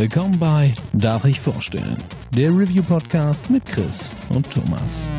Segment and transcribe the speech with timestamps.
[0.00, 1.98] Willkommen bei Darf ich vorstellen?
[2.34, 5.10] Der Review-Podcast mit Chris und Thomas.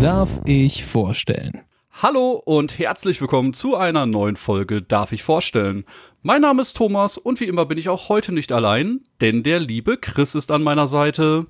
[0.00, 1.60] Darf ich vorstellen?
[2.00, 5.84] Hallo und herzlich willkommen zu einer neuen Folge Darf ich vorstellen.
[6.22, 9.60] Mein Name ist Thomas und wie immer bin ich auch heute nicht allein, denn der
[9.60, 11.46] liebe Chris ist an meiner Seite.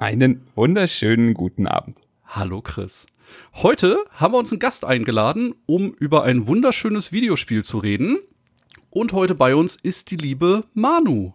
[0.00, 1.98] Einen wunderschönen guten Abend.
[2.24, 3.08] Hallo Chris.
[3.52, 8.18] Heute haben wir uns einen Gast eingeladen, um über ein wunderschönes Videospiel zu reden.
[8.90, 11.32] Und heute bei uns ist die liebe Manu.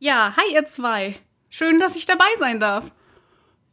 [0.00, 1.16] Ja, hi ihr zwei.
[1.48, 2.92] Schön, dass ich dabei sein darf.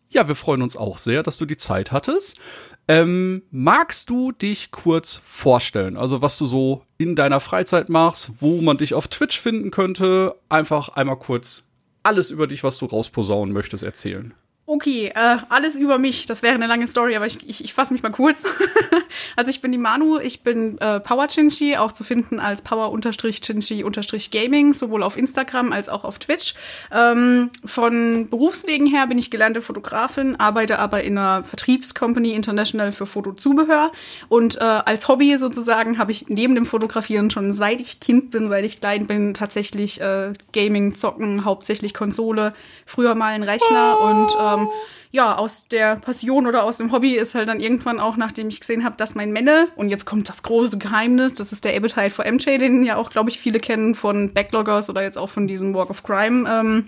[0.08, 2.40] Ja, wir freuen uns auch sehr, dass du die Zeit hattest.
[2.88, 5.98] Ähm, magst du dich kurz vorstellen?
[5.98, 10.38] Also, was du so in deiner Freizeit machst, wo man dich auf Twitch finden könnte?
[10.48, 11.67] Einfach einmal kurz
[12.08, 14.34] alles über dich, was du rausposaunen möchtest, erzählen.
[14.70, 16.26] Okay, äh, alles über mich.
[16.26, 18.44] Das wäre eine lange Story, aber ich, ich, ich fasse mich mal kurz.
[19.38, 24.74] also ich bin die Manu, ich bin äh, Power Chinchi, auch zu finden als Power-Chinchi-Gaming,
[24.74, 26.54] sowohl auf Instagram als auch auf Twitch.
[26.92, 33.06] Ähm, von Berufswegen her bin ich gelernte Fotografin, arbeite aber in einer Vertriebscompany International für
[33.06, 33.94] Fotozubehör.
[34.28, 38.50] Und äh, als Hobby sozusagen habe ich neben dem Fotografieren schon seit ich Kind bin,
[38.50, 42.52] seit ich klein bin, tatsächlich äh, Gaming, Zocken, hauptsächlich Konsole,
[42.86, 44.68] früher mal ein Rechner und ähm, ähm,
[45.12, 48.60] ja, aus der Passion oder aus dem Hobby ist halt dann irgendwann auch, nachdem ich
[48.60, 52.10] gesehen habe, dass mein Menne, und jetzt kommt das große Geheimnis, das ist der Appetite
[52.10, 55.48] for MJ, den ja auch, glaube ich, viele kennen von Backloggers oder jetzt auch von
[55.48, 56.50] diesem Walk of Crime.
[56.50, 56.86] Ähm,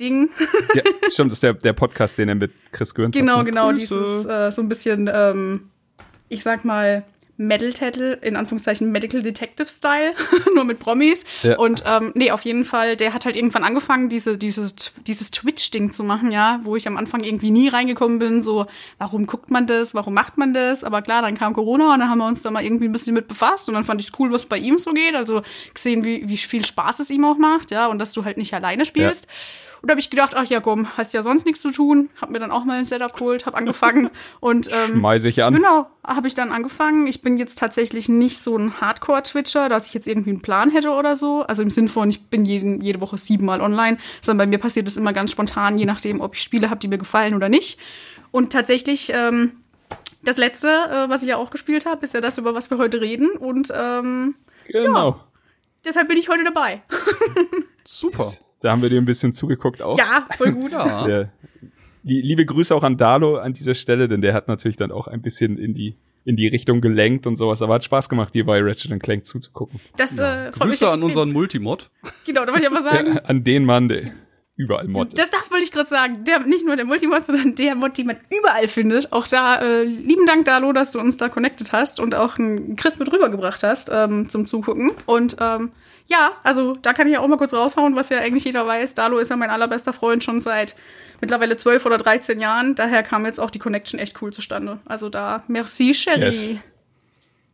[0.00, 0.30] Ding.
[0.74, 4.24] ja, stimmt, das ist der, der Podcast, den er mit Chris Gürnt Genau, genau, dieses
[4.24, 5.68] äh, so ein bisschen, ähm,
[6.28, 7.04] ich sag mal,
[7.38, 10.14] Metal-Tattle, in Anführungszeichen Medical Detective Style,
[10.54, 11.24] nur mit Promis.
[11.42, 11.58] Ja.
[11.58, 14.66] Und ähm, nee, auf jeden Fall, der hat halt irgendwann angefangen, diese, diese,
[15.06, 18.66] dieses Twitch-Ding zu machen, ja, wo ich am Anfang irgendwie nie reingekommen bin, so,
[18.98, 20.84] warum guckt man das, warum macht man das?
[20.84, 23.14] Aber klar, dann kam Corona und dann haben wir uns da mal irgendwie ein bisschen
[23.14, 25.14] mit befasst und dann fand ich es cool, was bei ihm so geht.
[25.14, 25.42] Also
[25.72, 28.54] gesehen, wie, wie viel Spaß es ihm auch macht, ja, und dass du halt nicht
[28.54, 29.24] alleine spielst.
[29.24, 29.30] Ja.
[29.82, 32.08] Und da habe ich gedacht, ach ja, komm, hast ja sonst nichts zu tun.
[32.20, 34.10] Hab mir dann auch mal ein Setup geholt, hab angefangen
[34.40, 35.54] und ähm, Schmeiß ich an.
[35.54, 37.08] Genau, habe ich dann angefangen.
[37.08, 40.90] Ich bin jetzt tatsächlich nicht so ein Hardcore-Twitcher, dass ich jetzt irgendwie einen Plan hätte
[40.90, 41.42] oder so.
[41.42, 44.86] Also im Sinn von, ich bin jeden, jede Woche siebenmal online, sondern bei mir passiert
[44.86, 47.80] es immer ganz spontan, je nachdem, ob ich Spiele habe, die mir gefallen oder nicht.
[48.30, 49.52] Und tatsächlich, ähm,
[50.22, 52.78] das letzte, äh, was ich ja auch gespielt habe, ist ja das, über was wir
[52.78, 53.32] heute reden.
[53.32, 54.36] Und ähm,
[54.68, 55.10] genau.
[55.10, 55.24] Ja,
[55.84, 56.82] deshalb bin ich heute dabei.
[57.84, 58.30] Super.
[58.62, 59.98] Da haben wir dir ein bisschen zugeguckt auch.
[59.98, 60.72] Ja, voll gut.
[60.72, 61.06] ja.
[61.06, 61.32] Der,
[62.04, 65.06] die, liebe Grüße auch an Dalo an dieser Stelle, denn der hat natürlich dann auch
[65.06, 67.62] ein bisschen in die in die Richtung gelenkt und sowas.
[67.62, 69.80] Aber hat Spaß gemacht, dir bei Ratchet Clank zuzugucken.
[69.96, 70.46] Das ja.
[70.46, 71.90] äh, Grüße an unseren Multimod.
[72.24, 73.14] Genau, da wollte ich aber sagen.
[73.14, 74.12] Ja, an den Mann, der
[74.54, 76.24] überall Mod das, das wollte ich gerade sagen.
[76.24, 79.12] Der, nicht nur der Multimod, sondern der Mod, den man überall findet.
[79.12, 82.76] Auch da, äh, lieben Dank, Dalo, dass du uns da connected hast und auch einen
[82.76, 84.92] Chris mit rübergebracht hast ähm, zum Zugucken.
[85.06, 85.72] Und ähm,
[86.06, 88.94] ja, also da kann ich ja auch mal kurz raushauen, was ja eigentlich jeder weiß.
[88.94, 90.76] Dalo ist ja mein allerbester Freund schon seit
[91.20, 92.74] mittlerweile 12 oder 13 Jahren.
[92.74, 94.78] Daher kam jetzt auch die Connection echt cool zustande.
[94.84, 96.20] Also da, merci, Sherry.
[96.20, 96.48] Yes.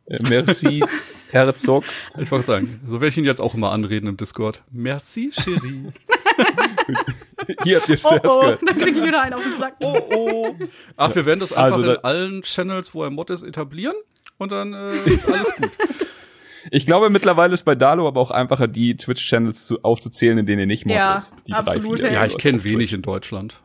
[0.06, 0.84] Äh, merci,
[1.30, 1.84] Herzog.
[2.18, 4.62] Ich wollte sagen, so werde ich ihn jetzt auch immer anreden im Discord.
[4.70, 5.92] Merci, Cherie.
[7.62, 8.62] Hier habt ihr es oh, oh, gehört.
[8.66, 9.74] Dann kriege ich wieder einen auf den Sack.
[9.80, 10.54] Oh, oh.
[10.96, 13.96] Ach, wir werden das einfach also, in allen Channels, wo er Mod ist, etablieren
[14.38, 15.70] und dann äh, ist alles gut.
[16.70, 20.66] Ich glaube, mittlerweile ist bei Dalo aber auch einfacher, die Twitch-Channels aufzuzählen, in denen ihr
[20.66, 21.34] nicht Mod ja, ist.
[21.46, 22.00] Die absolut.
[22.00, 23.60] Drei, ja, ich kenne wenig in Deutschland.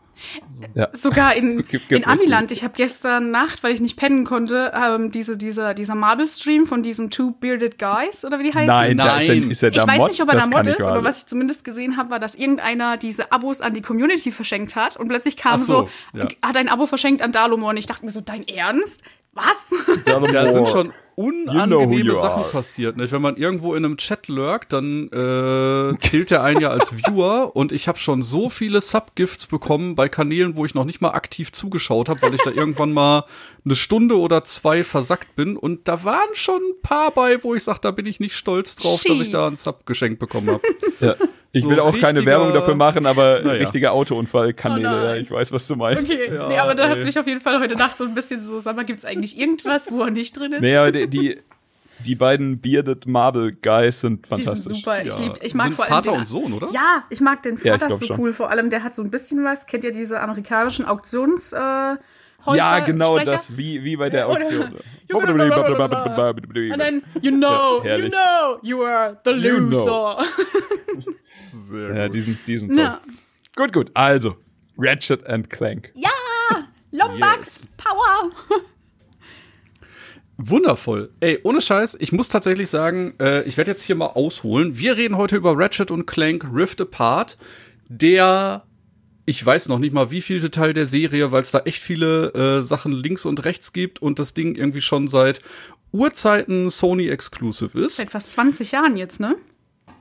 [0.73, 0.89] Ja.
[0.93, 2.51] Sogar in, in Amiland.
[2.51, 6.81] Ich habe gestern Nacht, weil ich nicht pennen konnte, ähm, diese, dieser, dieser Marble-Stream von
[6.81, 8.67] diesen Two Bearded Guys, oder wie die heißen?
[8.67, 9.19] Nein, Nein.
[9.19, 10.09] Ist, er, ist er Ich weiß Mod?
[10.09, 12.97] nicht, ob er da Mod ist, aber was ich zumindest gesehen habe, war, dass irgendeiner
[12.97, 16.27] diese Abos an die Community verschenkt hat und plötzlich kam so, so ja.
[16.41, 19.03] hat ein Abo verschenkt an Dalomor und ich dachte mir so, dein Ernst?
[19.33, 19.73] Was?
[20.05, 22.97] Da sind schon unangenehme you know Sachen passiert.
[22.97, 23.11] Nicht?
[23.11, 27.51] Wenn man irgendwo in einem Chat lurkt, dann äh, zählt der einen ja als Viewer
[27.55, 31.11] und ich habe schon so viele Subgifts bekommen bei Kanälen, wo ich noch nicht mal
[31.11, 33.25] aktiv zugeschaut habe, weil ich da irgendwann mal
[33.65, 37.63] eine Stunde oder zwei versackt bin und da waren schon ein paar bei, wo ich
[37.63, 39.09] sage, da bin ich nicht stolz drauf, Schie.
[39.09, 40.61] dass ich da ein Sub geschenkt bekommen habe.
[40.99, 41.15] Ja.
[41.55, 43.59] Ich so will auch keine Werbung dafür machen, aber naja.
[43.59, 46.01] richtige Autounfallkanäle, oh ja, ich weiß, was du meinst.
[46.01, 48.15] Okay, ja, nee, aber da hat es mich auf jeden Fall heute Nacht so ein
[48.15, 50.61] bisschen so, sag mal, gibt es eigentlich irgendwas, wo er nicht drin ist?
[50.61, 51.41] Nee, aber die, die,
[52.05, 54.53] die beiden Bearded Marble Guys sind fantastisch.
[54.53, 55.03] Die sind super.
[55.03, 56.69] Ich, lieb, ich mag sind vor allem Vater den, und Sohn, oder?
[56.71, 58.19] Ja, ich mag den Vater ja, so schon.
[58.19, 58.33] cool.
[58.33, 59.65] Vor allem, der hat so ein bisschen was.
[59.67, 61.53] Kennt ihr diese amerikanischen Auktions?
[61.53, 61.95] Äh,
[62.45, 63.31] Häuser, ja, genau Sprecher?
[63.31, 64.75] das, wie, wie bei der Auktion.
[65.13, 70.17] And then, you know, ja, you know, you are the loser.
[70.87, 71.13] You know.
[71.51, 72.79] Sehr ja, die sind, die sind toll.
[72.79, 73.01] Ja.
[73.55, 73.91] Gut, gut.
[73.93, 74.35] Also,
[74.77, 75.91] Ratchet and Clank.
[75.93, 76.09] Ja!
[76.91, 77.67] Lombax yes.
[77.77, 78.31] Power!
[80.37, 81.11] Wundervoll.
[81.19, 84.77] Ey, ohne Scheiß, ich muss tatsächlich sagen, äh, ich werde jetzt hier mal ausholen.
[84.77, 87.37] Wir reden heute über Ratchet und Clank Rift Apart,
[87.87, 88.63] der
[89.25, 92.33] ich weiß noch nicht mal, wie viel Teil der Serie, weil es da echt viele
[92.33, 95.41] äh, Sachen links und rechts gibt und das Ding irgendwie schon seit
[95.91, 97.97] Urzeiten Sony Exclusive ist.
[97.97, 99.37] Seit fast 20 Jahren jetzt, ne?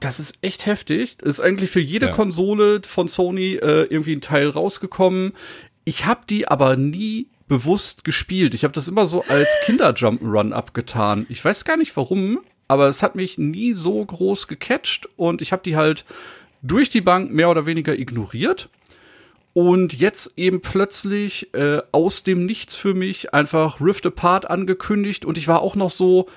[0.01, 1.23] Das ist echt heftig.
[1.23, 2.13] Ist eigentlich für jede ja.
[2.13, 5.33] Konsole von Sony äh, irgendwie ein Teil rausgekommen.
[5.85, 8.55] Ich habe die aber nie bewusst gespielt.
[8.55, 11.27] Ich habe das immer so als Kinder-Jump'n'Run abgetan.
[11.29, 15.53] Ich weiß gar nicht warum, aber es hat mich nie so groß gecatcht und ich
[15.53, 16.07] habe die halt
[16.63, 18.71] durch die Bank mehr oder weniger ignoriert.
[19.53, 25.37] Und jetzt eben plötzlich äh, aus dem Nichts für mich einfach Rift Apart angekündigt und
[25.37, 26.31] ich war auch noch so,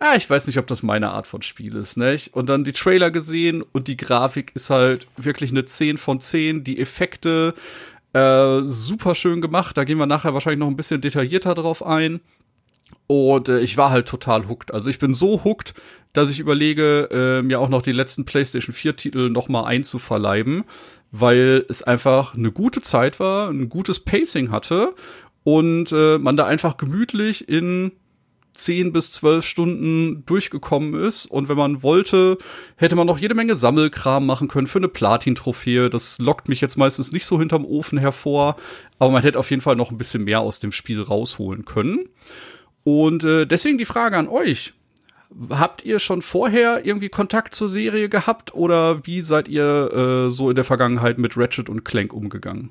[0.00, 2.18] ja, ich weiß nicht, ob das meine Art von Spiel ist, ne?
[2.32, 6.64] Und dann die Trailer gesehen und die Grafik ist halt wirklich eine 10 von 10,
[6.64, 7.54] die Effekte
[8.12, 9.76] äh, super schön gemacht.
[9.76, 12.20] Da gehen wir nachher wahrscheinlich noch ein bisschen detaillierter drauf ein.
[13.06, 14.72] Und äh, ich war halt total hooked.
[14.72, 15.74] Also ich bin so hooked,
[16.12, 20.64] dass ich überlege, äh, mir auch noch die letzten PlayStation 4 Titel noch mal einzuverleiben,
[21.10, 24.94] weil es einfach eine gute Zeit war, ein gutes Pacing hatte
[25.44, 27.92] und äh, man da einfach gemütlich in
[28.56, 31.26] 10 bis 12 Stunden durchgekommen ist.
[31.26, 32.38] Und wenn man wollte,
[32.76, 35.90] hätte man noch jede Menge Sammelkram machen können für eine Platin-Trophäe.
[35.90, 38.56] Das lockt mich jetzt meistens nicht so hinterm Ofen hervor.
[38.98, 42.08] Aber man hätte auf jeden Fall noch ein bisschen mehr aus dem Spiel rausholen können.
[42.84, 44.72] Und äh, deswegen die Frage an euch.
[45.50, 50.50] Habt ihr schon vorher irgendwie Kontakt zur Serie gehabt oder wie seid ihr äh, so
[50.50, 52.70] in der Vergangenheit mit Ratchet und Clank umgegangen?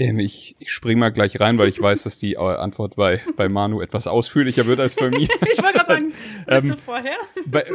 [0.00, 3.20] Ähm, ich, ich spring mal gleich rein, weil ich weiß, dass die äh, Antwort bei,
[3.36, 5.28] bei Manu etwas ausführlicher wird als bei mir.
[5.52, 6.12] ich wollte gerade sagen,
[6.48, 7.16] ähm, vorher?
[7.46, 7.66] Bei,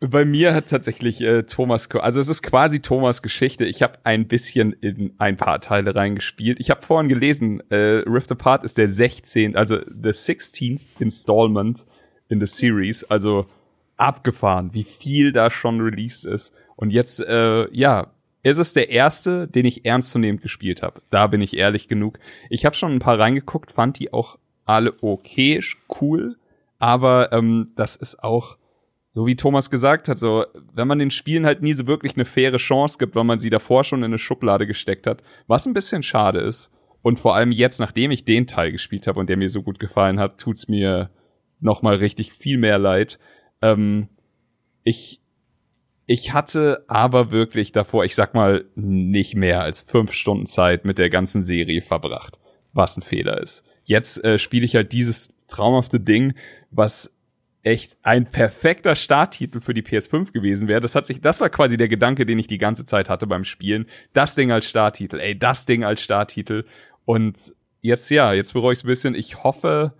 [0.00, 3.64] bei mir hat tatsächlich äh, Thomas, also es ist quasi Thomas Geschichte.
[3.64, 6.60] Ich habe ein bisschen in ein paar Teile reingespielt.
[6.60, 11.86] Ich habe vorhin gelesen, äh, Rift Apart ist der 16., also the 16th Installment
[12.28, 13.46] in the Series, also
[13.96, 16.52] abgefahren, wie viel da schon released ist.
[16.76, 18.12] Und jetzt, äh, ja,
[18.46, 21.02] ist es der erste, den ich ernstzunehmend gespielt habe.
[21.10, 22.18] Da bin ich ehrlich genug.
[22.48, 25.60] Ich habe schon ein paar reingeguckt, fand die auch alle okay,
[26.00, 26.36] cool,
[26.78, 28.56] aber ähm, das ist auch
[29.08, 30.44] so wie Thomas gesagt hat, so
[30.74, 33.50] wenn man den Spielen halt nie so wirklich eine faire Chance gibt, weil man sie
[33.50, 36.70] davor schon in eine Schublade gesteckt hat, was ein bisschen schade ist.
[37.02, 39.78] Und vor allem jetzt, nachdem ich den Teil gespielt habe und der mir so gut
[39.78, 41.10] gefallen hat, tut's mir
[41.60, 43.18] noch mal richtig viel mehr leid.
[43.62, 44.08] Ähm,
[44.82, 45.20] ich
[46.06, 50.98] ich hatte aber wirklich davor, ich sag mal, nicht mehr als fünf Stunden Zeit mit
[50.98, 52.38] der ganzen Serie verbracht,
[52.72, 53.64] was ein Fehler ist.
[53.84, 56.34] Jetzt äh, spiele ich halt dieses traumhafte Ding,
[56.70, 57.12] was
[57.64, 60.80] echt ein perfekter Starttitel für die PS5 gewesen wäre.
[60.80, 63.42] Das hat sich, das war quasi der Gedanke, den ich die ganze Zeit hatte beim
[63.42, 63.86] Spielen.
[64.12, 66.64] Das Ding als Starttitel, ey, das Ding als Starttitel.
[67.04, 67.52] Und
[67.82, 69.14] jetzt ja, jetzt bereue ich es ein bisschen.
[69.16, 69.94] Ich hoffe,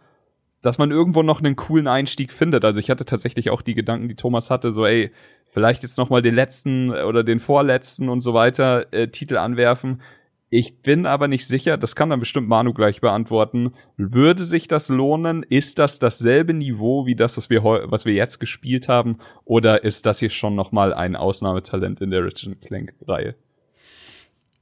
[0.67, 2.65] dass man irgendwo noch einen coolen Einstieg findet.
[2.65, 5.13] Also ich hatte tatsächlich auch die Gedanken, die Thomas hatte, so ey,
[5.47, 10.03] vielleicht jetzt noch mal den letzten oder den vorletzten und so weiter äh, Titel anwerfen.
[10.51, 13.75] Ich bin aber nicht sicher, das kann dann bestimmt Manu gleich beantworten.
[13.97, 15.45] Würde sich das lohnen?
[15.45, 20.05] Ist das dasselbe Niveau wie das, was wir was wir jetzt gespielt haben, oder ist
[20.05, 23.37] das hier schon noch mal ein Ausnahmetalent in der Richard Clank Reihe?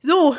[0.01, 0.37] So,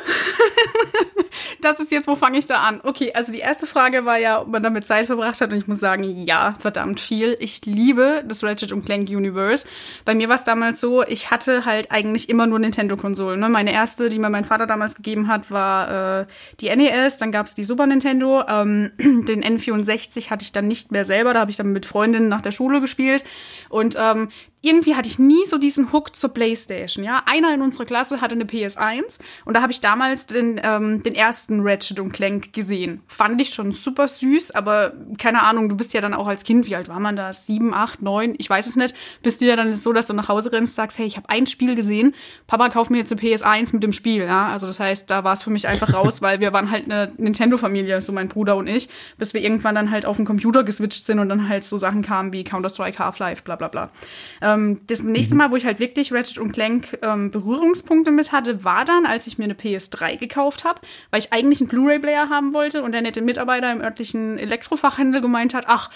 [1.60, 2.80] das ist jetzt, wo fange ich da an?
[2.82, 5.66] Okay, also die erste Frage war ja, ob man damit Zeit verbracht hat und ich
[5.66, 7.36] muss sagen, ja, verdammt viel.
[7.40, 9.66] Ich liebe das Ratchet und Clank Universe.
[10.04, 13.40] Bei mir war es damals so, ich hatte halt eigentlich immer nur Nintendo-Konsolen.
[13.40, 13.48] Ne?
[13.48, 16.26] Meine erste, die mir mein Vater damals gegeben hat, war äh,
[16.60, 18.44] die NES, dann gab es die Super Nintendo.
[18.48, 22.28] Ähm, den N64 hatte ich dann nicht mehr selber, da habe ich dann mit Freundinnen
[22.28, 23.24] nach der Schule gespielt.
[23.68, 24.28] Und ähm,
[24.62, 27.04] irgendwie hatte ich nie so diesen Hook zur Playstation.
[27.04, 31.02] Ja, einer in unserer Klasse hatte eine PS1 und da habe ich damals den, ähm,
[31.02, 33.00] den ersten Ratchet und Clank gesehen.
[33.06, 36.66] Fand ich schon super süß, aber keine Ahnung, du bist ja dann auch als Kind,
[36.68, 37.32] wie alt war man da?
[37.32, 38.94] Sieben, acht, neun, ich weiß es nicht.
[39.22, 41.46] Bist du ja dann so, dass du nach Hause rennst, sagst, hey, ich habe ein
[41.46, 42.14] Spiel gesehen,
[42.46, 44.24] Papa kauft mir jetzt eine PS1 mit dem Spiel.
[44.24, 46.86] Ja, also das heißt, da war es für mich einfach raus, weil wir waren halt
[46.86, 50.64] eine Nintendo-Familie, so mein Bruder und ich, bis wir irgendwann dann halt auf den Computer
[50.64, 53.88] geswitcht sind und dann halt so Sachen kamen wie Counter-Strike, Half-Life, bla bla bla.
[54.42, 55.38] Ähm, ähm, das nächste mhm.
[55.38, 59.26] Mal, wo ich halt wirklich Ratchet und Clank ähm, Berührungspunkte mit hatte, war dann, als
[59.26, 63.02] ich mir eine PS3 gekauft habe, weil ich eigentlich einen Blu-ray-Player haben wollte und der
[63.02, 65.90] nette Mitarbeiter im örtlichen Elektrofachhandel gemeint hat, ach,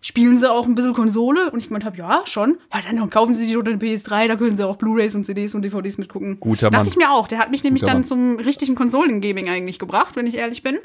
[0.00, 1.50] spielen sie auch ein bisschen Konsole?
[1.50, 2.58] Und ich gemeint habe, ja, schon.
[2.72, 5.54] Ja, dann kaufen sie sich doch eine PS3, da können sie auch Blu-Rays und CDs
[5.54, 6.38] und DVDs mitgucken.
[6.38, 6.72] Guter Mann.
[6.72, 7.26] Dachte ich mir auch.
[7.26, 8.08] Der hat mich nämlich Guter dann Mann.
[8.08, 10.78] zum richtigen Konsolengaming eigentlich gebracht, wenn ich ehrlich bin.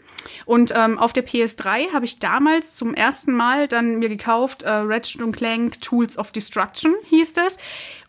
[0.46, 4.70] Und ähm, auf der PS3 habe ich damals zum ersten Mal dann mir gekauft, äh,
[4.70, 7.58] Ratchet Clank Tools of Destruction hieß das.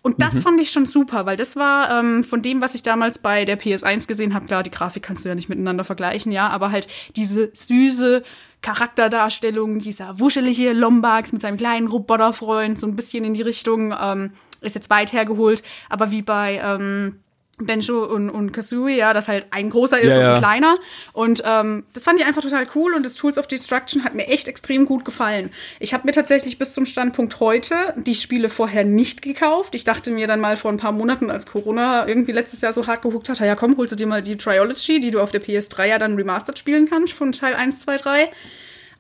[0.03, 0.43] Und das mhm.
[0.43, 3.59] fand ich schon super, weil das war ähm, von dem, was ich damals bei der
[3.59, 6.89] PS1 gesehen habe, klar, die Grafik kannst du ja nicht miteinander vergleichen, ja, aber halt
[7.17, 8.23] diese süße
[8.65, 14.33] Charakterdarstellung, dieser wuschelige Lombax mit seinem kleinen Roboterfreund, so ein bisschen in die Richtung, ähm,
[14.63, 17.21] ist jetzt weit hergeholt, aber wie bei ähm,
[17.59, 20.79] Benjo und, und Kazooie, ja, das halt ein großer ist ja, und ein kleiner.
[21.13, 24.27] Und ähm, das fand ich einfach total cool und das Tools of Destruction hat mir
[24.27, 25.51] echt extrem gut gefallen.
[25.79, 29.75] Ich habe mir tatsächlich bis zum Standpunkt heute die Spiele vorher nicht gekauft.
[29.75, 32.87] Ich dachte mir dann mal vor ein paar Monaten, als Corona irgendwie letztes Jahr so
[32.87, 35.43] hart gehuckt hat, ja komm, holst du dir mal die Triology, die du auf der
[35.43, 38.29] PS3 ja dann remastered spielen kannst von Teil 1, 2, 3.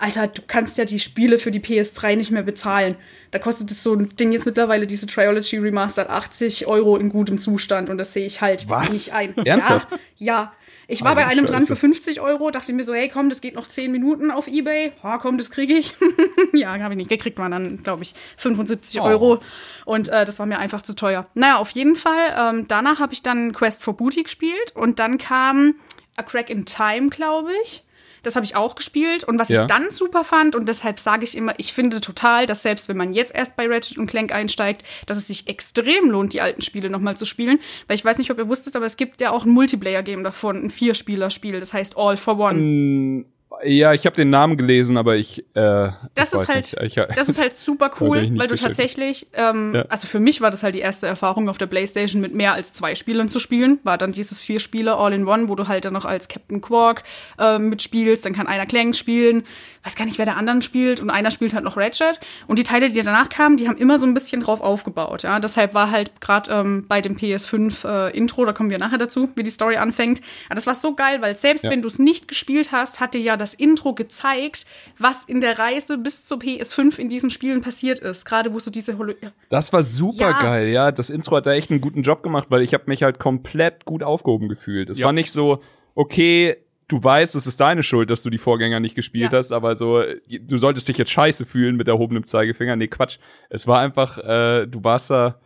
[0.05, 2.97] Alter, du kannst ja die Spiele für die PS3 nicht mehr bezahlen.
[3.31, 7.39] Da kostet es so ein Ding jetzt mittlerweile, diese Triology Remastered, 80 Euro in gutem
[7.39, 8.93] Zustand und das sehe ich halt Was?
[8.93, 9.35] nicht ein.
[9.47, 9.89] Ernsthaft?
[9.93, 10.53] Ja, ja.
[10.89, 11.53] Ich war oh, bei einem Scheiße.
[11.53, 14.47] dran für 50 Euro, dachte mir so, hey, komm, das geht noch 10 Minuten auf
[14.47, 14.93] Ebay.
[15.03, 15.95] Ha, komm, das kriege ich.
[16.53, 19.05] ja, habe ich nicht gekriegt, waren dann, glaube ich, 75 oh.
[19.05, 19.41] Euro.
[19.87, 21.25] Und äh, das war mir einfach zu teuer.
[21.33, 22.35] Naja, auf jeden Fall.
[22.37, 25.77] Ähm, danach habe ich dann Quest for Booty gespielt und dann kam
[26.17, 27.83] A Crack in Time, glaube ich.
[28.25, 29.25] Das habe ich auch gespielt.
[29.25, 29.63] Und was ja.
[29.63, 32.97] ich dann super fand, und deshalb sage ich immer, ich finde total, dass selbst wenn
[32.97, 36.63] man jetzt erst bei Ratchet und Clank einsteigt, dass es sich extrem lohnt, die alten
[36.63, 37.61] Spiele nochmal zu spielen.
[37.87, 40.65] Weil ich weiß nicht, ob ihr wusstet, aber es gibt ja auch ein Multiplayer-Game davon,
[40.65, 42.59] ein Vierspieler-Spiel, das heißt All for One.
[42.59, 43.25] Mm,
[43.63, 45.41] ja, ich habe den Namen gelesen, aber ich.
[45.55, 49.75] Äh, das ich ist halt, ich, das ist halt super cool, weil du tatsächlich, ähm,
[49.75, 49.83] ja.
[49.89, 52.73] also für mich war das halt die erste Erfahrung auf der PlayStation mit mehr als
[52.73, 53.79] zwei Spielern zu spielen.
[53.85, 56.61] War dann dieses vier Spieler All in One, wo du halt dann noch als Captain
[56.61, 57.05] Quark
[57.39, 59.45] äh, mitspielst, dann kann einer Clank spielen,
[59.85, 62.19] weiß gar nicht, wer der anderen spielt und einer spielt halt noch Ratchet.
[62.47, 65.23] Und die Teile, die danach kamen, die haben immer so ein bisschen drauf aufgebaut.
[65.23, 68.99] Ja, deshalb war halt gerade ähm, bei dem PS5 äh, Intro, da kommen wir nachher
[68.99, 70.23] dazu, wie die Story anfängt.
[70.47, 71.71] Aber das war so geil, weil selbst ja.
[71.71, 74.67] wenn du es nicht gespielt hast, hat dir ja das Intro gezeigt,
[74.99, 78.25] was in der Reise bis zur PS5 in diesen Spielen passiert ist.
[78.25, 79.13] Gerade wo so diese Holo
[79.51, 80.41] Das war super ja.
[80.41, 80.93] geil, ja.
[80.93, 83.85] Das Intro hat da echt einen guten Job gemacht, weil ich habe mich halt komplett
[83.85, 84.89] gut aufgehoben gefühlt.
[84.89, 85.07] Es ja.
[85.07, 85.61] war nicht so,
[85.95, 86.57] okay,
[86.89, 89.39] du weißt, es ist deine Schuld, dass du die Vorgänger nicht gespielt ja.
[89.39, 92.77] hast, aber so, du solltest dich jetzt scheiße fühlen mit erhobenem Zeigefinger.
[92.77, 93.19] Nee, Quatsch.
[93.51, 95.41] Es war einfach, äh, du warst da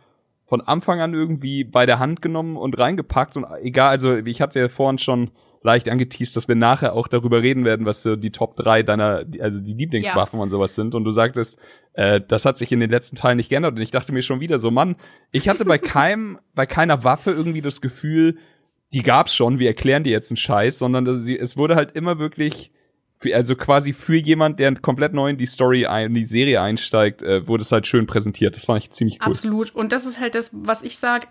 [0.45, 4.59] von Anfang an irgendwie bei der Hand genommen und reingepackt und egal, also ich hatte
[4.59, 5.31] ja vorhin schon
[5.61, 9.25] leicht angeteased, dass wir nachher auch darüber reden werden, was so die Top 3 deiner,
[9.41, 10.43] also die Lieblingswaffen ja.
[10.43, 10.95] und sowas sind.
[10.95, 11.59] Und du sagtest,
[11.93, 13.75] äh, das hat sich in den letzten Teilen nicht geändert.
[13.75, 14.95] Und ich dachte mir schon wieder so, Mann,
[15.31, 18.37] ich hatte bei keinem, bei keiner Waffe irgendwie das Gefühl,
[18.93, 22.19] die gab's schon, wir erklären dir jetzt einen Scheiß, sondern das, es wurde halt immer
[22.19, 22.71] wirklich,
[23.15, 27.21] für, also quasi für jemand, der komplett neu in die Story, in die Serie einsteigt,
[27.21, 28.55] äh, wurde es halt schön präsentiert.
[28.55, 29.31] Das fand ich ziemlich cool.
[29.31, 29.75] Absolut.
[29.75, 31.27] Und das ist halt das, was ich sag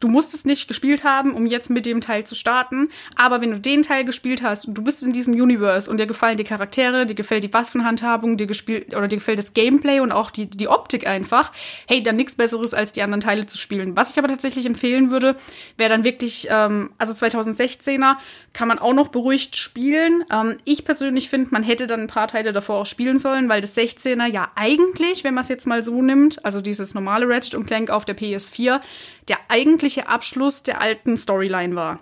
[0.00, 2.88] du musst es nicht gespielt haben, um jetzt mit dem Teil zu starten.
[3.16, 6.06] Aber wenn du den Teil gespielt hast und du bist in diesem Universe und dir
[6.06, 10.10] gefallen die Charaktere, dir gefällt die Waffenhandhabung, dir gespielt oder dir gefällt das Gameplay und
[10.10, 11.52] auch die, die Optik einfach,
[11.86, 13.96] hey, dann nichts Besseres als die anderen Teile zu spielen.
[13.96, 15.36] Was ich aber tatsächlich empfehlen würde,
[15.76, 18.16] wäre dann wirklich, ähm, also 2016er
[18.52, 20.24] kann man auch noch beruhigt spielen.
[20.32, 23.60] Ähm, ich persönlich finde, man hätte dann ein paar Teile davor auch spielen sollen, weil
[23.60, 27.54] das 16er ja eigentlich, wenn man es jetzt mal so nimmt, also dieses normale Ratchet
[27.54, 28.80] und Clank auf der PS4,
[29.28, 32.00] der eigentliche Abschluss der alten Storyline war.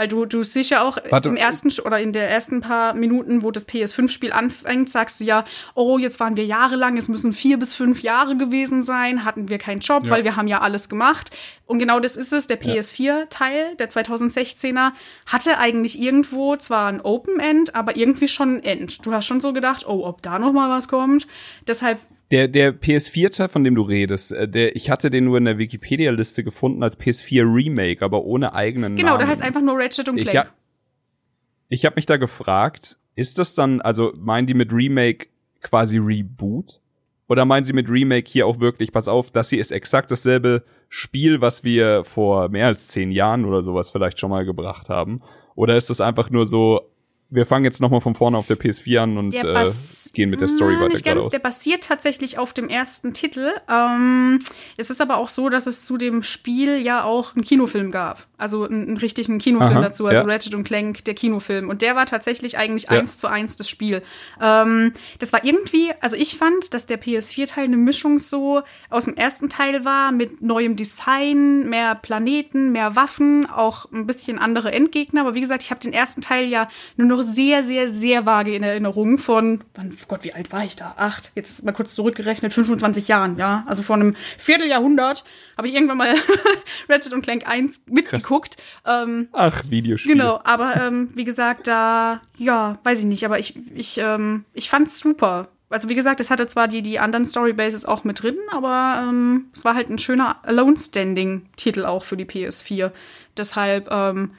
[0.00, 1.28] Weil du, du sicher auch Warte.
[1.28, 5.44] im ersten oder in der ersten paar Minuten, wo das PS5-Spiel anfängt, sagst du ja,
[5.74, 9.58] oh, jetzt waren wir jahrelang, es müssen vier bis fünf Jahre gewesen sein, hatten wir
[9.58, 10.10] keinen Job, ja.
[10.10, 11.32] weil wir haben ja alles gemacht.
[11.66, 12.46] Und genau das ist es.
[12.46, 14.92] Der PS4-Teil, der 2016er,
[15.26, 19.04] hatte eigentlich irgendwo zwar ein Open End, aber irgendwie schon ein End.
[19.04, 21.26] Du hast schon so gedacht, oh, ob da noch mal was kommt.
[21.68, 21.98] Deshalb
[22.30, 25.58] der, der PS4-Teil, von dem du redest, äh, der, ich hatte den nur in der
[25.58, 29.18] Wikipedia-Liste gefunden als PS4 Remake, aber ohne eigenen genau, Namen.
[29.18, 30.28] Genau, der heißt einfach nur Ratchet und Clank.
[30.28, 30.46] Ich, ha
[31.68, 35.28] ich habe mich da gefragt, ist das dann, also meinen die mit Remake
[35.60, 36.80] quasi Reboot?
[37.28, 40.64] Oder meinen sie mit Remake hier auch wirklich, pass auf, das hier ist exakt dasselbe
[40.88, 45.22] Spiel, was wir vor mehr als zehn Jahren oder sowas vielleicht schon mal gebracht haben?
[45.54, 46.89] Oder ist das einfach nur so,
[47.30, 49.64] wir fangen jetzt nochmal von vorne auf der PS4 an und äh,
[50.12, 50.88] gehen mit der Story weiter.
[50.88, 53.52] Nicht ganz, der basiert tatsächlich auf dem ersten Titel.
[53.68, 54.40] Ähm,
[54.76, 58.26] es ist aber auch so, dass es zu dem Spiel ja auch einen Kinofilm gab.
[58.36, 60.28] Also einen, einen richtigen Kinofilm Aha, dazu, also ja.
[60.28, 61.68] Ratchet und Clank, der Kinofilm.
[61.68, 62.98] Und der war tatsächlich eigentlich ja.
[62.98, 64.02] eins zu eins das Spiel.
[64.40, 69.14] Ähm, das war irgendwie, also ich fand, dass der PS4-Teil eine Mischung so aus dem
[69.14, 75.20] ersten Teil war, mit neuem Design, mehr Planeten, mehr Waffen, auch ein bisschen andere Endgegner.
[75.20, 78.54] Aber wie gesagt, ich habe den ersten Teil ja nur noch sehr, sehr, sehr vage
[78.54, 80.94] in Erinnerung von, wann, Gott, wie alt war ich da?
[80.96, 83.64] Acht, jetzt mal kurz zurückgerechnet, 25 Jahren, ja.
[83.66, 85.24] Also vor einem Vierteljahrhundert
[85.56, 86.14] habe ich irgendwann mal
[86.88, 88.56] Ratchet und Clank 1 mitgeguckt.
[88.86, 90.14] Ähm, Ach, Videospiele.
[90.14, 94.70] Genau, aber ähm, wie gesagt, da, ja, weiß ich nicht, aber ich, ich, ähm, ich
[94.70, 95.48] fand's super.
[95.68, 99.46] also wie gesagt, es hatte zwar die, die anderen Storybases auch mit drin, aber ähm,
[99.54, 102.90] es war halt ein schöner Alone-Standing-Titel auch für die PS4.
[103.36, 104.32] Deshalb, ähm,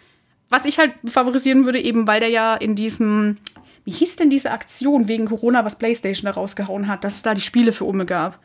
[0.52, 3.38] was ich halt favorisieren würde, eben weil der ja in diesem,
[3.86, 7.34] wie hieß denn diese Aktion wegen Corona, was PlayStation da rausgehauen hat, dass es da
[7.34, 8.40] die Spiele für Umme gab.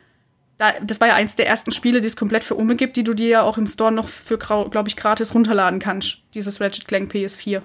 [0.57, 3.03] Da, das war ja eins der ersten Spiele, die es komplett für Umme gibt, die
[3.03, 6.23] du dir ja auch im Store noch für, glaube ich, gratis runterladen kannst.
[6.33, 7.61] Dieses Ratchet Clank PS4.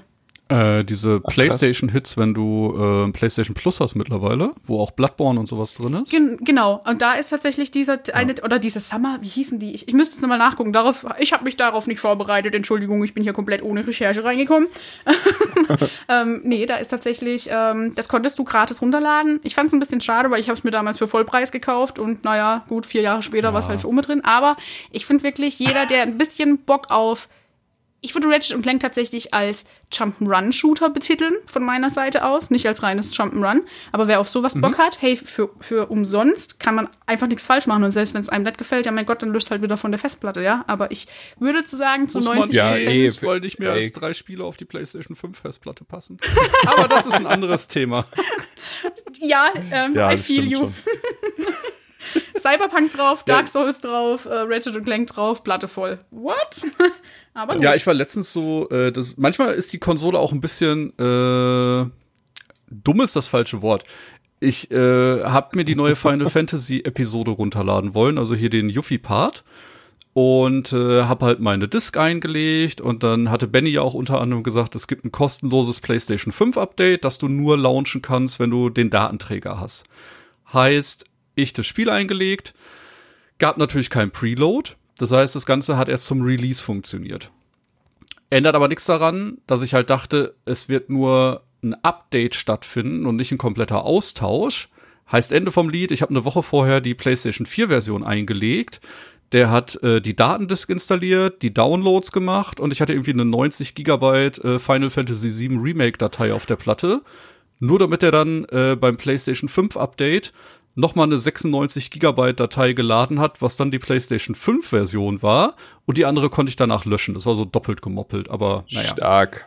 [0.52, 5.72] Äh, diese PlayStation-Hits, wenn du äh, PlayStation Plus hast mittlerweile, wo auch Bloodborne und sowas
[5.72, 6.10] drin ist.
[6.10, 6.82] Gen genau.
[6.84, 8.44] Und da ist tatsächlich dieser eine ja.
[8.44, 9.72] oder diese Summer, wie hießen die?
[9.72, 10.74] Ich, ich müsste jetzt nochmal nachgucken.
[10.74, 12.54] Darauf, ich habe mich darauf nicht vorbereitet.
[12.54, 14.68] Entschuldigung, ich bin hier komplett ohne Recherche reingekommen.
[16.10, 19.40] ähm, nee, da ist tatsächlich, ähm, das konntest du gratis runterladen.
[19.44, 21.98] Ich fand es ein bisschen schade, weil ich habe es mir damals für Vollpreis gekauft
[21.98, 23.52] und naja, gut, vier Jahre später ja.
[23.54, 24.22] war es halt für Ume drin.
[24.22, 24.56] Aber
[24.90, 27.28] ich finde wirklich, jeder, der ein bisschen Bock auf
[28.04, 32.50] ich würde Ratchet und Clank tatsächlich als Jump'n'Run-Shooter betiteln, von meiner Seite aus.
[32.50, 33.60] Nicht als reines Jump'n'Run.
[33.92, 34.60] Aber wer auf sowas mhm.
[34.60, 37.84] Bock hat, hey, für, für umsonst kann man einfach nichts falsch machen.
[37.84, 39.92] Und selbst wenn es einem nicht gefällt, ja mein Gott, dann löst halt wieder von
[39.92, 40.64] der Festplatte, ja.
[40.66, 41.06] Aber ich
[41.38, 43.78] würde zu sagen, zu Muss 90 ja, ey, weil nicht mehr ey.
[43.78, 46.16] als drei Spiele auf die PlayStation 5 Festplatte passen.
[46.66, 48.04] Aber das ist ein anderes Thema.
[49.20, 50.70] ja, ähm, ja, I feel you.
[52.36, 56.00] Cyberpunk drauf, Dark Souls drauf, äh, Ratchet und Clank drauf, Platte voll.
[56.10, 56.64] What?
[57.34, 57.62] Aber gut.
[57.62, 61.90] Ja, ich war letztens so, äh, das, manchmal ist die Konsole auch ein bisschen äh,
[62.72, 63.84] dumm ist das falsche Wort.
[64.40, 69.44] Ich äh, habe mir die neue Final Fantasy Episode runterladen wollen, also hier den Yuffie-Part
[70.14, 74.42] und äh, habe halt meine Disk eingelegt und dann hatte Benny ja auch unter anderem
[74.42, 78.68] gesagt, es gibt ein kostenloses PlayStation 5 Update, das du nur launchen kannst, wenn du
[78.68, 79.86] den Datenträger hast.
[80.52, 82.52] Heißt, ich das Spiel eingelegt,
[83.38, 87.30] gab natürlich kein Preload, das heißt, das Ganze hat erst zum Release funktioniert.
[88.30, 93.16] Ändert aber nichts daran, dass ich halt dachte, es wird nur ein Update stattfinden und
[93.16, 94.68] nicht ein kompletter Austausch.
[95.10, 98.80] Heißt Ende vom Lied, ich habe eine Woche vorher die PlayStation 4 Version eingelegt.
[99.32, 103.74] Der hat äh, die Datendisk installiert, die Downloads gemacht und ich hatte irgendwie eine 90
[103.74, 107.02] Gigabyte äh, Final Fantasy VII Remake Datei auf der Platte.
[107.58, 110.32] Nur damit er dann äh, beim PlayStation 5 Update
[110.74, 115.56] nochmal eine 96 Gigabyte Datei geladen hat, was dann die PlayStation 5 Version war.
[115.86, 117.14] Und die andere konnte ich danach löschen.
[117.14, 118.88] Das war so doppelt gemoppelt, aber naja.
[118.88, 119.46] Stark.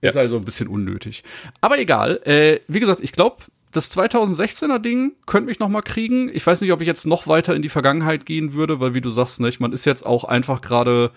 [0.00, 1.22] Ist also ein bisschen unnötig.
[1.62, 2.20] Aber egal.
[2.24, 3.36] Äh, wie gesagt, ich glaube,
[3.72, 6.30] das 2016er Ding könnte mich noch mal kriegen.
[6.32, 9.00] Ich weiß nicht, ob ich jetzt noch weiter in die Vergangenheit gehen würde, weil wie
[9.00, 11.10] du sagst, nicht, man ist jetzt auch einfach gerade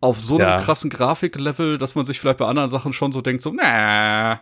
[0.00, 0.56] auf so einem ja.
[0.58, 4.40] krassen Grafiklevel, dass man sich vielleicht bei anderen Sachen schon so denkt, so, na,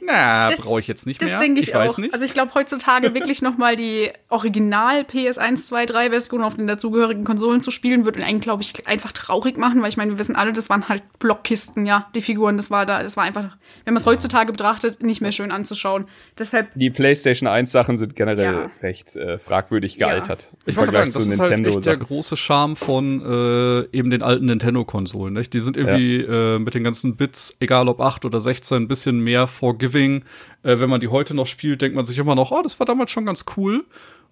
[0.00, 1.38] na, brauche ich jetzt nicht das mehr.
[1.38, 1.98] Das denke ich, ich auch.
[1.98, 2.14] Nicht.
[2.14, 6.68] Also ich glaube heutzutage wirklich noch mal die Original PS1, 2, 3 Version auf den
[6.68, 10.18] dazugehörigen Konsolen zu spielen, würde einen, glaube ich, einfach traurig machen, weil ich meine, wir
[10.20, 13.56] wissen alle, das waren halt Blockkisten, ja, die Figuren, das war da, das war einfach,
[13.84, 16.06] wenn man es heutzutage betrachtet, nicht mehr schön anzuschauen.
[16.38, 16.68] Deshalb.
[16.76, 18.70] Die PlayStation 1 Sachen sind generell ja.
[18.82, 20.48] recht äh, fragwürdig gealtert.
[20.52, 20.58] Ja.
[20.66, 24.46] Ich wollte sagen, das ist halt echt der große Charme von äh, eben den alten
[24.46, 25.34] Nintendo Nintendo-Konsolen.
[25.34, 25.52] Nicht?
[25.52, 26.56] Die sind irgendwie ja.
[26.56, 30.24] äh, mit den ganzen Bits, egal ob 8 oder 16, ein bisschen mehr forgiving.
[30.62, 32.86] Äh, wenn man die heute noch spielt, denkt man sich immer noch, oh, das war
[32.86, 33.84] damals schon ganz cool.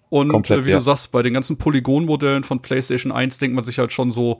[0.09, 0.77] Und Komplett, äh, wie ja.
[0.77, 4.39] du sagst, bei den ganzen Polygon-Modellen von PlayStation 1 denkt man sich halt schon so,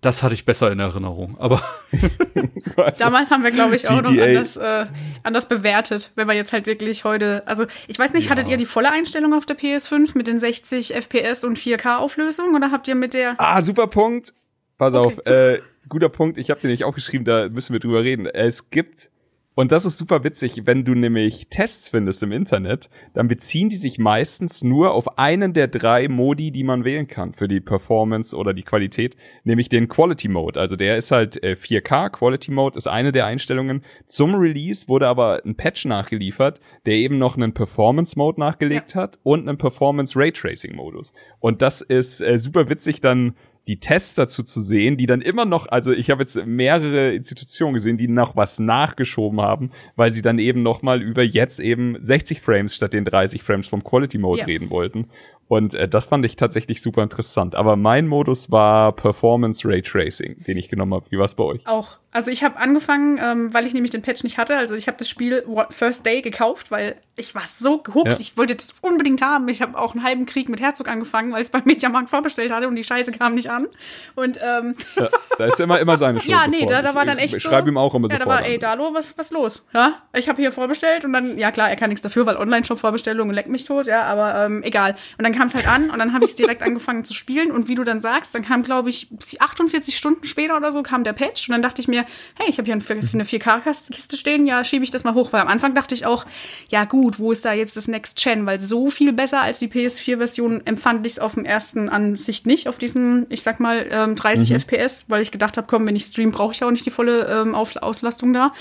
[0.00, 1.36] das hatte ich besser in Erinnerung.
[1.38, 1.62] Aber
[2.98, 4.10] damals haben wir, glaube ich, auch GTA.
[4.10, 4.86] noch anders, äh,
[5.22, 7.42] anders bewertet, wenn wir jetzt halt wirklich heute.
[7.46, 8.30] Also, ich weiß nicht, ja.
[8.30, 12.70] hattet ihr die volle Einstellung auf der PS5 mit den 60 FPS und 4K-Auflösung oder
[12.70, 13.34] habt ihr mit der.
[13.38, 14.32] Ah, super Punkt.
[14.80, 15.06] Pass okay.
[15.14, 15.58] auf, äh,
[15.90, 18.24] guter Punkt, ich habe dir nicht auch geschrieben, da müssen wir drüber reden.
[18.24, 19.10] Es gibt,
[19.54, 23.76] und das ist super witzig, wenn du nämlich Tests findest im Internet, dann beziehen die
[23.76, 28.34] sich meistens nur auf einen der drei Modi, die man wählen kann für die Performance
[28.34, 30.58] oder die Qualität, nämlich den Quality Mode.
[30.58, 33.82] Also der ist halt äh, 4K, Quality Mode ist eine der Einstellungen.
[34.06, 39.02] Zum Release wurde aber ein Patch nachgeliefert, der eben noch einen Performance Mode nachgelegt ja.
[39.02, 41.12] hat und einen Performance Raytracing Modus.
[41.38, 43.34] Und das ist äh, super witzig dann
[43.68, 47.74] die Tests dazu zu sehen, die dann immer noch, also ich habe jetzt mehrere Institutionen
[47.74, 51.96] gesehen, die noch was nachgeschoben haben, weil sie dann eben noch mal über jetzt eben
[52.00, 54.46] 60 Frames statt den 30 Frames vom Quality Mode ja.
[54.46, 55.06] reden wollten.
[55.46, 57.54] Und äh, das fand ich tatsächlich super interessant.
[57.54, 61.06] Aber mein Modus war Performance Ray Tracing, den ich genommen habe.
[61.10, 61.66] Wie war es bei euch?
[61.66, 61.98] Auch.
[62.12, 64.56] Also ich habe angefangen, ähm, weil ich nämlich den Patch nicht hatte.
[64.56, 68.08] Also ich habe das Spiel First Day gekauft, weil ich war so gehuckt.
[68.08, 68.18] Ja.
[68.18, 69.48] Ich wollte das unbedingt haben.
[69.48, 72.52] Ich habe auch einen halben Krieg mit Herzog angefangen, weil ich es beim Mediamarkt vorbestellt
[72.52, 73.68] hatte und die Scheiße kam nicht an.
[74.16, 76.32] Und ähm, ja, da ist immer immer seine Schuld.
[76.32, 78.28] ja, nee, da, da war dann echt ich, ich schreibe ihm auch immer ja, sofort.
[78.28, 79.64] Ja, da war, ey, Dalo, was was los?
[79.72, 83.34] Ja, ich habe hier vorbestellt und dann, ja klar, er kann nichts dafür, weil Online-Shop-Vorbestellungen
[83.34, 84.96] leckt mich tot, ja, aber ähm, egal.
[85.16, 87.52] Und dann kam es halt an und dann habe ich es direkt angefangen zu spielen.
[87.52, 91.04] Und wie du dann sagst, dann kam, glaube ich, 48 Stunden später oder so kam
[91.04, 91.48] der Patch.
[91.48, 91.99] Und dann dachte ich mir,
[92.34, 95.32] hey, ich habe hier eine 4K-Kiste stehen, ja, schiebe ich das mal hoch.
[95.32, 96.26] Weil am Anfang dachte ich auch,
[96.68, 98.46] ja gut, wo ist da jetzt das Next Gen?
[98.46, 102.68] Weil so viel besser als die PS4-Version empfand ich es auf dem ersten Ansicht nicht,
[102.68, 104.56] auf diesem, ich sag mal, ähm, 30 mhm.
[104.56, 107.26] FPS, weil ich gedacht habe, komm, wenn ich stream, brauche ich auch nicht die volle
[107.26, 108.52] ähm, Auslastung da.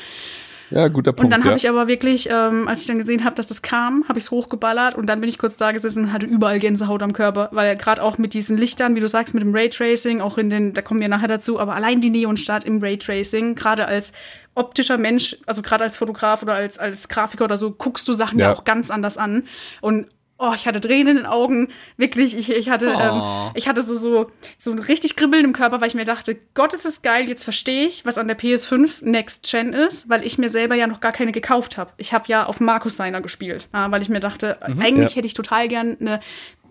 [0.72, 1.26] Ja, guter Punkt.
[1.26, 1.48] Und dann ja.
[1.48, 4.26] habe ich aber wirklich, ähm, als ich dann gesehen habe, dass das kam, habe ich
[4.26, 7.50] es hochgeballert und dann bin ich kurz da gesessen und hatte überall Gänsehaut am Körper,
[7.52, 10.74] weil gerade auch mit diesen Lichtern, wie du sagst, mit dem Raytracing, auch in den,
[10.74, 14.14] da kommen wir nachher dazu, aber allein die Neonstadt im Raytracing, gerade als
[14.54, 18.38] optischer Mensch, also gerade als Fotograf oder als, als Grafiker oder so, guckst du Sachen
[18.40, 18.48] ja.
[18.48, 19.44] ja auch ganz anders an.
[19.82, 20.08] Und
[20.40, 21.68] oh, ich hatte Tränen in den Augen.
[21.98, 23.00] Wirklich, ich, ich hatte, oh.
[23.00, 26.38] ähm, ich hatte so, so, so ein richtig Kribbeln im Körper, weil ich mir dachte,
[26.54, 30.26] Gott, ist es geil, jetzt verstehe ich, was an der PS5 Next Gen ist, weil
[30.26, 31.92] ich mir selber ja noch gar keine gekauft habe.
[31.98, 35.18] Ich habe ja auf Markus Seiner gespielt, weil ich mir dachte, mhm, eigentlich ja.
[35.18, 36.20] hätte ich total gern eine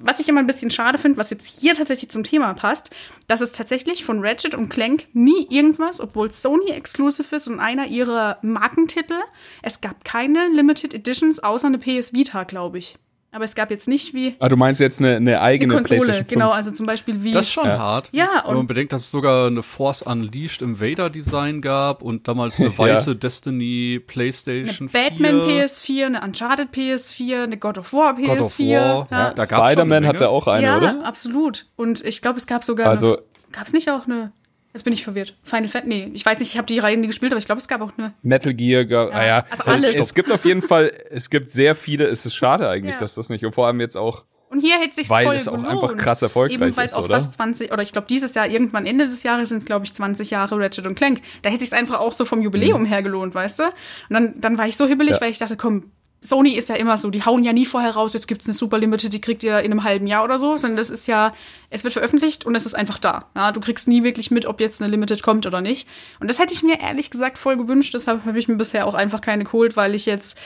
[0.01, 2.91] was ich immer ein bisschen schade finde, was jetzt hier tatsächlich zum Thema passt,
[3.27, 7.87] dass es tatsächlich von Ratchet und Clank nie irgendwas, obwohl Sony exclusive ist und einer
[7.89, 9.19] ihrer Markentitel,
[9.61, 12.97] es gab keine Limited Editions außer eine PS Vita, glaube ich.
[13.31, 14.35] Aber es gab jetzt nicht wie.
[14.41, 16.29] Ah, du meinst jetzt eine, eine eigene eine Konsole, PlayStation 5.
[16.29, 17.33] genau, also zum Beispiel wie.
[17.33, 17.79] Das ist schon ja.
[17.79, 18.09] hart.
[18.13, 22.27] Ja, und Wenn man bedenkt, dass es sogar eine Force Unleashed im Vader-Design gab und
[22.27, 23.15] damals eine weiße ja.
[23.15, 25.67] Destiny PlayStation eine Batman 4.
[25.67, 28.27] PS4, eine Uncharted PS4, eine God of War PS4.
[28.27, 28.67] God of War.
[29.11, 29.35] Ja.
[29.37, 30.87] Ja, Spider-Man hatte auch eine, ja, oder?
[30.87, 31.67] Ja, absolut.
[31.77, 32.89] Und ich glaube, es gab sogar.
[32.89, 33.19] Also.
[33.51, 34.33] Gab es nicht auch eine
[34.75, 35.35] Jetzt bin ich verwirrt.
[35.43, 37.61] Final Fantasy, nee, ich weiß nicht, ich habe die Reihe nie gespielt, aber ich glaube,
[37.61, 38.13] es gab auch nur.
[38.23, 39.47] Metal Gear, ja, ah, ja.
[39.51, 39.97] Also alles.
[39.97, 43.01] Es gibt auf jeden Fall, es gibt sehr viele, es ist schade eigentlich, ja.
[43.01, 44.25] dass das nicht, und vor allem jetzt auch.
[44.51, 47.07] Und hier hätte sich weil voll es auch einfach krass erfolgreich Eben, weil es auch
[47.07, 49.93] fast 20, oder ich glaube, dieses Jahr, irgendwann Ende des Jahres sind es, glaube ich,
[49.93, 51.21] 20 Jahre Ratchet und Clank.
[51.43, 52.87] Da hätte sich einfach auch so vom Jubiläum mhm.
[52.87, 53.65] her gelohnt, weißt du?
[53.65, 53.73] Und
[54.11, 55.21] dann, dann war ich so hibbelig, ja.
[55.21, 58.13] weil ich dachte, komm, Sony ist ja immer so, die hauen ja nie vorher raus,
[58.13, 60.77] jetzt gibt's eine Super Limited, die kriegt ihr in einem halben Jahr oder so, sondern
[60.77, 61.33] das ist ja,
[61.71, 63.27] es wird veröffentlicht und es ist einfach da.
[63.37, 65.89] Ja, du kriegst nie wirklich mit, ob jetzt eine Limited kommt oder nicht.
[66.19, 68.95] Und das hätte ich mir ehrlich gesagt voll gewünscht, deshalb habe ich mir bisher auch
[68.95, 70.39] einfach keine geholt, weil ich jetzt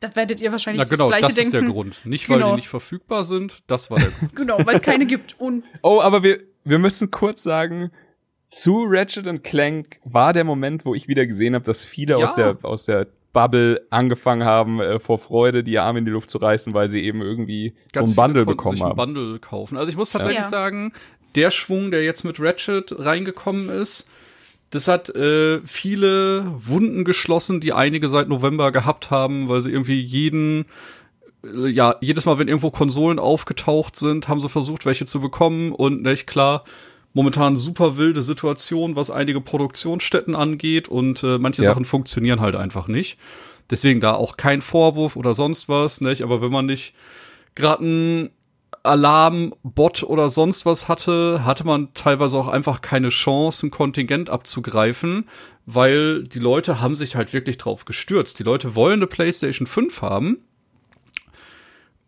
[0.00, 1.56] da werdet ihr wahrscheinlich Na genau, das Gleiche das denken.
[1.56, 2.00] ist der Grund.
[2.04, 2.50] Nicht, weil genau.
[2.50, 4.34] die nicht verfügbar sind, das war der Grund.
[4.36, 5.40] genau, weil es keine gibt.
[5.40, 7.90] Und oh, aber wir, wir müssen kurz sagen,
[8.44, 12.24] zu Ratchet Clank war der Moment, wo ich wieder gesehen habe, dass viele ja.
[12.24, 16.30] aus der aus der Bubble angefangen haben, äh, vor Freude die Arme in die Luft
[16.30, 18.96] zu reißen, weil sie eben irgendwie Ganz so ein Bundle bekommen haben.
[18.96, 19.76] Bundle kaufen.
[19.76, 20.48] Also ich muss tatsächlich ja.
[20.48, 20.94] sagen,
[21.34, 24.08] der Schwung, der jetzt mit Ratchet reingekommen ist,
[24.70, 30.00] das hat äh, viele Wunden geschlossen, die einige seit November gehabt haben, weil sie irgendwie
[30.00, 30.64] jeden
[31.44, 35.72] äh, ja, jedes Mal, wenn irgendwo Konsolen aufgetaucht sind, haben sie versucht, welche zu bekommen
[35.72, 36.64] und nicht klar,
[37.16, 41.70] momentan super wilde Situation, was einige Produktionsstätten angeht und äh, manche ja.
[41.70, 43.16] Sachen funktionieren halt einfach nicht.
[43.70, 46.20] Deswegen da auch kein Vorwurf oder sonst was, nicht?
[46.20, 46.92] Aber wenn man nicht
[47.54, 48.30] gerade einen
[48.82, 55.26] Alarmbot oder sonst was hatte, hatte man teilweise auch einfach keine Chance, ein Kontingent abzugreifen,
[55.64, 58.38] weil die Leute haben sich halt wirklich drauf gestürzt.
[58.40, 60.42] Die Leute wollen eine PlayStation 5 haben.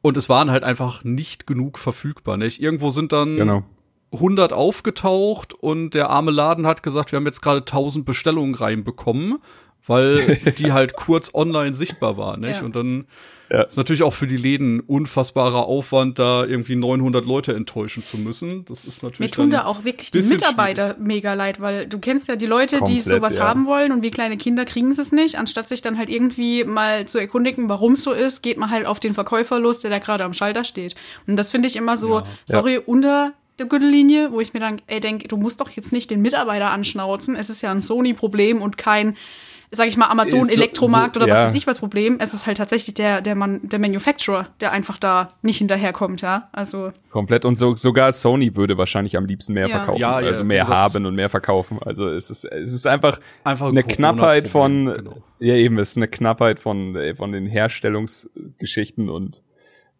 [0.02, 2.36] Und es waren halt einfach nicht genug verfügbar.
[2.36, 2.60] Nicht?
[2.60, 3.64] Irgendwo sind dann genau
[4.12, 9.38] 100 aufgetaucht und der arme Laden hat gesagt, wir haben jetzt gerade 1000 Bestellungen reinbekommen,
[9.86, 12.60] weil die halt kurz online sichtbar waren, nicht?
[12.60, 12.64] Ja.
[12.64, 13.06] Und dann
[13.50, 13.62] ja.
[13.62, 18.64] ist natürlich auch für die Läden unfassbarer Aufwand, da irgendwie 900 Leute enttäuschen zu müssen.
[18.66, 21.06] Das ist natürlich Mir tun da auch wirklich die Mitarbeiter schwierig.
[21.06, 23.46] mega leid, weil du kennst ja die Leute, Komplett, die sowas ja.
[23.46, 25.38] haben wollen und wie kleine Kinder kriegen sie es nicht.
[25.38, 28.86] Anstatt sich dann halt irgendwie mal zu erkundigen, warum es so ist, geht man halt
[28.86, 30.94] auf den Verkäufer los, der da gerade am Schalter steht.
[31.26, 35.00] Und das finde ich immer so, sorry, unter der Gürtellinie, wo ich mir dann ey,
[35.00, 37.36] denke, du musst doch jetzt nicht den Mitarbeiter anschnauzen.
[37.36, 39.16] Es ist ja ein Sony-Problem und kein,
[39.72, 41.44] sag ich mal, Amazon-Elektromarkt so, so, oder was ja.
[41.46, 42.18] weiß ich was Problem.
[42.20, 46.48] Es ist halt tatsächlich der, der, Man der Manufacturer, der einfach da nicht hinterherkommt, ja.
[46.52, 46.92] Also.
[47.10, 47.44] Komplett.
[47.44, 49.76] Und so, sogar Sony würde wahrscheinlich am liebsten mehr ja.
[49.76, 50.00] verkaufen.
[50.00, 51.78] Ja, also mehr haben und mehr verkaufen.
[51.84, 55.16] Also es ist, es ist einfach, einfach eine Knappheit von, genau.
[55.40, 59.42] ja eben, es ist eine Knappheit von, von den Herstellungsgeschichten und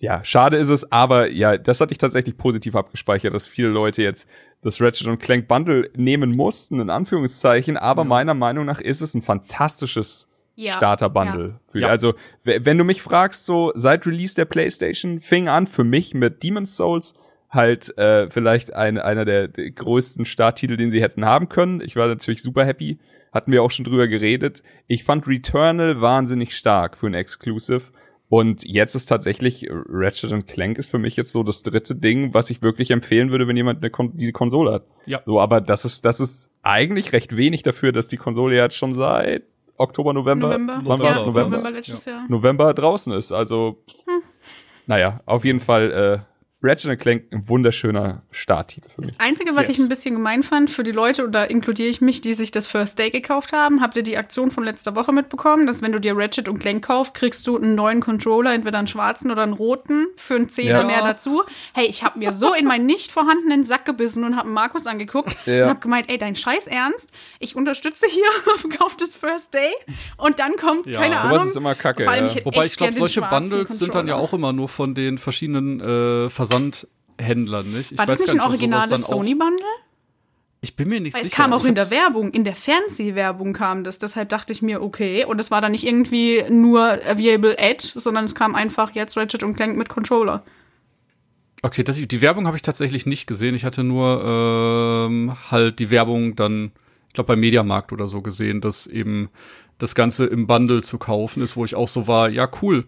[0.01, 4.03] ja, schade ist es, aber ja, das hatte ich tatsächlich positiv abgespeichert, dass viele Leute
[4.03, 4.29] jetzt
[4.63, 8.09] das Ratchet Clank Bundle nehmen mussten, in Anführungszeichen, aber ja.
[8.09, 10.73] meiner Meinung nach ist es ein fantastisches ja.
[10.73, 11.61] Starter-Bundle.
[11.75, 11.89] Ja.
[11.89, 16.43] Also, wenn du mich fragst, so seit Release der PlayStation fing an für mich mit
[16.43, 17.15] Demon's Souls
[17.51, 21.81] halt äh, vielleicht ein, einer der, der größten Starttitel, den sie hätten haben können.
[21.81, 22.99] Ich war natürlich super happy.
[23.33, 24.63] Hatten wir auch schon drüber geredet.
[24.87, 27.83] Ich fand Returnal wahnsinnig stark für ein Exclusive.
[28.31, 32.51] Und jetzt ist tatsächlich Ratchet Clank ist für mich jetzt so das dritte Ding, was
[32.51, 34.87] ich wirklich empfehlen würde, wenn jemand eine Kon diese Konsole hat.
[35.07, 35.23] Ja.
[35.23, 38.93] So, aber das ist, das ist eigentlich recht wenig dafür, dass die Konsole jetzt schon
[38.93, 39.45] seit
[39.79, 40.81] Oktober, November, November.
[40.85, 41.21] wann war es?
[41.21, 41.57] November?
[41.57, 42.27] November letztes Jahr.
[42.29, 43.33] November draußen ist.
[43.33, 44.23] Also, hm.
[44.87, 46.19] naja, auf jeden Fall, äh,
[46.61, 49.13] Ratchet Clank ein wunderschöner Starttitel für mich.
[49.13, 49.77] Das Einzige, was yes.
[49.77, 52.51] ich ein bisschen gemein fand für die Leute, und da inkludiere ich mich, die sich
[52.51, 55.93] das First Day gekauft haben, habt ihr die Aktion von letzter Woche mitbekommen, dass wenn
[55.93, 59.45] du dir Ratchet und Clank kaufst, kriegst du einen neuen Controller, entweder einen schwarzen oder
[59.45, 60.85] einen roten, für einen Zehner ja.
[60.85, 61.45] mehr dazu.
[61.75, 65.37] Hey, ich habe mir so in meinen nicht vorhandenen Sack gebissen und habe Markus angeguckt
[65.47, 65.65] ja.
[65.65, 69.71] und habe gemeint, ey, dein Scheiß Ernst, ich unterstütze hier, kauf das First Day
[70.17, 71.01] und dann kommt, ja.
[71.01, 71.47] keine Ahnung.
[71.47, 72.03] ist immer kacke.
[72.03, 74.97] Vor allem, ich Wobei ich glaube, solche Bundles sind dann ja auch immer nur von
[74.97, 76.29] den verschiedenen äh,
[77.21, 77.93] Händlern, nicht?
[77.93, 79.67] Ich War das nicht ein originales Sony-Bundle?
[80.61, 81.33] Ich bin mir nicht Weil sicher.
[81.33, 83.99] Es kam auch in der Werbung, in der Fernsehwerbung kam das.
[83.99, 85.25] Deshalb dachte ich mir, okay.
[85.25, 89.45] Und es war dann nicht irgendwie nur Available Ad, sondern es kam einfach jetzt Ratchet
[89.45, 90.43] und Clank mit Controller.
[91.63, 93.55] Okay, das, die Werbung habe ich tatsächlich nicht gesehen.
[93.55, 96.73] Ich hatte nur ähm, halt die Werbung dann,
[97.09, 99.29] ich glaube, beim Mediamarkt oder so gesehen, dass eben
[99.79, 102.85] das Ganze im Bundle zu kaufen ist, wo ich auch so war, ja, cool.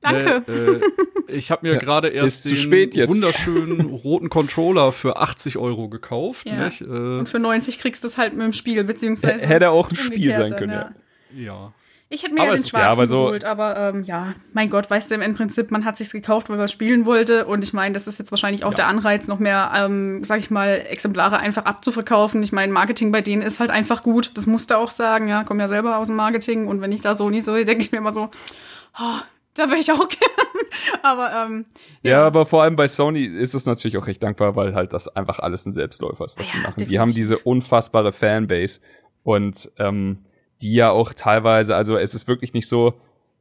[0.00, 0.42] Danke.
[0.48, 5.88] Äh, äh, ich habe mir ja, gerade erst den wunderschönen roten Controller für 80 Euro
[5.88, 6.46] gekauft.
[6.46, 6.64] Ja.
[6.64, 6.80] Nicht?
[6.80, 9.46] Äh, Und für 90 kriegst du es halt mit dem Spiel, beziehungsweise.
[9.46, 10.90] Hätte auch ein Spiel sein können, ja.
[11.36, 11.74] ja.
[12.12, 14.68] Ich hätte mir aber ja den schwarzen ja, aber so geholt, aber ähm, ja, mein
[14.68, 17.46] Gott, weißt du, im Prinzip, man hat sich's gekauft, weil man spielen wollte.
[17.46, 18.76] Und ich meine, das ist jetzt wahrscheinlich auch ja.
[18.76, 22.42] der Anreiz, noch mehr, ähm, sag ich mal, Exemplare einfach abzuverkaufen.
[22.42, 24.32] Ich meine, Marketing bei denen ist halt einfach gut.
[24.34, 26.66] Das musst du auch sagen, ja, komm ja selber aus dem Marketing.
[26.66, 28.28] Und wenn ich da so nie so, denke ich mir immer so,
[28.98, 29.20] oh,
[29.60, 30.30] da wäre ich auch gern.
[31.02, 31.66] aber ähm,
[32.02, 32.10] ja.
[32.12, 32.26] ja.
[32.26, 35.38] aber vor allem bei Sony ist es natürlich auch recht dankbar, weil halt das einfach
[35.38, 36.70] alles ein Selbstläufer ist, was ja, sie machen.
[36.70, 36.88] Definitiv.
[36.88, 38.80] Die haben diese unfassbare Fanbase
[39.22, 40.18] und ähm,
[40.62, 42.94] die ja auch teilweise, also es ist wirklich nicht so,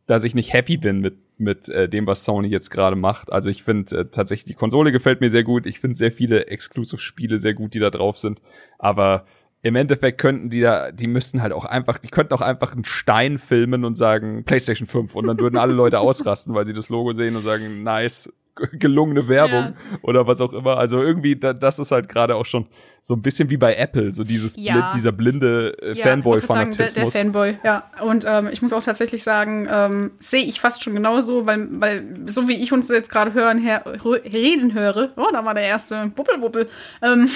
[0.06, 3.32] dass ich nicht happy bin mit mit äh, dem, was Sony jetzt gerade macht.
[3.32, 5.66] Also ich finde äh, tatsächlich die Konsole gefällt mir sehr gut.
[5.66, 8.42] Ich finde sehr viele Exclusive-Spiele sehr gut, die da drauf sind.
[8.78, 9.26] Aber
[9.62, 12.86] im Endeffekt könnten die da, die müssten halt auch einfach, die könnten auch einfach einen
[12.86, 16.90] Stein filmen und sagen PlayStation 5 und dann würden alle Leute ausrasten, weil sie das
[16.90, 18.32] Logo sehen und sagen, nice,
[18.74, 19.98] gelungene Werbung ja.
[20.02, 20.78] oder was auch immer.
[20.78, 22.68] Also irgendwie, da, das ist halt gerade auch schon
[23.02, 24.92] so ein bisschen wie bei Apple, so dieses ja.
[24.94, 26.94] Dieser blinde äh, ja, Fanboy-Fanatismus.
[26.94, 27.84] Der, der, Fanboy, ja.
[28.02, 32.06] Und ähm, ich muss auch tatsächlich sagen, ähm, sehe ich fast schon genauso, weil, weil
[32.26, 36.12] so wie ich uns jetzt gerade hören, her, reden höre, oh, da war der erste
[36.14, 36.70] Buppelbuppel,
[37.02, 37.30] ähm,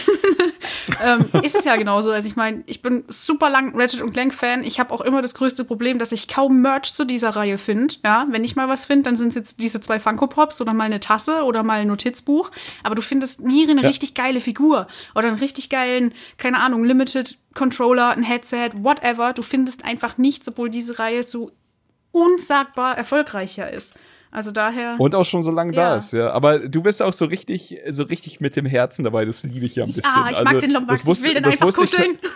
[1.04, 2.12] ähm, ist es ja genauso.
[2.12, 4.64] Also ich meine, ich bin super lang Ratchet und Clank-Fan.
[4.64, 7.96] Ich habe auch immer das größte Problem, dass ich kaum Merch zu dieser Reihe finde.
[8.04, 10.74] Ja, wenn ich mal was finde, dann sind es jetzt diese zwei Funko Pops oder
[10.74, 12.52] mal eine Tasse oder mal ein Notizbuch.
[12.84, 13.88] Aber du findest nie eine ja.
[13.88, 19.34] richtig geile Figur oder ein richtig richtig geilen, keine Ahnung, Limited Controller, ein Headset, whatever.
[19.34, 21.52] Du findest einfach nichts, obwohl diese Reihe so
[22.12, 23.94] unsagbar erfolgreicher ist.
[24.34, 24.96] Also daher.
[24.98, 25.90] Und auch schon so lange ja.
[25.90, 26.32] da ist, ja.
[26.32, 29.26] Aber du bist auch so richtig, so richtig mit dem Herzen dabei.
[29.26, 30.06] Das liebe ich ja ein bisschen.
[30.06, 31.02] Ah, ich also, mag den Lombax.
[31.08, 32.18] ich will den einfach kuscheln.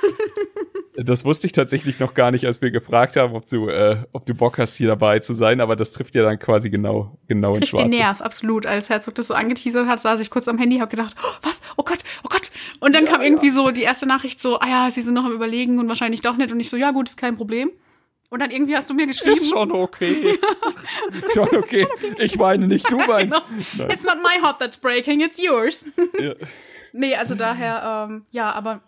[0.99, 4.25] Das wusste ich tatsächlich noch gar nicht, als wir gefragt haben, ob du, äh, ob
[4.25, 7.49] du Bock hast, hier dabei zu sein, aber das trifft ja dann quasi genau, genau
[7.49, 8.65] das trifft den Nerv, absolut.
[8.65, 11.61] Als Herzog das so angeteasert hat, saß ich kurz am Handy, hab gedacht, oh, was?
[11.77, 12.49] Oh Gott, oh Gott.
[12.79, 13.53] Und dann ja, kam irgendwie ja.
[13.53, 16.35] so die erste Nachricht so, ah ja, sie sind noch am überlegen und wahrscheinlich doch
[16.35, 16.51] nicht.
[16.51, 17.69] Und ich so, ja gut, ist kein Problem.
[18.29, 19.37] Und dann irgendwie hast du mir geschrieben.
[19.37, 20.37] Ist schon okay.
[21.33, 21.79] schon, okay.
[21.79, 22.15] schon okay.
[22.23, 23.35] Ich weine nicht, du weinst.
[23.77, 23.89] genau.
[23.89, 25.85] It's not my heart that's breaking, it's yours.
[26.19, 26.33] ja.
[26.93, 28.81] Nee, also daher, ähm, ja, aber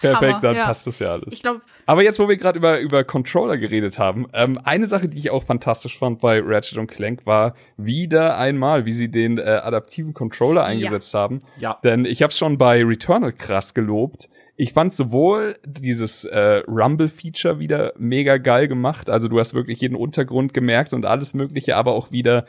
[0.00, 0.66] Perfekt, Hammer, dann ja.
[0.66, 1.32] passt das ja alles.
[1.32, 5.08] Ich glaub, Aber jetzt, wo wir gerade über, über Controller geredet haben, ähm, eine Sache,
[5.08, 9.38] die ich auch fantastisch fand bei Ratchet und Clank, war wieder einmal, wie sie den
[9.38, 11.20] äh, adaptiven Controller eingesetzt ja.
[11.20, 11.38] haben.
[11.58, 11.78] Ja.
[11.82, 14.28] Denn ich habe es schon bei Returnal krass gelobt.
[14.56, 19.94] Ich fand sowohl dieses äh, Rumble-Feature wieder mega geil gemacht, also du hast wirklich jeden
[19.94, 22.44] Untergrund gemerkt und alles Mögliche, aber auch wieder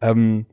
[0.00, 0.46] ähm,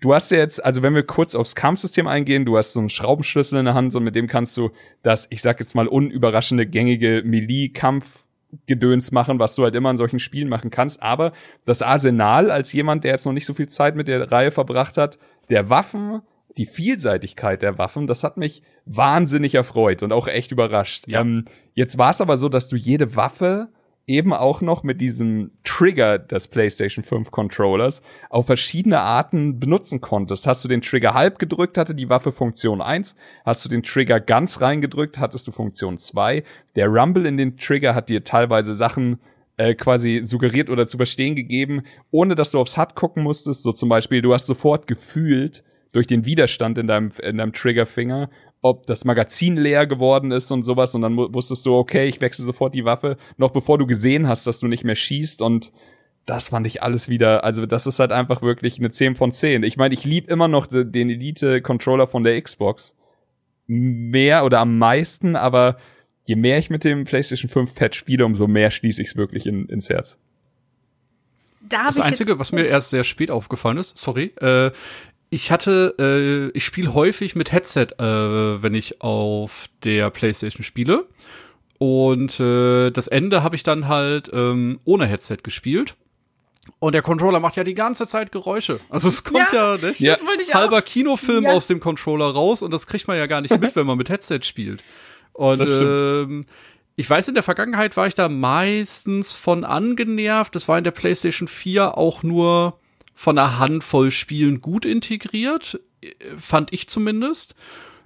[0.00, 2.88] du hast ja jetzt, also wenn wir kurz aufs Kampfsystem eingehen, du hast so einen
[2.88, 4.70] Schraubenschlüssel in der Hand und mit dem kannst du
[5.02, 8.24] das, ich sag jetzt mal, unüberraschende, gängige Melee-Kampf
[8.66, 11.02] Gedöns machen, was du halt immer in solchen Spielen machen kannst.
[11.02, 11.32] Aber
[11.66, 14.96] das Arsenal, als jemand, der jetzt noch nicht so viel Zeit mit der Reihe verbracht
[14.96, 15.18] hat,
[15.50, 16.22] der Waffen,
[16.56, 21.06] die Vielseitigkeit der Waffen, das hat mich wahnsinnig erfreut und auch echt überrascht.
[21.08, 21.20] Ja.
[21.20, 23.68] Ähm, jetzt war es aber so, dass du jede Waffe
[24.08, 30.46] eben auch noch mit diesem Trigger des PlayStation 5 Controllers auf verschiedene Arten benutzen konntest.
[30.46, 33.14] Hast du den Trigger halb gedrückt, hatte die Waffe Funktion 1.
[33.44, 36.42] Hast du den Trigger ganz reingedrückt, hattest du Funktion 2.
[36.74, 39.20] Der Rumble in den Trigger hat dir teilweise Sachen
[39.58, 43.62] äh, quasi suggeriert oder zu verstehen gegeben, ohne dass du aufs HUD gucken musstest.
[43.62, 48.30] So zum Beispiel, du hast sofort gefühlt, durch den Widerstand in deinem, in deinem Triggerfinger,
[48.60, 52.44] ob das Magazin leer geworden ist und sowas und dann wusstest du, okay, ich wechsle
[52.44, 55.72] sofort die Waffe, noch bevor du gesehen hast, dass du nicht mehr schießt und
[56.26, 59.62] das fand ich alles wieder, also das ist halt einfach wirklich eine 10 von 10.
[59.62, 62.94] Ich meine, ich lieb immer noch den Elite-Controller von der Xbox.
[63.66, 65.78] Mehr oder am meisten, aber
[66.26, 69.46] je mehr ich mit dem PlayStation 5 Pad spiele, umso mehr schließe ich es wirklich
[69.46, 70.18] in, ins Herz.
[71.66, 74.70] Da das Einzige, was mir erst sehr spät aufgefallen ist, sorry, äh,
[75.30, 81.06] ich hatte, äh, ich spiele häufig mit Headset, äh, wenn ich auf der PlayStation spiele.
[81.78, 85.94] Und äh, das Ende habe ich dann halt ähm, ohne Headset gespielt.
[86.80, 88.80] Und der Controller macht ja die ganze Zeit Geräusche.
[88.90, 90.16] Also es kommt ja, ja nicht Ja.
[90.16, 90.54] ja.
[90.54, 91.52] halber Kinofilm Ja.
[91.52, 94.10] aus dem Controller raus und das kriegt man ja gar nicht mit, wenn man mit
[94.10, 94.82] Headset spielt.
[95.32, 96.44] Und ähm,
[96.96, 100.54] ich weiß, in der Vergangenheit war ich da meistens von angenervt.
[100.54, 102.78] Das war in der PlayStation 4 auch nur
[103.18, 105.80] von einer Handvoll Spielen gut integriert,
[106.38, 107.56] fand ich zumindest.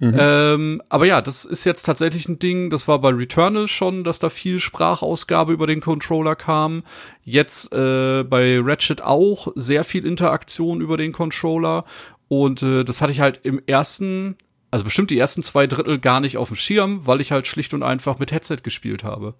[0.01, 4.17] Ähm, aber ja, das ist jetzt tatsächlich ein Ding, das war bei Returnal schon, dass
[4.17, 6.81] da viel Sprachausgabe über den Controller kam.
[7.23, 11.85] Jetzt äh, bei Ratchet auch sehr viel Interaktion über den Controller.
[12.27, 14.35] Und äh, das hatte ich halt im ersten,
[14.71, 17.75] also bestimmt die ersten zwei Drittel gar nicht auf dem Schirm, weil ich halt schlicht
[17.75, 19.35] und einfach mit Headset gespielt habe.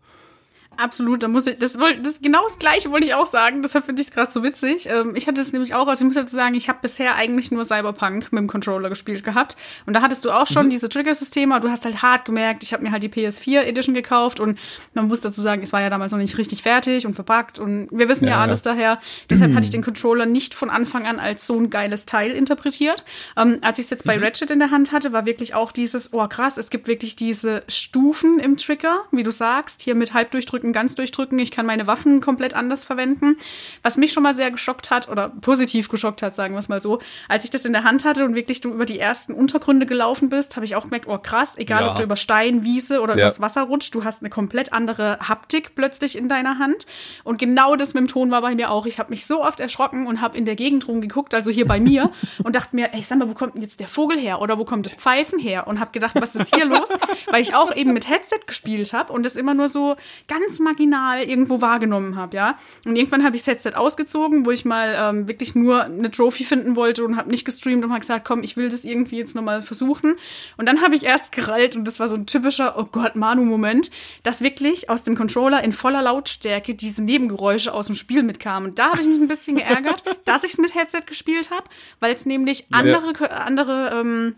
[0.78, 4.02] Absolut, da muss ich, das, das genau das Gleiche wollte ich auch sagen, deshalb finde
[4.02, 4.88] ich es gerade so witzig.
[4.90, 7.52] Ähm, ich hatte es nämlich auch, also ich muss dazu sagen, ich habe bisher eigentlich
[7.52, 9.56] nur Cyberpunk mit dem Controller gespielt gehabt.
[9.86, 12.74] Und da hattest du auch schon diese Trigger-Systeme, aber du hast halt hart gemerkt, ich
[12.74, 14.58] habe mir halt die PS4 Edition gekauft und
[14.94, 17.88] man muss dazu sagen, es war ja damals noch nicht richtig fertig und verpackt und
[17.92, 18.42] wir wissen ja, Ja.
[18.42, 19.00] alles daher.
[19.30, 23.04] Deshalb hatte ich den Controller nicht von Anfang an als so ein geiles Teil interpretiert.
[23.38, 26.14] Ähm, als ich es jetzt bei Ratchet in der Hand hatte, war wirklich auch dieses,
[26.14, 30.32] oh krass, es gibt wirklich diese Stufen im Trigger, wie du sagst, hier mit halb
[30.32, 31.38] durchdrücken, ganz durchdrücken.
[31.40, 33.36] Ich kann meine Waffen komplett anders verwenden.
[33.82, 36.82] Was mich schon mal sehr geschockt hat oder positiv geschockt hat, sagen wir es mal
[36.82, 39.86] so, als ich das in der Hand hatte und wirklich du über die ersten Untergründe
[39.86, 41.90] gelaufen bist, habe ich auch gemerkt, oh krass, egal Ja.
[41.90, 43.26] ob du über Stein, Wiese oder Ja.
[43.26, 46.86] übers Wasser rutscht, du hast eine komplett andere Haptik plötzlich in deiner Hand.
[47.24, 48.86] Und genau das mit dem Ton war bei mir auch.
[48.86, 51.80] Ich habe mich so oft erschrocken und habe in der Gegend rumgeguckt, also hier bei
[51.80, 52.12] mir,
[52.44, 54.66] und dachte mir, ey, sag mal, wo kommt denn jetzt der Vogel her oder wo
[54.66, 55.66] kommt das Pfeifen her?
[55.68, 56.90] Und habe gedacht, was ist hier los?
[57.32, 59.96] Weil ich auch eben mit Headset gespielt habe und das immer nur so
[60.28, 62.58] ganz marginal irgendwo wahrgenommen habe, ja.
[62.86, 66.44] Und irgendwann habe ich das Headset ausgezogen, wo ich mal ähm, wirklich nur eine Trophy
[66.44, 69.36] finden wollte und habe nicht gestreamt und habe gesagt, komm, ich will das irgendwie jetzt
[69.36, 70.16] nochmal versuchen.
[70.58, 73.92] Und dann habe ich erst gerallt und das war so ein typischer, oh Gott, Manu-Moment,
[74.24, 78.70] dass wirklich aus dem Controller in voller Lautstärke diese Nebengeräusche aus dem Spiel mitkamen.
[78.70, 81.64] Und da habe ich mich ein bisschen geärgert, dass ich es mit Headset gespielt habe,
[82.00, 84.36] weil es nämlich andere, andere ähm,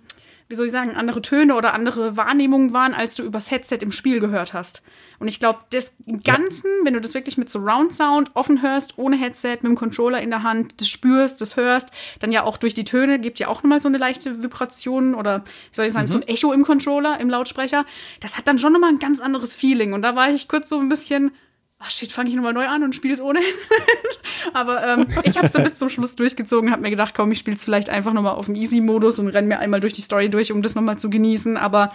[0.47, 3.91] wie soll ich sagen, andere Töne oder andere Wahrnehmungen waren, als du übers Headset im
[3.91, 4.83] Spiel gehört hast.
[5.19, 8.97] Und ich glaube, das im Ganzen, wenn du das wirklich mit Surround Sound offen hörst,
[8.97, 12.57] ohne Headset, mit dem Controller in der Hand, das spürst, das hörst, dann ja auch
[12.57, 15.93] durch die Töne, gibt ja auch nochmal so eine leichte Vibration oder, wie soll ich
[15.93, 17.85] sagen, so ein Echo im Controller, im Lautsprecher.
[18.19, 19.93] Das hat dann schon nochmal ein ganz anderes Feeling.
[19.93, 21.31] Und da war ich kurz so ein bisschen,
[21.79, 24.19] ach shit, fange ich nochmal neu an und spiele es ohne Headset.
[24.53, 27.39] Aber ähm, ich habe es dann bis zum Schluss durchgezogen, habe mir gedacht, komm, ich
[27.39, 30.29] spiele es vielleicht einfach nochmal auf dem Easy-Modus und renne mir einmal durch die Story
[30.29, 31.57] durch, um das nochmal zu genießen.
[31.57, 31.91] Aber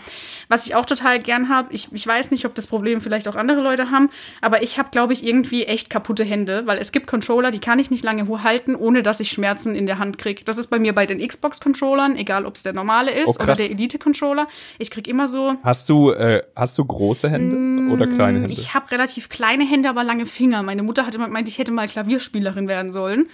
[0.48, 3.36] was ich auch total gern habe, ich, ich weiß nicht, ob das Problem vielleicht auch
[3.36, 7.06] andere Leute haben, aber ich habe, glaube ich, irgendwie echt kaputte Hände, weil es gibt
[7.06, 10.44] Controller, die kann ich nicht lange halten, ohne dass ich Schmerzen in der Hand kriege.
[10.44, 13.54] Das ist bei mir bei den Xbox-Controllern, egal ob es der normale ist Oh, oder
[13.54, 14.46] der Elite-Controller.
[14.78, 18.52] Ich krieg immer so Hast du, äh, hast du große Hände oder kleine Hände?
[18.52, 20.62] ich habe relativ kleine Hände, aber lange Finger.
[20.62, 23.28] Meine Mutter hat immer gemeint, ich hätte mal Klavierspielerin werden sollen.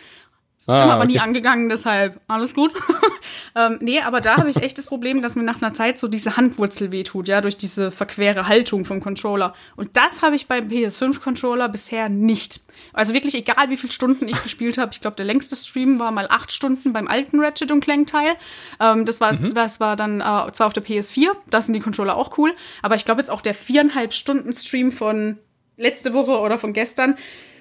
[0.59, 1.25] Das Ah, ist mir aber nie okay.
[1.25, 2.72] angegangen, deshalb alles gut.
[3.55, 6.09] ähm, nee, aber da habe ich echt das Problem, dass mir nach einer Zeit so
[6.09, 9.53] diese Handwurzel wehtut, ja, durch diese verquere Haltung vom Controller.
[9.77, 12.61] Und das habe ich beim PS5-Controller bisher nicht.
[12.94, 16.11] Also wirklich, egal wie viele Stunden ich gespielt habe, ich glaube, der längste Stream war
[16.11, 18.35] mal acht Stunden beim alten Ratchet und Clank-Teil.
[18.81, 22.16] Ähm, das, war, das war dann äh, zwar auf der PS4, da sind die Controller
[22.16, 25.38] auch cool, aber ich glaube jetzt auch der viereinhalb Stunden Stream von
[25.77, 27.17] letzte Woche oder von gestern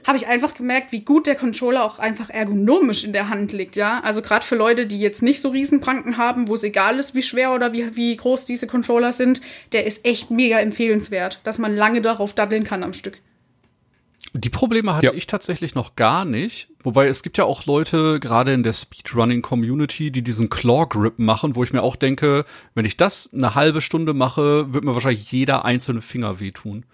[0.06, 3.76] habe ich einfach gemerkt, wie gut der Controller auch einfach ergonomisch in der Hand liegt,
[3.76, 4.02] ja.
[4.04, 7.24] Also gerade für Leute, die jetzt nicht so Riesenpranken haben, wo es egal ist, wie
[7.24, 11.76] schwer oder wie, wie groß diese Controller sind, der ist echt mega empfehlenswert, dass man
[11.76, 13.20] lange darauf daddeln kann am Stück.
[14.34, 15.14] Die Probleme hatte Ja.
[15.14, 16.68] ich tatsächlich noch gar nicht.
[16.84, 21.64] Wobei es gibt ja auch Leute, gerade in der Speedrunning-Community, die diesen Claw-Grip machen, wo
[21.64, 25.64] ich mir auch denke, wenn ich das eine halbe Stunde mache, wird mir wahrscheinlich jeder
[25.66, 26.86] einzelne Finger wehtun.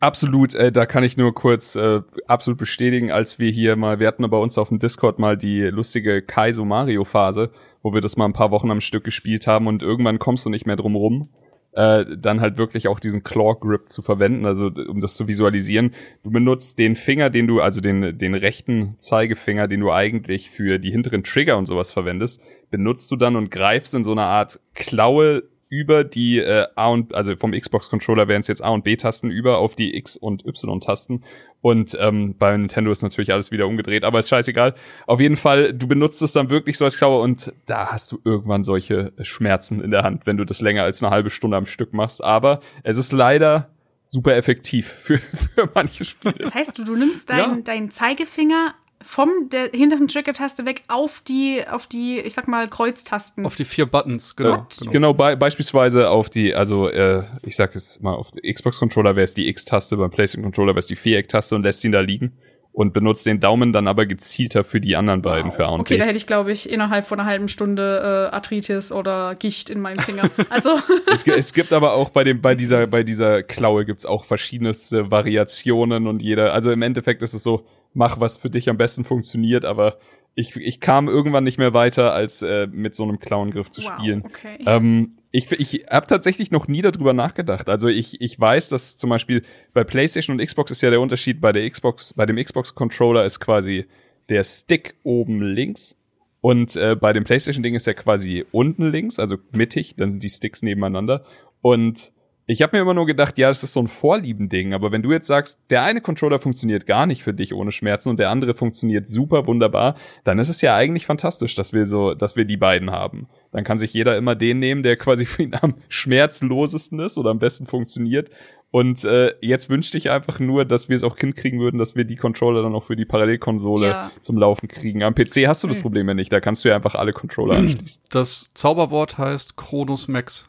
[0.00, 4.06] Absolut, äh, da kann ich nur kurz äh, absolut bestätigen, als wir hier mal, wir
[4.06, 7.50] hatten bei uns auf dem Discord mal die lustige Kaizo Mario Phase,
[7.82, 10.50] wo wir das mal ein paar Wochen am Stück gespielt haben und irgendwann kommst du
[10.50, 11.30] nicht mehr drum rum,
[11.72, 15.92] äh, dann halt wirklich auch diesen Claw Grip zu verwenden, also um das zu visualisieren.
[16.22, 20.78] Du benutzt den Finger, den du, also den, den rechten Zeigefinger, den du eigentlich für
[20.78, 22.40] die hinteren Trigger und sowas verwendest,
[22.70, 27.14] benutzt du dann und greifst in so einer Art Klaue über die äh, A und
[27.14, 30.16] also vom Xbox Controller wären es jetzt A und B Tasten über auf die X
[30.16, 31.22] und Y Tasten
[31.60, 34.74] und ähm, bei Nintendo ist natürlich alles wieder umgedreht, aber ist scheißegal.
[35.06, 38.20] Auf jeden Fall, du benutzt es dann wirklich so als Klaue und da hast du
[38.24, 41.66] irgendwann solche Schmerzen in der Hand, wenn du das länger als eine halbe Stunde am
[41.66, 42.22] Stück machst.
[42.22, 43.70] Aber es ist leider
[44.04, 45.18] super effektiv für,
[45.54, 46.34] für manche Spiele.
[46.38, 47.62] Das heißt, du, du nimmst deinen Ja.
[47.62, 53.46] deinen Zeigefinger vom der hinteren Trigger-Taste weg auf die, auf die, ich sag mal, Kreuztasten.
[53.46, 54.66] Auf die vier Buttons, genau.
[54.78, 59.14] Genau, genau be beispielsweise auf die, also äh, ich sag jetzt mal, auf die Xbox-Controller
[59.14, 62.32] wäre es die X-Taste, beim PlayStation-Controller wäre es die Viereck-Taste und lässt ihn da liegen
[62.78, 65.56] und benutzt den Daumen dann aber gezielter für die anderen beiden, wow.
[65.56, 65.98] für A und Okay, B.
[65.98, 69.80] da hätte ich, glaube ich, innerhalb von einer halben Stunde äh, Arthritis oder Gicht in
[69.80, 70.30] meinem Finger.
[70.50, 70.78] Also.
[71.12, 75.10] es, es, gibt aber auch bei dem, bei dieser, bei dieser Klaue gibt's auch verschiedenste
[75.10, 79.04] Variationen und jeder, also im Endeffekt ist es so, mach was für dich am besten
[79.04, 79.98] funktioniert, aber
[80.34, 83.92] ich, ich kam irgendwann nicht mehr weiter, als äh, mit so einem Klauengriff zu wow,
[83.92, 84.22] spielen.
[84.24, 84.58] Okay.
[84.66, 87.68] Ähm, ich ich habe tatsächlich noch nie darüber nachgedacht.
[87.68, 89.42] Also ich, ich weiß, dass zum Beispiel
[89.74, 93.40] bei PlayStation und Xbox ist ja der Unterschied bei der Xbox, bei dem Xbox-Controller ist
[93.40, 93.86] quasi
[94.28, 95.96] der Stick oben links
[96.40, 100.30] und äh, bei dem PlayStation-Ding ist er quasi unten links, also mittig, dann sind die
[100.30, 101.24] Sticks nebeneinander.
[101.62, 102.12] Und
[102.50, 105.12] ich habe mir immer nur gedacht, ja, das ist so ein Vorliebending, aber wenn du
[105.12, 108.54] jetzt sagst, der eine Controller funktioniert gar nicht für dich ohne Schmerzen und der andere
[108.54, 112.56] funktioniert super wunderbar, dann ist es ja eigentlich fantastisch, dass wir so, dass wir die
[112.56, 113.28] beiden haben.
[113.52, 117.30] Dann kann sich jeder immer den nehmen, der quasi für ihn am schmerzlosesten ist oder
[117.30, 118.30] am besten funktioniert.
[118.70, 122.04] Und äh, jetzt wünschte ich einfach nur, dass wir es auch hinkriegen würden, dass wir
[122.04, 124.10] die Controller dann auch für die Parallelkonsole ja.
[124.22, 125.02] zum Laufen kriegen.
[125.02, 127.56] Am PC hast du das Problem ja nicht, da kannst du ja einfach alle Controller
[127.58, 128.02] anschließen.
[128.08, 130.48] Das Zauberwort heißt Chronos Max.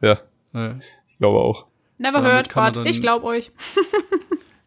[0.00, 0.20] Ja.
[0.54, 0.76] ja
[1.22, 1.66] glaube auch.
[1.98, 3.50] Never Damit heard, but ich glaube euch.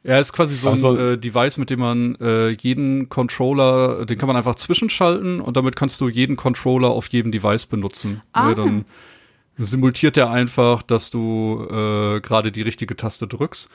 [0.08, 4.20] Ja, ist quasi so ein also, äh, Device, mit dem man äh, jeden Controller, den
[4.20, 8.22] kann man einfach zwischenschalten und damit kannst du jeden Controller auf jedem Device benutzen.
[8.32, 8.50] Ah.
[8.50, 8.86] Ja, dann
[9.58, 13.68] simultiert er einfach, dass du äh, gerade die richtige Taste drückst.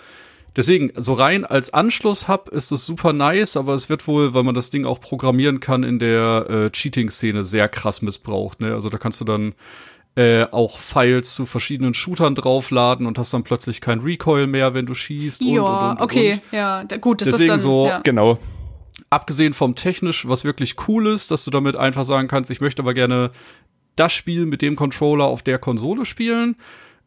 [0.54, 4.54] Deswegen, so rein als Anschluss-Hub ist es super nice, aber es wird wohl, weil man
[4.54, 8.60] das Ding auch programmieren kann, in der äh, Cheating-Szene sehr krass missbraucht.
[8.60, 8.72] Ne?
[8.72, 9.54] Also da kannst du dann
[10.20, 14.84] äh, auch Files zu verschiedenen Shootern draufladen und hast dann plötzlich kein Recoil mehr, wenn
[14.84, 15.40] du schießt.
[15.40, 16.42] Ja, und, und, und, okay, und.
[16.52, 18.00] ja, gut, das Deswegen ist dann, so, ja.
[18.00, 18.38] genau.
[19.08, 22.82] Abgesehen vom technisch, was wirklich cool ist, dass du damit einfach sagen kannst, ich möchte
[22.82, 23.30] aber gerne
[23.96, 26.56] das Spiel mit dem Controller auf der Konsole spielen,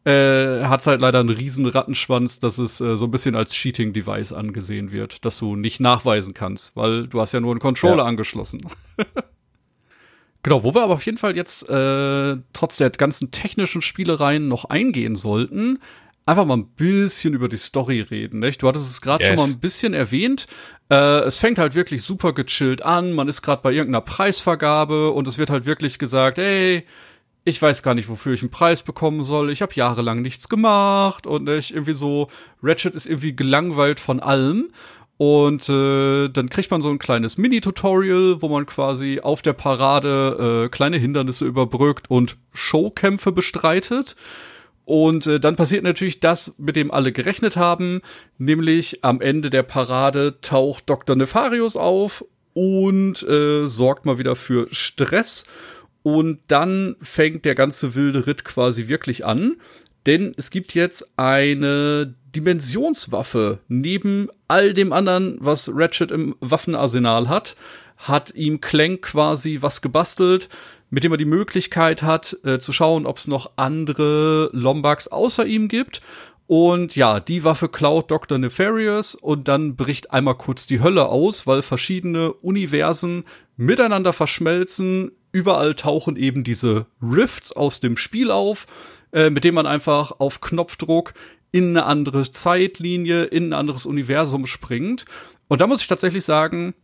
[0.04, 4.32] äh, hat halt leider einen riesen Rattenschwanz, dass es äh, so ein bisschen als Cheating-Device
[4.32, 8.08] angesehen wird, dass du nicht nachweisen kannst, weil du hast ja nur einen Controller ja.
[8.08, 8.60] angeschlossen.
[10.44, 14.66] Genau, wo wir aber auf jeden Fall jetzt äh, trotz der ganzen technischen Spielereien noch
[14.66, 15.78] eingehen sollten,
[16.26, 18.40] einfach mal ein bisschen über die Story reden.
[18.40, 18.60] Nicht?
[18.60, 19.28] Du hattest es gerade yes.
[19.28, 20.46] schon mal ein bisschen erwähnt.
[20.90, 23.12] Äh, es fängt halt wirklich super gechillt an.
[23.12, 26.84] Man ist gerade bei irgendeiner Preisvergabe und es wird halt wirklich gesagt, ey,
[27.44, 29.50] ich weiß gar nicht, wofür ich einen Preis bekommen soll.
[29.50, 32.28] Ich habe jahrelang nichts gemacht und ich irgendwie so,
[32.62, 34.70] Ratchet ist irgendwie gelangweilt von allem.
[35.16, 40.64] Und äh, dann kriegt man so ein kleines Mini-Tutorial, wo man quasi auf der Parade
[40.64, 44.16] äh, kleine Hindernisse überbrückt und Showkämpfe bestreitet.
[44.84, 48.02] Und äh, dann passiert natürlich das, mit dem alle gerechnet haben,
[48.38, 51.16] nämlich am Ende der Parade taucht Dr.
[51.16, 55.46] Nefarius auf und äh, sorgt mal wieder für Stress.
[56.02, 59.56] Und dann fängt der ganze wilde Ritt quasi wirklich an.
[60.06, 63.58] Denn es gibt jetzt eine Dimensionswaffe.
[63.68, 67.56] Neben all dem anderen, was Ratchet im Waffenarsenal hat,
[67.96, 70.48] hat ihm Clank quasi was gebastelt,
[70.90, 75.46] mit dem er die Möglichkeit hat, äh, zu schauen, ob es noch andere Lombax außer
[75.46, 76.00] ihm gibt.
[76.46, 78.36] Und ja, die Waffe klaut Dr.
[78.36, 83.24] Nefarious und dann bricht einmal kurz die Hölle aus, weil verschiedene Universen
[83.56, 85.12] miteinander verschmelzen.
[85.32, 88.66] Überall tauchen eben diese Rifts aus dem Spiel auf,
[89.12, 91.14] äh, mit dem man einfach auf Knopfdruck
[91.54, 95.04] in eine andere Zeitlinie, in ein anderes Universum springt.
[95.46, 96.74] Und da muss ich tatsächlich sagen,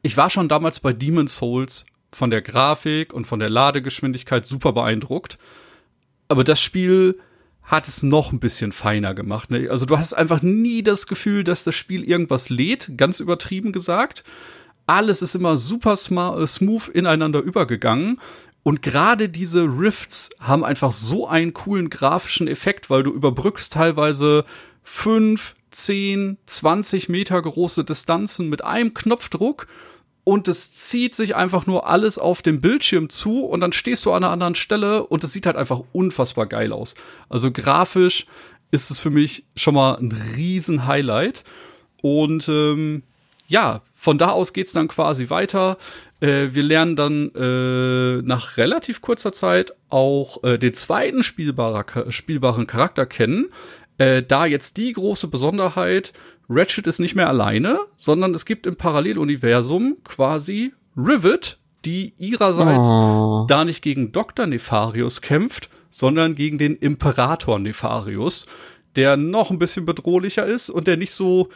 [0.00, 4.72] ich war schon damals bei Demon's Souls von der Grafik und von der Ladegeschwindigkeit super
[4.72, 5.38] beeindruckt.
[6.26, 7.18] Aber das Spiel
[7.62, 9.50] hat es noch ein bisschen feiner gemacht.
[9.50, 9.68] Ne?
[9.68, 14.24] Also du hast einfach nie das Gefühl, dass das Spiel irgendwas lädt, ganz übertrieben gesagt.
[14.86, 18.18] Alles ist immer super smooth ineinander übergegangen.
[18.62, 24.44] Und gerade diese Rifts haben einfach so einen coolen grafischen Effekt, weil du überbrückst teilweise
[24.82, 29.66] fünf, zehn, zwanzig Meter große Distanzen mit einem Knopfdruck
[30.24, 34.12] und es zieht sich einfach nur alles auf dem Bildschirm zu und dann stehst du
[34.12, 36.94] an einer anderen Stelle und es sieht halt einfach unfassbar geil aus.
[37.30, 38.26] Also grafisch
[38.70, 41.44] ist es für mich schon mal ein riesen Highlight.
[42.02, 43.02] Und ähm,
[43.46, 45.78] ja, von da aus geht's dann quasi weiter.
[46.20, 52.66] Äh, wir lernen dann äh, nach relativ kurzer Zeit auch äh, den zweiten spielbarer, spielbaren
[52.66, 53.46] Charakter kennen.
[53.98, 56.12] Äh, da jetzt die große Besonderheit,
[56.48, 63.44] Ratchet ist nicht mehr alleine, sondern es gibt im Paralleluniversum quasi Rivet, die ihrerseits oh.
[63.48, 64.46] da nicht gegen Dr.
[64.46, 68.46] Nefarius kämpft, sondern gegen den Imperator Nefarius,
[68.96, 71.50] der noch ein bisschen bedrohlicher ist und der nicht so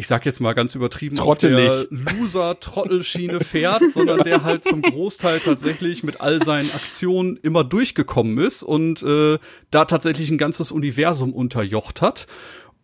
[0.00, 1.68] ich sag jetzt mal ganz übertrieben, Trottelig.
[1.68, 7.64] auf der Loser-Trottelschiene fährt, sondern der halt zum Großteil tatsächlich mit all seinen Aktionen immer
[7.64, 9.38] durchgekommen ist und äh,
[9.72, 12.28] da tatsächlich ein ganzes Universum unterjocht hat.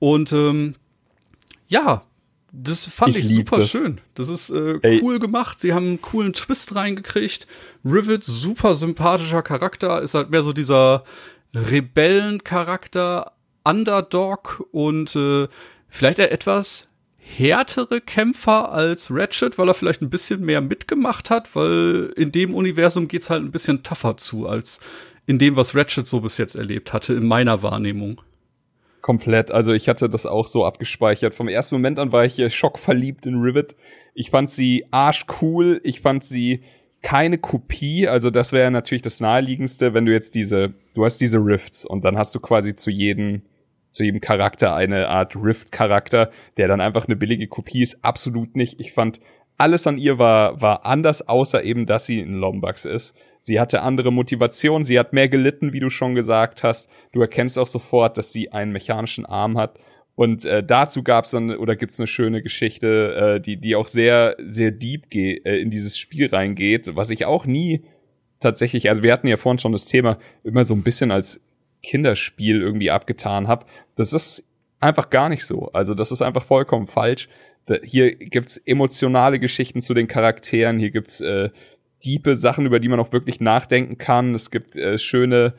[0.00, 0.74] Und ähm,
[1.68, 2.02] ja,
[2.50, 3.70] das fand ich, ich super das.
[3.70, 4.00] schön.
[4.14, 5.60] Das ist äh, cool gemacht.
[5.60, 7.46] Sie haben einen coolen Twist reingekriegt.
[7.84, 11.04] Rivet, super sympathischer Charakter, ist halt mehr so dieser
[11.54, 15.46] Rebellencharakter, Underdog und äh,
[15.88, 16.88] vielleicht etwas
[17.24, 22.54] härtere Kämpfer als Ratchet, weil er vielleicht ein bisschen mehr mitgemacht hat, weil in dem
[22.54, 24.80] Universum geht's halt ein bisschen tougher zu als
[25.26, 28.20] in dem, was Ratchet so bis jetzt erlebt hatte, in meiner Wahrnehmung.
[29.00, 29.50] Komplett.
[29.50, 31.34] Also ich hatte das auch so abgespeichert.
[31.34, 33.74] Vom ersten Moment an war ich hier schockverliebt in Rivet.
[34.14, 35.80] Ich fand sie arschcool.
[35.84, 36.62] Ich fand sie
[37.02, 38.08] keine Kopie.
[38.08, 42.04] Also das wäre natürlich das naheliegendste, wenn du jetzt diese, du hast diese Rifts und
[42.04, 43.42] dann hast du quasi zu jedem
[43.94, 48.04] zu jedem Charakter eine Art Rift-Charakter, der dann einfach eine billige Kopie ist.
[48.04, 48.80] Absolut nicht.
[48.80, 49.20] Ich fand,
[49.56, 53.14] alles an ihr war, war anders, außer eben, dass sie ein Lombax ist.
[53.38, 56.90] Sie hatte andere Motivation, sie hat mehr gelitten, wie du schon gesagt hast.
[57.12, 59.78] Du erkennst auch sofort, dass sie einen mechanischen Arm hat.
[60.16, 64.36] Und äh, dazu gab's dann oder gibt's eine schöne Geschichte, äh, die die auch sehr
[64.38, 67.82] sehr deep äh, in dieses Spiel reingeht, was ich auch nie
[68.38, 71.40] tatsächlich, also wir hatten ja vorhin schon das Thema immer so ein bisschen als
[71.84, 73.66] Kinderspiel irgendwie abgetan habe.
[73.94, 74.44] Das ist
[74.80, 75.70] einfach gar nicht so.
[75.72, 77.28] Also das ist einfach vollkommen falsch.
[77.66, 81.50] Da, hier gibt's emotionale Geschichten zu den Charakteren, hier gibt's äh,
[82.04, 84.34] diepe Sachen, über die man auch wirklich nachdenken kann.
[84.34, 85.54] Es gibt äh, schöne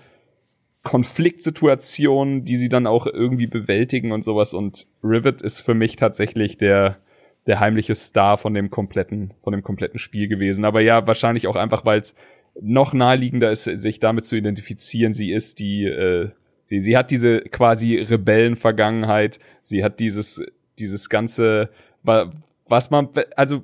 [0.83, 4.53] Konfliktsituationen, die sie dann auch irgendwie bewältigen und sowas.
[4.53, 6.97] Und Rivet ist für mich tatsächlich der
[7.47, 10.65] der heimliche Star von dem kompletten von dem kompletten Spiel gewesen.
[10.65, 12.15] Aber ja, wahrscheinlich auch einfach, weil es
[12.61, 15.13] noch naheliegender ist, sich damit zu identifizieren.
[15.13, 16.29] Sie ist die, äh,
[16.63, 19.39] sie, sie hat diese quasi Rebellenvergangenheit.
[19.63, 20.41] Sie hat dieses,
[20.79, 21.69] dieses ganze,
[22.03, 23.63] was man, also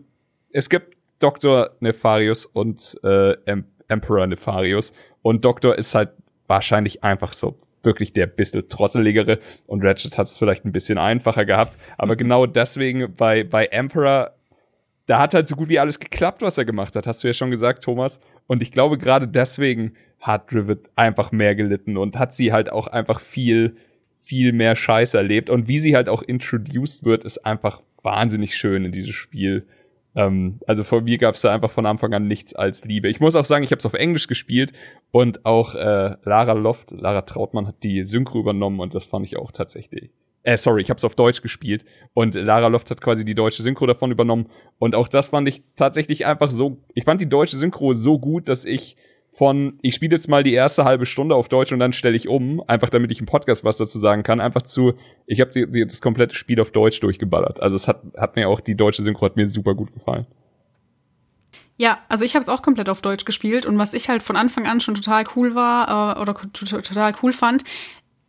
[0.51, 1.71] es gibt Dr.
[1.79, 3.35] Nefarius und äh,
[3.87, 6.09] Emperor Nefarius und Doktor ist halt
[6.47, 11.45] wahrscheinlich einfach so wirklich der bisschen trotteligere und Ratchet hat es vielleicht ein bisschen einfacher
[11.45, 14.33] gehabt, aber genau deswegen bei bei Emperor
[15.07, 17.33] da hat halt so gut wie alles geklappt, was er gemacht hat, hast du ja
[17.33, 18.19] schon gesagt, Thomas.
[18.51, 22.87] Und ich glaube, gerade deswegen hat Rivet einfach mehr gelitten und hat sie halt auch
[22.87, 23.77] einfach viel,
[24.17, 25.49] viel mehr Scheiß erlebt.
[25.49, 29.65] Und wie sie halt auch introduced wird, ist einfach wahnsinnig schön in dieses Spiel.
[30.15, 33.07] Ähm, also von mir gab es da einfach von Anfang an nichts als Liebe.
[33.07, 34.73] Ich muss auch sagen, ich habe es auf Englisch gespielt
[35.11, 39.37] und auch äh, Lara Loft, Lara Trautmann hat die Synchro übernommen und das fand ich
[39.37, 40.11] auch tatsächlich
[40.43, 43.61] äh, sorry, ich habe es auf Deutsch gespielt und Lara Loft hat quasi die deutsche
[43.61, 47.57] Synchro davon übernommen und auch das fand ich tatsächlich einfach so, ich fand die deutsche
[47.57, 48.97] Synchro so gut, dass ich
[49.33, 52.27] von, ich spiele jetzt mal die erste halbe Stunde auf Deutsch und dann stelle ich
[52.27, 54.93] um, einfach damit ich im Podcast was dazu sagen kann, einfach zu,
[55.25, 55.51] ich habe
[55.85, 57.61] das komplette Spiel auf Deutsch durchgeballert.
[57.61, 60.27] Also es hat, hat mir auch, die deutsche Synchro hat mir super gut gefallen.
[61.77, 64.35] Ja, also ich habe es auch komplett auf Deutsch gespielt und was ich halt von
[64.35, 67.63] Anfang an schon total cool war äh, oder total cool fand,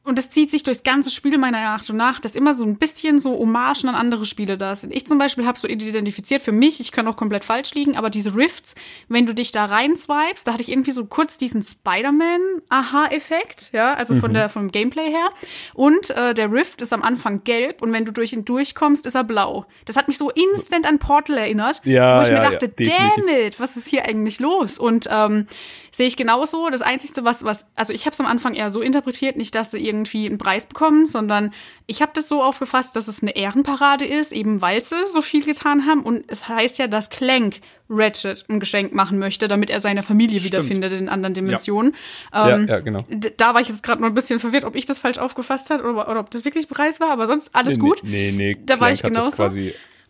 [0.05, 3.21] und das zieht sich durchs ganze Spiel meiner Achtung nach, dass immer so ein bisschen
[3.21, 4.93] so Hommagen an andere Spiele da sind.
[4.93, 8.11] Ich zum Beispiel habe so identifiziert für mich, ich kann auch komplett falsch liegen, aber
[8.11, 8.75] diese Rifts,
[9.09, 13.95] wenn du dich da rein swipes, da hatte ich irgendwie so kurz diesen Spider-Man-Aha-Effekt, ja,
[13.95, 14.21] also mhm.
[14.21, 15.31] von der, vom Gameplay her.
[15.75, 19.15] Und äh, der Rift ist am Anfang gelb und wenn du durch ihn durchkommst, ist
[19.15, 19.67] er blau.
[19.85, 23.13] Das hat mich so instant an Portal erinnert, ja, wo ich ja, mir dachte, ja,
[23.15, 24.81] damn it, was ist hier eigentlich los?
[24.81, 25.47] Und ähm,
[25.93, 26.71] sehe ich genauso.
[26.71, 29.71] Das Einzige, was, was, also ich habe es am Anfang eher so interpretiert, nicht, dass
[29.71, 31.53] sie irgendwie einen Preis bekommen, sondern
[31.87, 35.45] ich habe das so aufgefasst, dass es eine Ehrenparade ist, eben weil sie so viel
[35.45, 36.03] getan haben.
[36.03, 40.41] Und es heißt ja, dass Clank Ratchet ein Geschenk machen möchte, damit er seine Familie
[40.41, 40.53] Stimmt.
[40.53, 41.95] wiederfindet in anderen Dimensionen.
[42.33, 43.05] Ja, ähm, ja, ja genau.
[43.37, 45.83] Da war ich jetzt gerade nur ein bisschen verwirrt, ob ich das falsch aufgefasst habe
[45.85, 48.01] oder, oder ob das wirklich Preis war, aber sonst alles nee, gut.
[48.03, 49.49] Nee, nee, da Clank war ich genauso.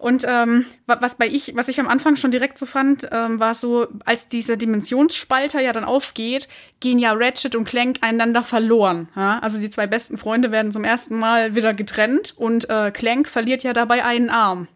[0.02, 3.54] Und ähm, was bei ich, was ich am Anfang schon direkt so fand, ähm, war
[3.54, 6.48] so, als dieser Dimensionsspalter ja dann aufgeht,
[6.80, 9.08] gehen ja Ratchet und Clank einander verloren.
[9.14, 9.38] Ja?
[9.38, 13.62] Also die zwei besten Freunde werden zum ersten Mal wieder getrennt und äh, Clank verliert
[13.62, 14.66] ja dabei einen Arm.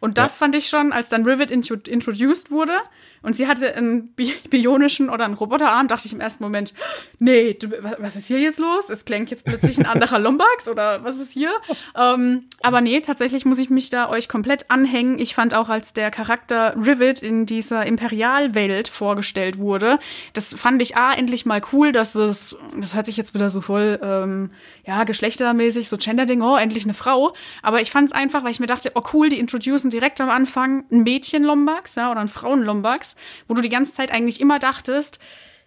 [0.00, 0.28] Und da ja.
[0.28, 2.74] fand ich schon, als dann Rivet introduced wurde,
[3.22, 4.14] und sie hatte einen
[4.50, 6.74] bionischen oder einen Roboterarm, dachte ich im ersten Moment,
[7.20, 8.90] nee, du, was ist hier jetzt los?
[8.90, 11.52] Es klingt jetzt plötzlich ein anderer Lombax oder was ist hier?
[11.96, 15.20] ähm, aber nee, tatsächlich muss ich mich da euch komplett anhängen.
[15.20, 20.00] Ich fand auch, als der Charakter Rivet in dieser Imperialwelt vorgestellt wurde,
[20.32, 23.60] das fand ich A, endlich mal cool, dass es, das hört sich jetzt wieder so
[23.60, 24.50] voll, ähm,
[24.84, 27.34] ja, geschlechtermäßig, so Gender-Ding, oh, endlich eine Frau.
[27.62, 30.30] Aber ich fand es einfach, weil ich mir dachte, oh cool, die introducen direkt am
[30.30, 33.16] Anfang ein Mädchen-Lombax, ja, oder ein Frauen-Lombax
[33.48, 35.18] wo du die ganze Zeit eigentlich immer dachtest,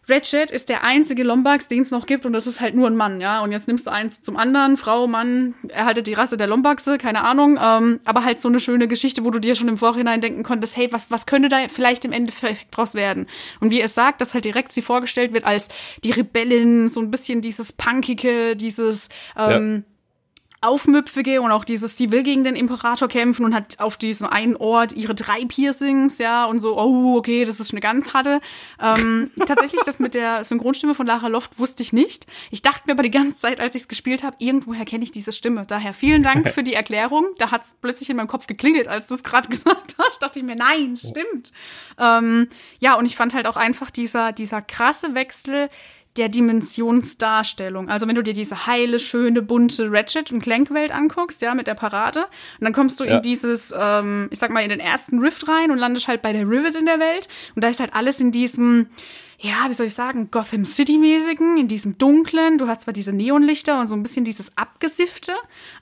[0.08, 2.96] Ratchet ist der einzige Lombax, den es noch gibt und das ist halt nur ein
[2.96, 3.42] Mann, ja.
[3.42, 7.24] Und jetzt nimmst du eins zum anderen, Frau, Mann, erhaltet die Rasse der Lombaxe, keine
[7.24, 7.58] Ahnung.
[7.60, 10.78] Ähm, aber halt so eine schöne Geschichte, wo du dir schon im Vorhinein denken konntest,
[10.78, 13.26] hey, was, was könnte da vielleicht im Endeffekt draus werden?
[13.62, 15.70] Und wie es sagt, dass halt direkt sie vorgestellt wird als
[16.04, 19.95] die Rebellin, so ein bisschen dieses Punkige, dieses ähm, ja
[20.62, 24.56] Aufmüpfige und auch dieses, sie will gegen den Imperator kämpfen und hat auf diesem einen
[24.56, 28.42] Ort ihre drei Piercings, ja, und so, oh, okay, das ist eine ganz harte.
[28.82, 32.26] Ähm, tatsächlich, das mit der Synchronstimme von Lara Loft wusste ich nicht.
[32.52, 35.12] Ich dachte mir aber die ganze Zeit, als ich es gespielt habe, irgendwoher kenne ich
[35.12, 35.66] diese Stimme.
[35.68, 37.26] Daher vielen Dank für die Erklärung.
[37.38, 40.24] Da hat es plötzlich in meinem Kopf geklingelt, als du es gerade gesagt hast.
[40.24, 41.52] Dachte ich mir, nein, stimmt.
[42.00, 42.48] Ähm,
[42.80, 45.70] ja, und ich fand halt auch einfach dieser, dieser krasse Wechsel
[46.18, 47.90] der Dimensionsdarstellung.
[47.90, 51.76] Also wenn du dir diese heile, schöne, bunte Ratchet- und Clank-Welt anguckst, ja, mit der
[51.76, 52.22] Parade,
[52.60, 53.18] und dann kommst du ja.
[53.18, 56.34] in dieses, ähm, ich sag mal, in den ersten Rift rein und landest halt bei
[56.34, 57.28] der Rivet in der Welt.
[57.56, 58.88] Und da ist halt alles in diesem,
[59.40, 62.58] ja, wie soll ich sagen, Gotham City-mäßigen, in diesem dunklen.
[62.58, 65.34] Du hast zwar diese Neonlichter und so ein bisschen dieses Abgesiffte,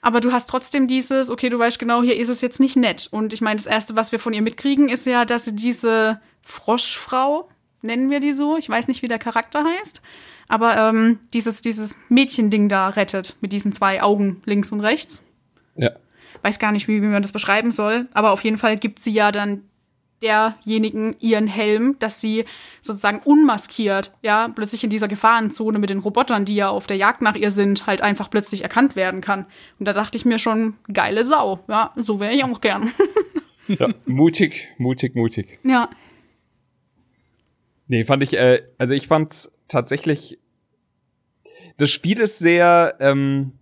[0.02, 3.08] aber du hast trotzdem dieses, okay, du weißt genau, hier ist es jetzt nicht nett.
[3.10, 6.20] Und ich meine, das Erste, was wir von ihr mitkriegen, ist ja, dass sie diese
[6.42, 7.48] Froschfrau,
[7.84, 8.56] nennen wir die so.
[8.56, 10.02] Ich weiß nicht, wie der Charakter heißt.
[10.48, 15.22] Aber ähm, dieses, dieses Mädchending da rettet mit diesen zwei Augen links und rechts.
[15.76, 15.90] Ja.
[16.42, 18.08] Weiß gar nicht, wie, wie man das beschreiben soll.
[18.12, 19.62] Aber auf jeden Fall gibt sie ja dann
[20.22, 22.44] derjenigen ihren Helm, dass sie
[22.80, 27.20] sozusagen unmaskiert, ja, plötzlich in dieser Gefahrenzone mit den Robotern, die ja auf der Jagd
[27.20, 29.46] nach ihr sind, halt einfach plötzlich erkannt werden kann.
[29.78, 31.60] Und da dachte ich mir schon, geile Sau.
[31.68, 32.90] Ja, so wäre ich auch gern.
[33.68, 35.58] ja, mutig, mutig, mutig.
[35.62, 35.90] Ja.
[37.86, 40.38] Nee, fand ich, äh, also ich fand tatsächlich,
[41.76, 43.52] das Spiel ist sehr, ähm,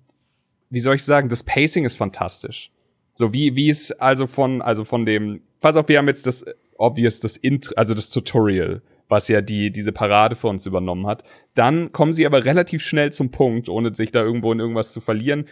[0.71, 2.71] wie soll ich sagen, das Pacing ist fantastisch.
[3.15, 6.45] So wie, wie es also von, also von dem, pass auf, wir haben jetzt das,
[6.79, 11.25] obvious, das Int, also das Tutorial, was ja die, diese Parade für uns übernommen hat.
[11.55, 15.01] Dann kommen sie aber relativ schnell zum Punkt, ohne sich da irgendwo in irgendwas zu
[15.01, 15.47] verlieren.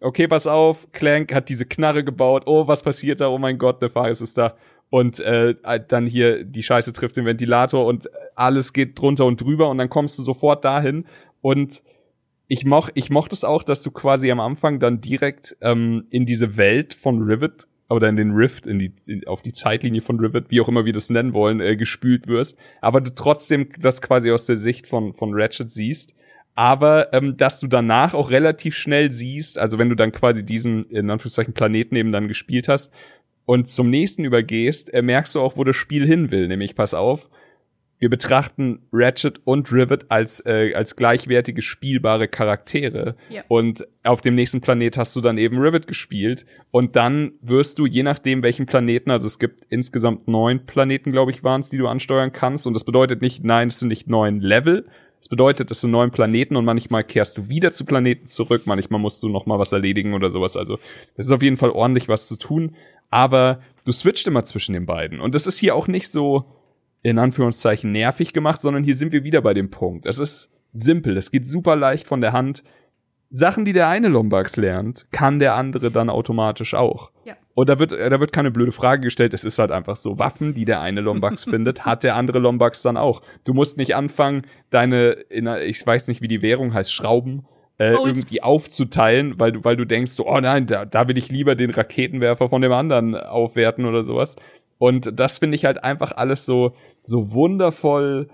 [0.00, 2.44] Okay, pass auf, Clank hat diese Knarre gebaut.
[2.46, 3.28] Oh, was passiert da?
[3.28, 4.56] Oh mein Gott, der Fahrrad ist da
[4.92, 5.54] und äh,
[5.88, 9.88] dann hier die Scheiße trifft den Ventilator und alles geht drunter und drüber und dann
[9.88, 11.06] kommst du sofort dahin
[11.40, 11.82] und
[12.46, 16.26] ich moch ich mochte es auch, dass du quasi am Anfang dann direkt ähm, in
[16.26, 20.20] diese Welt von Rivet oder in den Rift, in die, in, auf die Zeitlinie von
[20.20, 24.02] Rivet, wie auch immer wir das nennen wollen, äh, gespült wirst, aber du trotzdem das
[24.02, 26.14] quasi aus der Sicht von, von Ratchet siehst.
[26.54, 30.82] Aber ähm, dass du danach auch relativ schnell siehst, also wenn du dann quasi diesen,
[30.82, 32.92] in Anführungszeichen, Planeten eben dann gespielt hast,
[33.44, 36.48] und zum nächsten übergehst, äh, merkst du auch, wo das Spiel hin will.
[36.48, 37.28] Nämlich, pass auf,
[38.02, 43.14] wir betrachten Ratchet und Rivet als, äh, als gleichwertige spielbare Charaktere.
[43.28, 43.42] Ja.
[43.46, 46.44] Und auf dem nächsten Planet hast du dann eben Rivet gespielt.
[46.72, 51.30] Und dann wirst du, je nachdem welchen Planeten, also es gibt insgesamt neun Planeten, glaube
[51.30, 52.66] ich, waren es, die du ansteuern kannst.
[52.66, 54.86] Und das bedeutet nicht, nein, es sind nicht neun Level.
[55.20, 58.98] Das bedeutet, es sind neun Planeten und manchmal kehrst du wieder zu Planeten zurück, manchmal
[58.98, 60.56] musst du noch mal was erledigen oder sowas.
[60.56, 60.80] Also
[61.14, 62.74] es ist auf jeden Fall ordentlich was zu tun
[63.12, 65.20] aber du switcht immer zwischen den beiden.
[65.20, 66.46] Und das ist hier auch nicht so,
[67.02, 70.06] in Anführungszeichen, nervig gemacht, sondern hier sind wir wieder bei dem Punkt.
[70.06, 72.64] Es ist simpel, es geht super leicht von der Hand.
[73.28, 77.12] Sachen, die der eine Lombax lernt, kann der andere dann automatisch auch.
[77.24, 77.34] Ja.
[77.54, 80.54] Und da wird, da wird keine blöde Frage gestellt, es ist halt einfach so, Waffen,
[80.54, 83.20] die der eine Lombax findet, hat der andere Lombax dann auch.
[83.44, 85.24] Du musst nicht anfangen, deine,
[85.64, 87.46] ich weiß nicht, wie die Währung heißt, Schrauben
[87.82, 91.30] äh, irgendwie aufzuteilen, weil du, weil du denkst, so, oh nein, da, da will ich
[91.30, 94.36] lieber den Raketenwerfer von dem anderen aufwerten oder sowas.
[94.78, 98.28] Und das finde ich halt einfach alles so, so wundervoll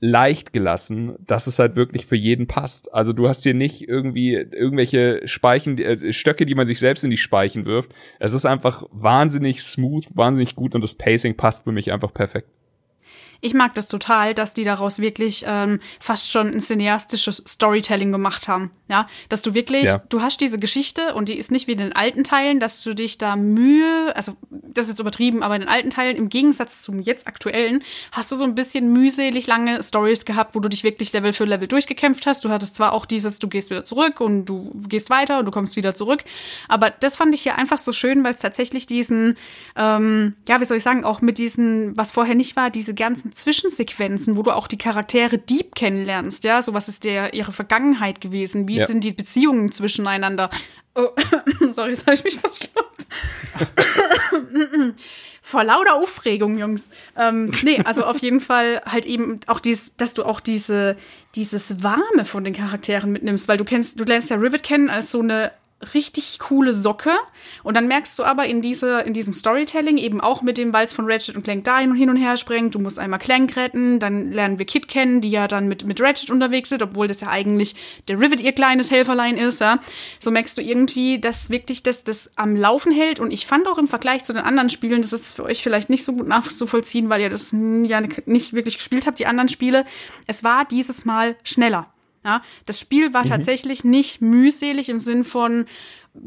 [0.00, 2.92] leicht gelassen, dass es halt wirklich für jeden passt.
[2.92, 7.10] Also du hast hier nicht irgendwie irgendwelche Speichen, äh, Stöcke, die man sich selbst in
[7.10, 7.94] die Speichen wirft.
[8.18, 12.48] Es ist einfach wahnsinnig smooth, wahnsinnig gut und das Pacing passt für mich einfach perfekt
[13.42, 18.48] ich mag das total, dass die daraus wirklich ähm, fast schon ein cineastisches Storytelling gemacht
[18.48, 18.70] haben.
[18.92, 20.02] Ja, dass du wirklich, ja.
[20.10, 22.94] du hast diese Geschichte und die ist nicht wie in den alten Teilen, dass du
[22.94, 26.82] dich da Mühe, also das ist jetzt übertrieben, aber in den alten Teilen im Gegensatz
[26.82, 27.82] zum jetzt aktuellen
[28.12, 31.46] hast du so ein bisschen mühselig lange Stories gehabt, wo du dich wirklich Level für
[31.46, 32.44] Level durchgekämpft hast.
[32.44, 35.52] Du hattest zwar auch dieses, du gehst wieder zurück und du gehst weiter und du
[35.52, 36.22] kommst wieder zurück,
[36.68, 39.38] aber das fand ich hier einfach so schön, weil es tatsächlich diesen,
[39.74, 43.32] ähm, ja, wie soll ich sagen, auch mit diesen, was vorher nicht war, diese ganzen
[43.32, 48.20] Zwischensequenzen, wo du auch die Charaktere deep kennenlernst, ja, so was ist der ihre Vergangenheit
[48.20, 48.81] gewesen, wie ja.
[48.86, 50.50] Sind die Beziehungen zwischeneinander.
[50.94, 51.08] Oh,
[51.72, 53.06] sorry, jetzt habe ich mich verschluckt.
[55.44, 56.88] Vor lauter Aufregung, Jungs.
[57.16, 60.96] Ähm, nee, also auf jeden Fall halt eben auch dies, dass du auch diese,
[61.34, 65.10] dieses Warme von den Charakteren mitnimmst, weil du kennst, du lernst ja Rivet kennen als
[65.10, 65.50] so eine
[65.94, 67.10] richtig coole Socke.
[67.62, 70.92] Und dann merkst du aber in, diese, in diesem Storytelling eben auch mit dem, es
[70.92, 74.32] von Ratchet und Clank da hin und her springt, du musst einmal Clank retten, dann
[74.32, 77.28] lernen wir Kit kennen, die ja dann mit, mit Ratchet unterwegs sind, obwohl das ja
[77.28, 77.74] eigentlich
[78.08, 79.60] der Rivet ihr kleines Helferlein ist.
[79.60, 79.78] Ja.
[80.18, 83.20] So merkst du irgendwie, dass wirklich das, das am Laufen hält.
[83.20, 85.90] Und ich fand auch im Vergleich zu den anderen Spielen, das ist für euch vielleicht
[85.90, 89.84] nicht so gut nachzuvollziehen, weil ihr das ja nicht wirklich gespielt habt, die anderen Spiele.
[90.26, 91.91] Es war dieses Mal schneller.
[92.24, 93.30] Ja, das Spiel war mhm.
[93.30, 95.66] tatsächlich nicht mühselig im Sinn von,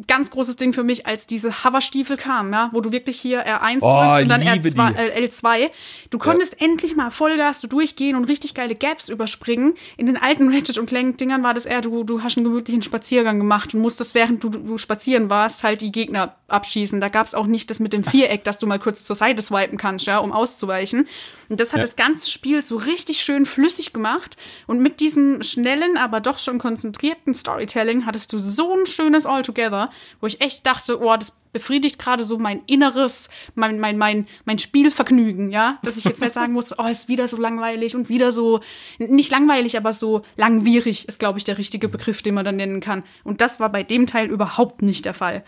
[0.08, 3.80] ganz großes Ding für mich, als diese Hoverstiefel kamen, ja, wo du wirklich hier R1
[3.82, 5.70] oh, drückst und dann R2, äh, L2.
[6.10, 6.68] Du konntest ja.
[6.68, 9.76] endlich mal Vollgas durchgehen und richtig geile Gaps überspringen.
[9.96, 12.82] In den alten Ratchet und Clank Dingern war das eher, du, du hast einen gemütlichen
[12.82, 17.00] Spaziergang gemacht und musstest, während du, du spazieren warst, halt die Gegner abschießen.
[17.00, 19.42] Da gab es auch nicht das mit dem Viereck, dass du mal kurz zur Seite
[19.44, 21.08] swipen kannst, ja, um auszuweichen.
[21.50, 21.86] Und das hat ja.
[21.86, 24.38] das ganze Spiel so richtig schön flüssig gemacht.
[24.66, 29.76] Und mit diesem schnellen, aber doch schon konzentrierten Storytelling hattest du so ein schönes Altogether
[29.76, 29.90] Server,
[30.22, 34.60] wo ich echt dachte, oh, das befriedigt gerade so mein inneres, mein, mein, mein, mein
[34.60, 38.32] Spielvergnügen, ja, dass ich jetzt nicht sagen muss, oh, ist wieder so langweilig und wieder
[38.32, 38.60] so,
[38.98, 42.82] nicht langweilig, aber so langwierig ist, glaube ich, der richtige Begriff, den man dann nennen
[42.82, 43.04] kann.
[43.24, 45.44] Und das war bei dem Teil überhaupt nicht der Fall.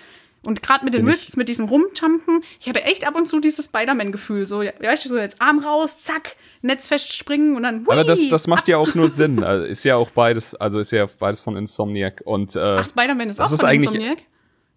[0.48, 3.42] Und gerade mit den Bin Rifts, mit diesem Rumjumpen, ich hatte echt ab und zu
[3.42, 4.46] dieses Spider-Man-Gefühl.
[4.46, 7.86] So, weißt du, so jetzt Arm raus, zack, Netz festspringen und dann.
[7.86, 9.44] Hui, Aber das, das macht ja auch nur Sinn.
[9.44, 12.22] Also ist ja auch beides, also ist ja beides von Insomniac.
[12.24, 14.20] Und, äh, Ach, Spider-Man ist auch ist von Insomniac?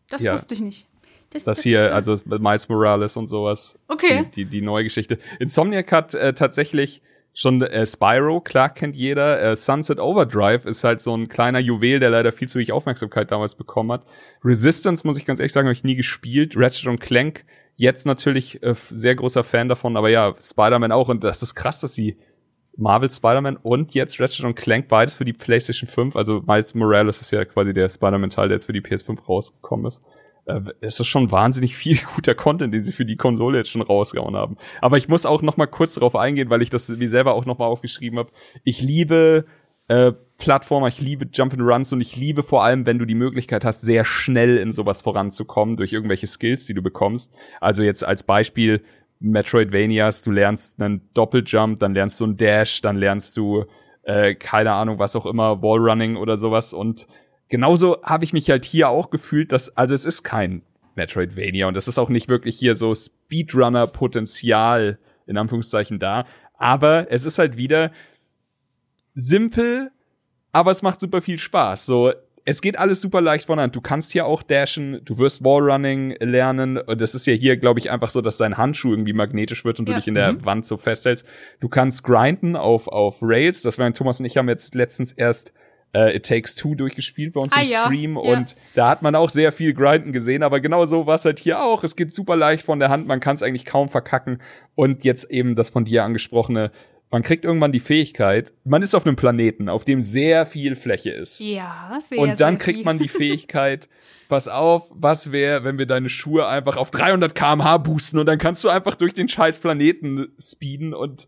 [0.09, 0.89] Das ja, wusste ich nicht.
[1.31, 3.79] Das, das, das hier, also Miles Morales und sowas.
[3.87, 4.27] Okay.
[4.35, 5.21] Die, die, die neue Geschichte.
[5.39, 7.01] Insomniac hat äh, tatsächlich
[7.33, 9.41] schon äh, Spyro, klar kennt jeder.
[9.41, 13.31] Äh, Sunset Overdrive ist halt so ein kleiner Juwel, der leider viel zu wenig Aufmerksamkeit
[13.31, 14.05] damals bekommen hat.
[14.45, 16.55] Resistance, muss ich ganz ehrlich sagen, habe ich nie gespielt.
[16.57, 17.45] Ratchet und Clank,
[17.77, 21.09] jetzt natürlich äh, sehr großer Fan davon, aber ja, Spider-Man auch.
[21.09, 22.17] Und das ist krass, dass sie
[22.77, 26.17] Marvel Spider-Man und jetzt Ratchet und Clank beides für die PlayStation 5.
[26.17, 30.03] Also Miles Morales ist ja quasi der Spider-Man-Teil, der jetzt für die PS5 rausgekommen ist
[30.57, 33.83] äh, es ist schon wahnsinnig viel guter Content, den sie für die Konsole jetzt schon
[33.83, 34.57] rausgehauen haben.
[34.81, 37.47] Aber ich muss auch noch mal kurz darauf eingehen, weil ich das mir selber auch
[37.47, 38.31] noch mal aufgeschrieben habe.
[38.65, 39.45] Ich liebe
[39.89, 43.83] äh, Plattformer, ich liebe Jump'n'Runs und ich liebe vor allem, wenn du die Möglichkeit hast,
[43.83, 47.37] sehr schnell in sowas voranzukommen durch irgendwelche Skills, die du bekommst.
[47.61, 48.83] Also jetzt als Beispiel
[49.19, 53.65] Metroidvanias, du lernst einen Doppeljump, dann lernst du einen Dash, dann lernst du
[54.03, 57.07] äh, keine Ahnung, was auch immer, Wallrunning oder sowas und
[57.51, 60.63] genauso habe ich mich halt hier auch gefühlt, dass, also es ist kein
[60.97, 66.25] Metroidvania und es ist auch nicht wirklich hier so Speedrunner-Potenzial in Anführungszeichen da.
[66.55, 67.93] Aber es ist halt wieder
[69.15, 69.91] simpel,
[70.53, 71.87] aber es macht super viel Spaß.
[71.87, 72.13] So,
[72.45, 73.77] es geht alles super leicht von Hand.
[73.77, 76.79] Du kannst hier auch dashen, du wirst Wallrunning lernen.
[76.79, 79.79] Und das ist ja hier, glaube ich, einfach so, dass dein Handschuh irgendwie magnetisch wird
[79.79, 79.95] und ja.
[79.95, 80.45] du dich in der mhm.
[80.45, 81.27] Wand so festhältst.
[81.61, 83.63] Du kannst grinden auf, auf Rails.
[83.63, 85.53] Das war Thomas und ich haben jetzt letztens erst
[85.95, 88.21] äh, It Takes Two durchgespielt bei uns ah, im Stream ja.
[88.21, 88.57] und ja.
[88.75, 91.63] da hat man auch sehr viel Grinden gesehen, aber genau so war es halt hier
[91.63, 91.85] auch.
[91.85, 94.41] Es geht super leicht von der Hand, man kann es eigentlich kaum verkacken
[94.75, 96.71] und jetzt eben das von dir angesprochene
[97.11, 101.11] man kriegt irgendwann die Fähigkeit, man ist auf einem Planeten, auf dem sehr viel Fläche
[101.11, 101.41] ist.
[101.41, 103.89] Ja, sehr Und dann sehr kriegt man die Fähigkeit,
[104.29, 108.39] pass auf, was wäre, wenn wir deine Schuhe einfach auf 300 kmh boosten und dann
[108.39, 111.27] kannst du einfach durch den scheiß Planeten speeden und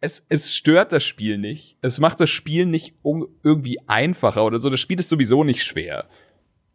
[0.00, 1.76] es, es stört das Spiel nicht.
[1.82, 2.94] Es macht das Spiel nicht
[3.42, 4.70] irgendwie einfacher oder so.
[4.70, 6.06] Das Spiel ist sowieso nicht schwer.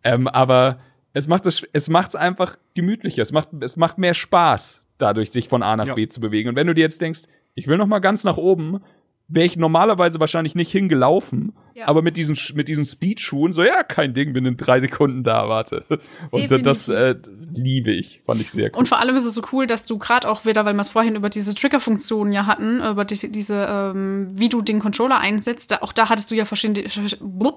[0.04, 0.80] Ähm, aber
[1.14, 3.22] es macht es, es macht's einfach gemütlicher.
[3.22, 5.94] Es macht, es macht mehr Spaß, dadurch sich von A nach ja.
[5.96, 6.50] B zu bewegen.
[6.50, 7.22] Und wenn du dir jetzt denkst,
[7.56, 8.82] ich will noch mal ganz nach oben,
[9.28, 11.54] wäre ich normalerweise wahrscheinlich nicht hingelaufen.
[11.74, 11.88] Ja.
[11.88, 15.50] Aber mit diesen, mit diesen Speedschuhen, so, ja, kein Ding, bin in drei Sekunden da,
[15.50, 15.84] warte.
[15.90, 16.64] Und Definitiv.
[16.64, 17.16] das äh,
[17.54, 18.80] liebe ich, fand ich sehr cool.
[18.80, 20.90] Und vor allem ist es so cool, dass du gerade auch wieder, weil wir es
[20.90, 25.72] vorhin über diese Trigger-Funktionen ja hatten, über diese, diese ähm, wie du den Controller einsetzt,
[25.72, 26.88] da, auch da hattest du ja verschiedene,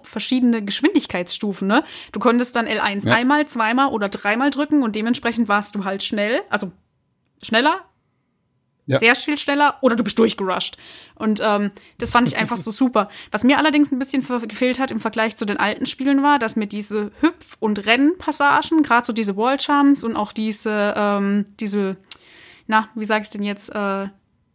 [0.03, 1.85] verschiedene Geschwindigkeitsstufen, ne?
[2.11, 3.15] Du konntest dann L1 ja.
[3.15, 6.73] einmal, zweimal oder dreimal drücken und dementsprechend warst du halt schnell, also
[7.41, 7.83] schneller,
[8.89, 8.99] ja.
[8.99, 10.77] sehr viel schneller oder du bist durchgerusht.
[11.15, 13.09] Und ähm, das fand ich einfach so super.
[13.31, 16.57] Was mir allerdings ein bisschen gefehlt hat im Vergleich zu den alten Spielen war, dass
[16.57, 21.97] mir diese Hüpf- und Rennpassagen, gerade so diese Walljumps und auch diese, ähm, diese,
[22.67, 24.09] na, wie sag ich denn jetzt, äh,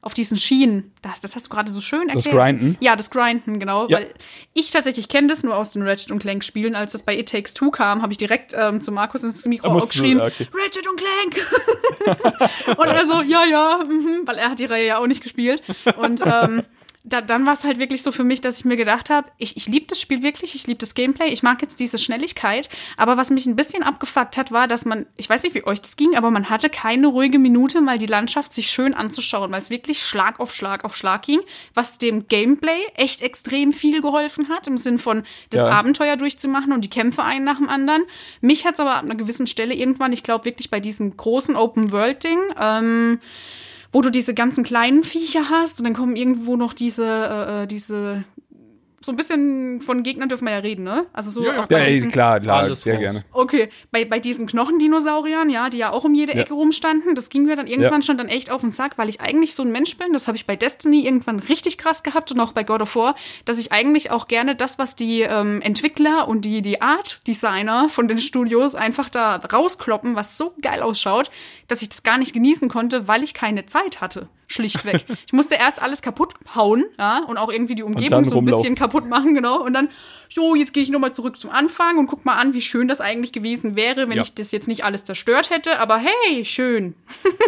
[0.03, 0.91] auf diesen Schienen.
[1.01, 2.27] Das, das hast du gerade so schön erklärt.
[2.27, 2.77] Das Grinden?
[2.81, 3.87] Ja, das Grinden, genau.
[3.87, 3.97] Ja.
[3.97, 4.13] Weil
[4.53, 6.75] ich tatsächlich kenne das nur aus den Ratchet und Clank Spielen.
[6.75, 9.73] Als das bei It Takes Two kam, habe ich direkt ähm, zu Markus ins Mikro
[9.79, 10.47] geschrien, okay.
[10.53, 12.77] Ratchet und Clank!
[12.77, 15.63] und er so, ja, ja, mhm, weil er hat die Reihe ja auch nicht gespielt.
[15.97, 16.63] Und ähm,
[17.05, 19.57] da, dann war es halt wirklich so für mich, dass ich mir gedacht habe, ich,
[19.57, 23.17] ich liebe das Spiel wirklich, ich liebe das Gameplay, ich mag jetzt diese Schnelligkeit, aber
[23.17, 25.97] was mich ein bisschen abgefuckt hat, war, dass man, ich weiß nicht, wie euch das
[25.97, 29.69] ging, aber man hatte keine ruhige Minute, mal die Landschaft sich schön anzuschauen, weil es
[29.69, 31.41] wirklich Schlag auf Schlag auf Schlag ging,
[31.73, 35.69] was dem Gameplay echt extrem viel geholfen hat, im Sinn von das ja.
[35.69, 38.03] Abenteuer durchzumachen und die Kämpfe einen nach dem anderen.
[38.39, 41.57] Mich hat es aber ab einer gewissen Stelle irgendwann, ich glaube wirklich bei diesem großen
[41.57, 43.19] Open-World-Ding, ähm,
[43.93, 47.67] wo du diese ganzen kleinen Viecher hast und dann kommen irgendwo noch diese, äh, äh
[47.67, 48.25] diese
[49.03, 51.05] so ein bisschen von Gegnern dürfen wir ja reden, ne?
[51.11, 53.01] Also so ja, ja, diesen, klar, klar, sehr raus.
[53.01, 53.25] gerne.
[53.31, 56.41] Okay, bei, bei diesen Knochendinosauriern, ja, die ja auch um jede ja.
[56.41, 58.01] Ecke rumstanden, das ging mir dann irgendwann ja.
[58.01, 60.37] schon dann echt auf den Sack, weil ich eigentlich so ein Mensch bin, das habe
[60.37, 63.15] ich bei Destiny irgendwann richtig krass gehabt und auch bei God of War,
[63.45, 68.07] dass ich eigentlich auch gerne das, was die ähm, Entwickler und die, die Art-Designer von
[68.07, 71.29] den Studios einfach da rauskloppen, was so geil ausschaut,
[71.73, 74.29] dass ich das gar nicht genießen konnte, weil ich keine Zeit hatte.
[74.45, 75.05] Schlichtweg.
[75.25, 78.75] ich musste erst alles kaputt hauen, ja, und auch irgendwie die Umgebung so ein bisschen
[78.75, 79.63] kaputt machen, genau.
[79.63, 79.89] Und dann,
[80.29, 83.01] so, jetzt gehe ich nochmal zurück zum Anfang und guck mal an, wie schön das
[83.01, 84.21] eigentlich gewesen wäre, wenn ja.
[84.21, 85.79] ich das jetzt nicht alles zerstört hätte.
[85.79, 86.93] Aber hey, schön.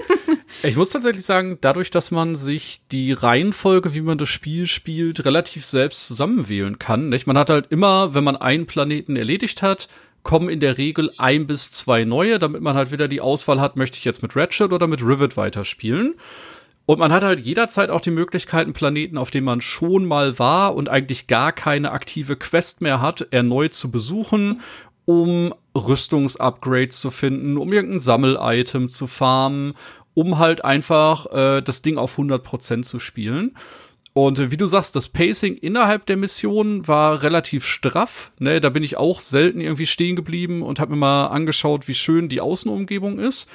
[0.63, 5.23] ich muss tatsächlich sagen, dadurch, dass man sich die Reihenfolge, wie man das Spiel spielt,
[5.23, 7.09] relativ selbst zusammenwählen kann.
[7.09, 7.27] Nicht?
[7.27, 9.87] Man hat halt immer, wenn man einen Planeten erledigt hat,
[10.25, 13.77] kommen in der Regel ein bis zwei neue, damit man halt wieder die Auswahl hat,
[13.77, 16.15] möchte ich jetzt mit Ratchet oder mit Rivet weiterspielen.
[16.87, 20.37] Und man hat halt jederzeit auch die Möglichkeit, einen Planeten, auf dem man schon mal
[20.37, 24.61] war und eigentlich gar keine aktive Quest mehr hat, erneut zu besuchen,
[25.05, 29.73] um Rüstungsupgrades zu finden, um irgendein Sammelitem zu farmen,
[30.15, 33.55] um halt einfach äh, das Ding auf 100% zu spielen.
[34.17, 38.31] Und wie du sagst, das Pacing innerhalb der Mission war relativ straff.
[38.39, 41.93] Ne, da bin ich auch selten irgendwie stehen geblieben und habe mir mal angeschaut, wie
[41.95, 43.49] schön die Außenumgebung ist.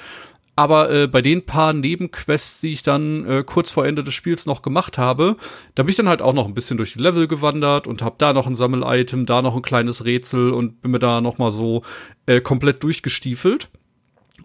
[0.55, 4.45] Aber äh, bei den paar Nebenquests, die ich dann äh, kurz vor Ende des Spiels
[4.45, 5.35] noch gemacht habe,
[5.73, 8.17] da bin ich dann halt auch noch ein bisschen durch die Level gewandert und habe
[8.19, 11.49] da noch ein Sammelitem, da noch ein kleines Rätsel und bin mir da noch mal
[11.49, 11.81] so
[12.27, 13.71] äh, komplett durchgestiefelt.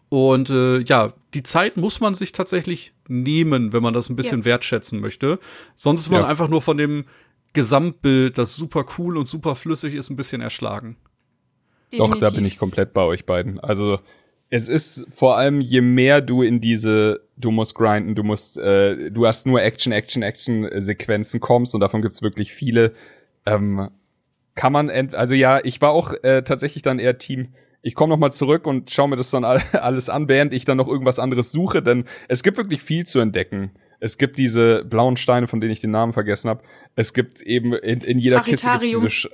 [0.09, 4.41] Und äh, ja, die Zeit muss man sich tatsächlich nehmen, wenn man das ein bisschen
[4.41, 4.45] ja.
[4.47, 5.39] wertschätzen möchte.
[5.75, 6.27] Sonst ist man ja.
[6.27, 7.05] einfach nur von dem
[7.53, 10.97] Gesamtbild, das super cool und super flüssig ist, ein bisschen erschlagen.
[11.93, 12.15] Definitiv.
[12.15, 13.59] Doch, da bin ich komplett bei euch beiden.
[13.61, 13.99] Also
[14.51, 19.11] es ist vor allem, je mehr du in diese, du musst grinden, du musst, äh,
[19.11, 22.93] du hast nur Action, Action, Action-Sequenzen kommst und davon gibt's wirklich viele.
[23.45, 23.91] Ähm,
[24.55, 27.49] kann man, also ja, ich war auch äh, tatsächlich dann eher Team.
[27.87, 30.77] Ich komme noch mal zurück und schaue mir das dann alles an, während ich dann
[30.77, 33.71] noch irgendwas anderes suche, denn es gibt wirklich viel zu entdecken.
[34.01, 36.65] Es gibt diese blauen Steine, von denen ich den Namen vergessen habe.
[36.97, 39.31] Es gibt eben in, in jeder Kiste diese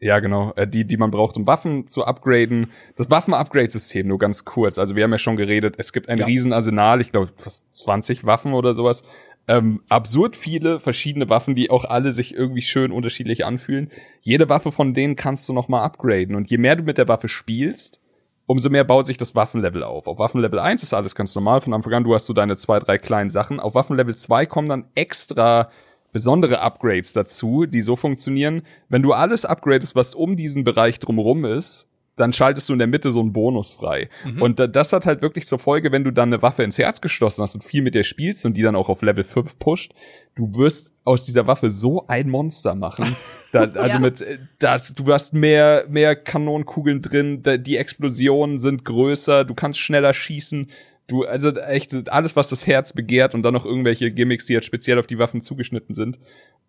[0.00, 0.52] ja, genau.
[0.56, 2.72] Äh, die, die man braucht, um Waffen zu upgraden.
[2.96, 4.78] Das Waffen-Upgrade-System, nur ganz kurz.
[4.78, 6.26] Also wir haben ja schon geredet, es gibt ein ja.
[6.26, 9.04] Riesenarsenal, ich glaube fast 20 Waffen oder sowas.
[9.46, 13.90] Ähm, absurd viele verschiedene Waffen, die auch alle sich irgendwie schön unterschiedlich anfühlen.
[14.20, 16.34] Jede Waffe von denen kannst du noch mal upgraden.
[16.34, 18.00] Und je mehr du mit der Waffe spielst,
[18.46, 20.06] umso mehr baut sich das Waffenlevel auf.
[20.06, 22.04] Auf Waffenlevel 1 ist alles ganz normal von Anfang an.
[22.04, 23.60] Du hast so deine zwei, drei kleinen Sachen.
[23.60, 25.68] Auf Waffenlevel 2 kommen dann extra
[26.12, 31.44] besondere Upgrades dazu, die so funktionieren, wenn du alles upgradest, was um diesen Bereich drumherum
[31.44, 34.08] ist, dann schaltest du in der Mitte so einen Bonus frei.
[34.24, 34.42] Mhm.
[34.42, 37.42] Und das hat halt wirklich zur Folge, wenn du dann eine Waffe ins Herz geschlossen
[37.42, 39.92] hast und viel mit der spielst und die dann auch auf Level 5 pusht,
[40.34, 43.16] du wirst aus dieser Waffe so ein Monster machen.
[43.54, 43.98] Da, also ja.
[44.00, 44.24] mit
[44.58, 50.66] das, du hast mehr, mehr Kanonenkugeln drin, die Explosionen sind größer, du kannst schneller schießen,
[51.06, 54.64] Du, also echt alles, was das Herz begehrt und dann noch irgendwelche Gimmicks, die jetzt
[54.64, 56.18] speziell auf die Waffen zugeschnitten sind.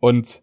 [0.01, 0.41] Und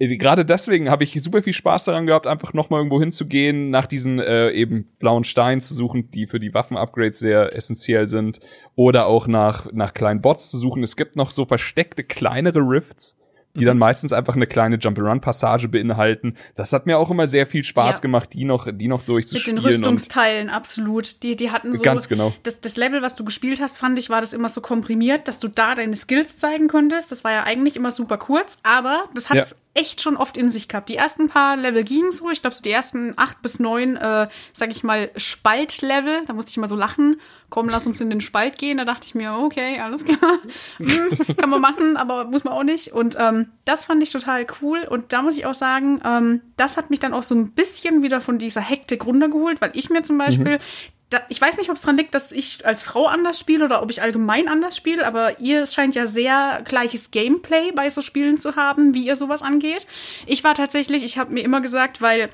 [0.00, 4.18] gerade deswegen habe ich super viel Spaß daran gehabt, einfach nochmal irgendwo hinzugehen, nach diesen
[4.18, 8.40] äh, eben blauen Steinen zu suchen, die für die Waffen-Upgrades sehr essentiell sind.
[8.76, 10.82] Oder auch nach, nach kleinen Bots zu suchen.
[10.82, 13.16] Es gibt noch so versteckte kleinere Rifts,
[13.54, 13.80] die dann mhm.
[13.80, 16.36] meistens einfach eine kleine Jump-and-Run-Passage beinhalten.
[16.54, 18.00] Das hat mir auch immer sehr viel Spaß ja.
[18.00, 19.56] gemacht, die noch, die noch durchzuspielen.
[19.56, 21.22] Mit den Rüstungsteilen, absolut.
[21.22, 21.82] Die, die hatten so.
[21.82, 22.32] Ganz genau.
[22.44, 25.40] Das, das Level, was du gespielt hast, fand ich, war das immer so komprimiert, dass
[25.40, 27.10] du da deine Skills zeigen konntest.
[27.10, 30.50] Das war ja eigentlich immer super kurz, aber das hat ja echt schon oft in
[30.50, 30.88] sich gehabt.
[30.88, 32.28] Die ersten paar Level gingen so.
[32.30, 36.24] Ich glaube, so die ersten acht bis neun, äh, sag ich mal, Spaltlevel.
[36.26, 37.20] Da musste ich immer so lachen.
[37.50, 38.78] Komm, lass uns in den Spalt gehen.
[38.78, 40.38] Da dachte ich mir, okay, alles klar.
[40.78, 42.92] hm, kann man machen, aber muss man auch nicht.
[42.92, 44.86] Und ähm, das fand ich total cool.
[44.88, 48.02] Und da muss ich auch sagen, ähm, das hat mich dann auch so ein bisschen
[48.02, 50.62] wieder von dieser Hektik runtergeholt, weil ich mir zum Beispiel mhm
[51.10, 53.82] da, ich weiß nicht, ob es daran liegt, dass ich als Frau anders spiele oder
[53.82, 58.38] ob ich allgemein anders spiele, aber ihr scheint ja sehr gleiches Gameplay bei so Spielen
[58.38, 59.88] zu haben, wie ihr sowas angeht.
[60.26, 62.30] Ich war tatsächlich, ich habe mir immer gesagt, weil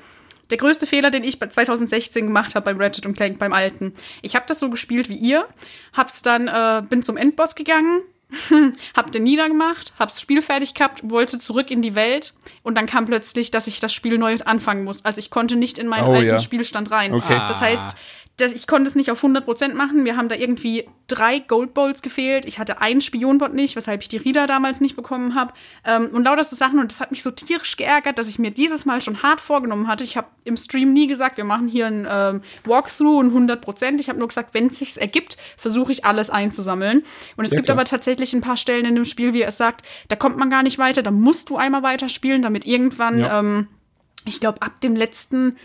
[0.51, 3.93] der größte Fehler, den ich bei 2016 gemacht habe beim Ratchet Clank, beim alten.
[4.21, 5.45] Ich habe das so gespielt wie ihr,
[5.93, 8.01] hab's dann, äh, bin zum Endboss gegangen,
[8.95, 13.05] hab den niedergemacht, hab's Spiel fertig gehabt, wollte zurück in die Welt und dann kam
[13.05, 15.03] plötzlich, dass ich das Spiel neu anfangen muss.
[15.03, 16.39] Also ich konnte nicht in meinen Oh, alten ja.
[16.39, 17.13] Spielstand rein.
[17.13, 17.41] Okay.
[17.47, 17.95] Das heißt,
[18.37, 20.05] das, ich konnte es nicht auf 100% machen.
[20.05, 22.45] Wir haben da irgendwie drei Gold Bowls gefehlt.
[22.45, 25.53] Ich hatte einen Spionbot nicht, weshalb ich die Reader damals nicht bekommen habe.
[25.83, 26.77] Ähm, und lauter so Sachen.
[26.77, 29.87] Und das hat mich so tierisch geärgert, dass ich mir dieses Mal schon hart vorgenommen
[29.87, 30.03] hatte.
[30.03, 33.99] Ich habe im Stream nie gesagt, wir machen hier ein ähm, Walkthrough und 100%.
[33.99, 37.03] Ich habe nur gesagt, wenn es sich ergibt, versuche ich alles einzusammeln.
[37.37, 37.75] Und es Ja, gibt klar.
[37.77, 40.51] aber tatsächlich ein paar Stellen in dem Spiel, wie er es sagt, da kommt man
[40.51, 41.01] gar nicht weiter.
[41.01, 43.39] Da musst du einmal weiterspielen, damit irgendwann Ja.
[43.39, 43.67] ähm,
[44.25, 45.55] ich glaube, ab dem letzten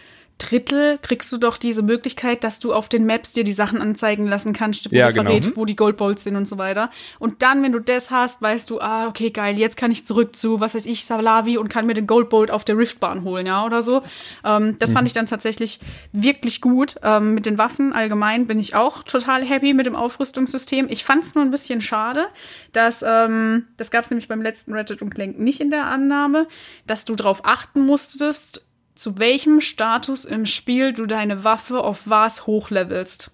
[0.42, 4.26] Drittel kriegst du doch diese Möglichkeit, dass du auf den Maps dir die Sachen anzeigen
[4.26, 5.22] lassen kannst, wo Ja, genau.
[5.30, 6.90] verrät, wo die Goldbolts sind und so weiter.
[7.18, 10.34] Und dann, wenn du das hast, weißt du, ah, okay, geil, jetzt kann ich zurück
[10.34, 13.64] zu, was weiß ich, Salavi und kann mir den Goldbolt auf der Riftbahn holen, ja,
[13.64, 14.02] oder so.
[14.44, 14.94] Ähm, das Mhm.
[14.94, 15.78] fand ich dann tatsächlich
[16.12, 16.96] wirklich gut.
[17.02, 20.86] Ähm, mit den Waffen allgemein bin ich auch total happy mit dem Aufrüstungssystem.
[20.90, 22.26] Ich fand es nur ein bisschen schade,
[22.72, 26.46] dass, ähm, das gab es nämlich beim letzten Ratchet und Clank nicht in der Annahme,
[26.86, 32.46] dass du darauf achten musstest, zu welchem Status im Spiel du deine Waffe auf was
[32.46, 33.30] hochlevelst.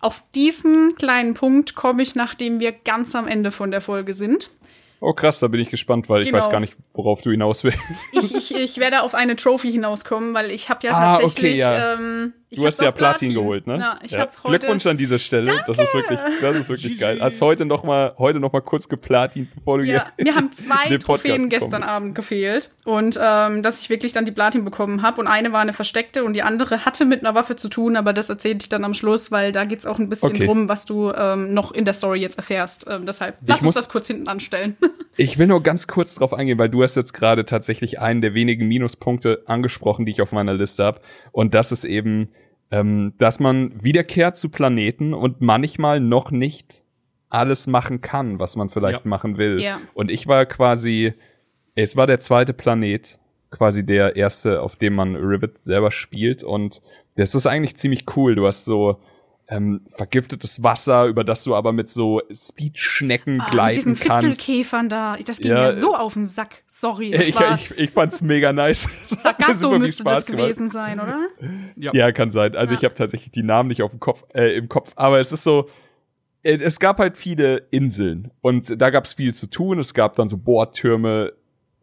[0.00, 4.50] Auf diesen kleinen Punkt komme ich, nachdem wir ganz am Ende von der Folge sind.
[5.00, 6.38] Oh krass, da bin ich gespannt, weil ich Genau.
[6.38, 7.78] weiß gar nicht, worauf du hinaus willst.
[8.12, 11.58] Ich, ich, ich werde auf eine Trophy hinauskommen, weil ich habe ja Ah, okay, tatsächlich.
[11.58, 11.94] ja.
[11.94, 13.78] Ähm, ich Du hast ja auf Platin, geholt, ne?
[13.78, 14.20] Ja, ich Ja.
[14.20, 14.58] habe heute.
[14.58, 15.62] Glückwunsch an dieser Stelle.
[15.68, 17.18] Das ist wirklich, das ist wirklich geil.
[17.22, 20.46] Hast heute noch mal, heute noch mal kurz geplatin, bevor du Ja, hier mir haben
[20.50, 21.92] in zwei Trophäen gestern bist.
[21.92, 22.70] Abend gefehlt.
[22.84, 25.20] Und ähm, dass ich wirklich dann die Platin bekommen habe.
[25.20, 28.12] Und eine war eine versteckte und die andere hatte mit einer Waffe zu tun, aber
[28.12, 30.46] das erzähle ich dann am Schluss, weil da geht's auch ein bisschen Okay.
[30.46, 32.86] drum, was du ähm, noch in der Story jetzt erfährst.
[32.90, 34.76] Ähm, deshalb, lass uns muss- das kurz hinten anstellen.
[35.16, 38.32] Ich will nur ganz kurz drauf eingehen, weil du hast jetzt gerade tatsächlich einen der
[38.32, 41.02] wenigen Minuspunkte angesprochen, die ich auf meiner Liste habe.
[41.32, 42.30] Und das ist eben,
[42.70, 46.82] ähm, dass man wiederkehrt zu Planeten und manchmal noch nicht
[47.28, 49.08] alles machen kann, was man vielleicht Ja.
[49.08, 49.60] machen will.
[49.60, 49.80] Ja.
[49.94, 51.14] Und ich war quasi,
[51.74, 53.18] es war der zweite Planet,
[53.50, 56.42] quasi der erste, auf dem man Rivet selber spielt.
[56.44, 56.80] Und
[57.16, 58.34] das ist eigentlich ziemlich cool.
[58.34, 59.00] Du hast so
[59.50, 64.24] ähm, vergiftetes Wasser, über das du aber mit so Speedschnecken Ah, mit gleiten diesen kannst.
[64.26, 65.16] Fitzelkäfern da.
[65.26, 66.62] Das ging Ja, mir so auf den Sack.
[66.66, 67.10] Sorry.
[67.14, 68.88] Das Ich, war ich, ich fand's mega nice.
[69.08, 70.42] Sargasso viel müsste Spaß das gemacht.
[70.42, 71.26] gewesen sein, oder?
[71.76, 72.54] Ja, kann sein.
[72.54, 72.78] Also Ja.
[72.78, 75.42] ich habe tatsächlich die Namen nicht auf dem Kopf, äh, im Kopf, aber es ist
[75.42, 75.68] so,
[76.42, 79.78] äh, es gab halt viele Inseln und da gab es viel zu tun.
[79.80, 81.32] Es gab dann so Bohrtürme,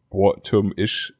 [0.10, 1.14] Bohrturm-ish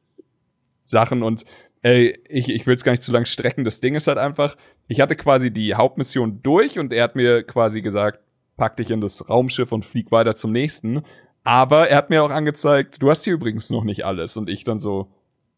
[0.86, 1.44] Sachen und
[1.82, 3.64] ey, ich, ich will es gar nicht zu lang strecken.
[3.64, 4.56] Das Ding ist halt einfach,
[4.86, 8.20] ich hatte quasi die Hauptmission durch und er hat mir quasi gesagt,
[8.56, 11.02] pack dich in das Raumschiff und flieg weiter zum nächsten.
[11.44, 14.36] Aber er hat mir auch angezeigt, du hast hier übrigens noch nicht alles.
[14.36, 15.08] Und ich dann so,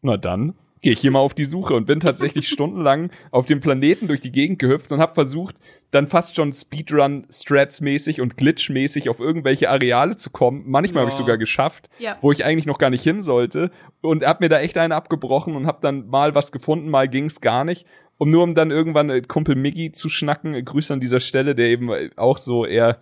[0.01, 3.59] na dann gehe ich hier mal auf die Suche und bin tatsächlich stundenlang auf dem
[3.59, 5.55] Planeten durch die Gegend gehüpft und habe versucht,
[5.91, 10.63] dann fast schon Speedrun-Strats-mäßig und Glitch-mäßig auf irgendwelche Areale zu kommen.
[10.65, 11.23] Manchmal habe ich Ja.
[11.23, 12.17] sogar geschafft, Ja.
[12.21, 13.71] wo ich eigentlich noch gar nicht hin sollte
[14.01, 17.41] und hab mir da echt einen abgebrochen und hab dann mal was gefunden, mal ging's
[17.41, 17.85] gar nicht.
[18.17, 21.55] Um nur um dann irgendwann äh, Kumpel Miggy zu schnacken, äh, Grüße an dieser Stelle,
[21.55, 22.99] der eben äh, auch so eher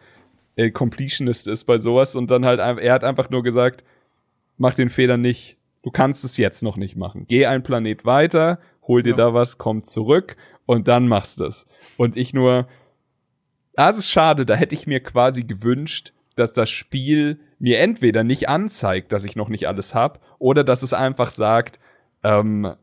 [0.56, 3.84] äh, Completionist ist bei sowas und dann halt, er hat einfach nur gesagt,
[4.58, 5.58] mach den Fehler nicht.
[5.82, 7.26] Du kannst es jetzt noch nicht machen.
[7.28, 9.16] Geh einen Planet weiter, hol dir Ja.
[9.18, 11.68] da was, komm zurück und dann machst du es.
[11.98, 12.68] Und ich nur,
[13.76, 18.24] ah, es ist schade, da hätte ich mir quasi gewünscht, dass das Spiel mir entweder
[18.24, 21.80] nicht anzeigt, dass ich noch nicht alles hab, oder dass es einfach sagt,
[22.24, 22.74] ähm,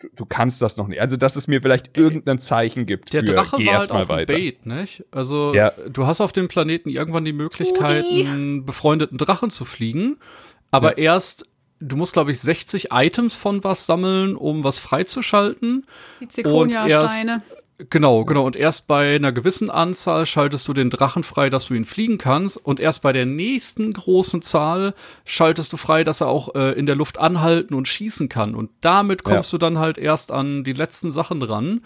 [0.00, 1.00] du, du kannst das noch nicht.
[1.00, 3.92] Also, dass es mir vielleicht irgendein Zeichen gibt Der für, Drache geh war halt erst
[3.92, 4.34] mal auch ein weiter.
[4.34, 5.04] Bait, nicht?
[5.12, 5.70] Also, Ja.
[5.88, 10.18] du hast auf dem Planeten irgendwann die Möglichkeit, einen befreundeten Drachen zu fliegen,
[10.72, 11.48] aber erst,
[11.80, 15.86] du musst, glaube ich, 60 Items von was sammeln, um was freizuschalten.
[16.20, 17.42] Die Und Zirkonia-Steine.
[17.90, 18.46] Genau, genau.
[18.46, 22.18] Und erst bei einer gewissen Anzahl schaltest du den Drachen frei, dass du ihn fliegen
[22.18, 22.56] kannst.
[22.56, 24.94] Und erst bei der nächsten großen Zahl
[25.24, 28.54] schaltest du frei, dass er auch äh, in der Luft anhalten und schießen kann.
[28.54, 31.80] Und damit kommst du dann halt erst an die letzten Sachen ran.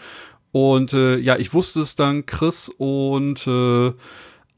[0.53, 3.93] Und äh, ja, ich wusste es dann Chris und äh,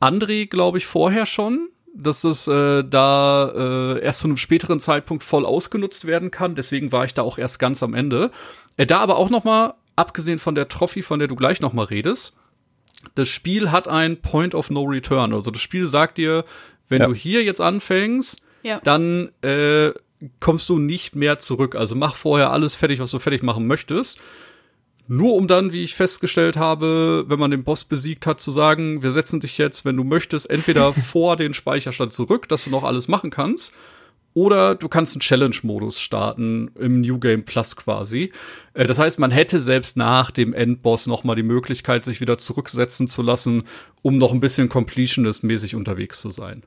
[0.01, 5.25] André, glaube ich, vorher schon, dass es äh, da äh, erst zu einem späteren Zeitpunkt
[5.25, 6.55] voll ausgenutzt werden kann.
[6.55, 8.31] Deswegen war ich da auch erst ganz am Ende.
[8.77, 11.73] Äh, da aber auch noch mal, abgesehen von der Trophy, von der du gleich noch
[11.73, 12.37] mal redest,
[13.15, 15.33] das Spiel hat ein Point of No Return.
[15.35, 16.45] Also das Spiel sagt dir,
[16.89, 17.07] wenn Ja.
[17.09, 18.81] du hier jetzt anfängst, Ja.
[18.85, 19.93] dann äh,
[20.39, 21.75] kommst du nicht mehr zurück.
[21.75, 24.21] Also mach vorher alles fertig, was du fertig machen möchtest.
[25.13, 29.03] Nur um dann, wie ich festgestellt habe, wenn man den Boss besiegt hat, zu sagen,
[29.03, 32.85] wir setzen dich jetzt, wenn du möchtest, entweder vor den Speicherstand zurück, dass du noch
[32.85, 33.75] alles machen kannst,
[34.35, 38.31] oder du kannst einen Challenge-Modus starten im New Game Plus quasi.
[38.73, 42.39] Äh, Das heißt, man hätte selbst nach dem Endboss noch mal die Möglichkeit, sich wieder
[42.39, 43.65] zurücksetzen zu lassen,
[44.03, 46.63] um noch ein bisschen Completionist-mäßig unterwegs zu sein.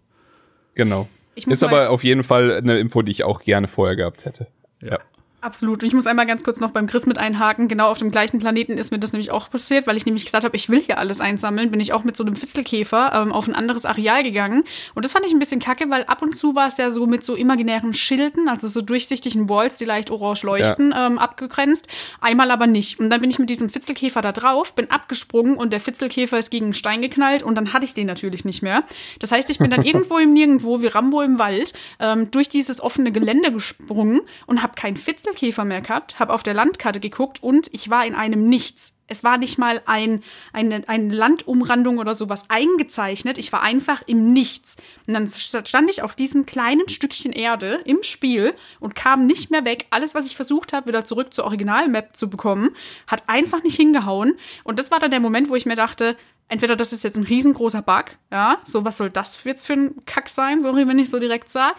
[0.76, 1.08] Genau.
[1.36, 4.48] Ist aber auf jeden Fall eine Info, die ich auch gerne vorher gehabt hätte.
[4.82, 5.00] Ja.
[5.44, 5.84] Absolut.
[5.84, 7.68] Und ich muss einmal ganz kurz noch beim Chris mit einhaken.
[7.68, 10.46] Genau auf dem gleichen Planeten ist mir das nämlich auch passiert, weil ich nämlich gesagt
[10.46, 11.70] habe, ich will hier alles einsammeln.
[11.70, 14.64] Bin ich auch mit so einem Fitzelkäfer ähm, auf ein anderes Areal gegangen.
[14.96, 17.08] Und das fand ich ein bisschen kacke, weil ab und zu war es ja so
[17.08, 21.08] mit so imaginären Schilden, also so durchsichtigen Walls, die leicht orange leuchten, ja.
[21.08, 21.90] ähm, abgegrenzt.
[22.22, 23.02] Einmal aber nicht.
[23.02, 26.52] Und dann bin ich mit diesem Fitzelkäfer da drauf, bin abgesprungen und der Fitzelkäfer ist
[26.52, 28.86] gegen einen Stein geknallt und dann hatte ich den natürlich nicht mehr.
[29.20, 32.80] Das heißt, ich bin dann irgendwo im Nirgendwo, wie Rambo im Wald, ähm, durch dieses
[32.80, 37.42] offene Gelände gesprungen und habe kein Fitzel Käfer mehr gehabt, habe auf der Landkarte geguckt
[37.42, 38.94] und ich war in einem Nichts.
[39.08, 40.24] Es war nicht mal ein,
[40.54, 43.38] eine, eine Landumrandung oder sowas eingezeichnet.
[43.38, 44.78] Ich war einfach im Nichts.
[45.06, 49.66] Und dann stand ich auf diesem kleinen Stückchen Erde im Spiel und kam nicht mehr
[49.66, 49.88] weg.
[49.90, 52.72] Alles, was ich versucht habe, wieder zurück zur Originalmap zu bekommen,
[53.06, 54.36] hat einfach nicht hingehauen.
[54.64, 56.16] Und das war dann der Moment, wo ich mir dachte,
[56.48, 60.06] entweder das ist jetzt ein riesengroßer Bug, ja, so was soll das jetzt für ein
[60.06, 61.76] Kack sein, sorry, wenn ich so direkt sag.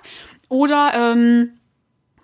[0.49, 1.59] Oder ähm,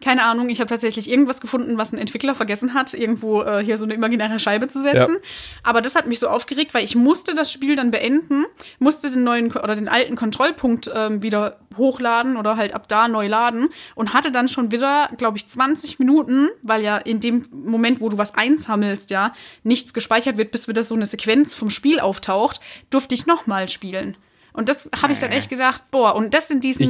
[0.01, 3.77] keine Ahnung, ich habe tatsächlich irgendwas gefunden, was ein Entwickler vergessen hat, irgendwo äh, hier
[3.77, 5.15] so eine imaginäre Scheibe zu setzen.
[5.15, 5.29] Ja.
[5.63, 8.47] Aber das hat mich so aufgeregt, weil ich musste das Spiel dann beenden,
[8.79, 13.27] musste den neuen oder den alten Kontrollpunkt ähm, wieder hochladen oder halt ab da neu
[13.27, 18.01] laden und hatte dann schon wieder, glaube ich, 20 Minuten, weil ja in dem Moment,
[18.01, 22.01] wo du was einsammelst, ja, nichts gespeichert wird, bis wieder so eine Sequenz vom Spiel
[22.01, 24.17] auftaucht, durfte ich nochmal spielen.
[24.53, 26.87] Und das habe ich dann echt gedacht, boah, und das in diesem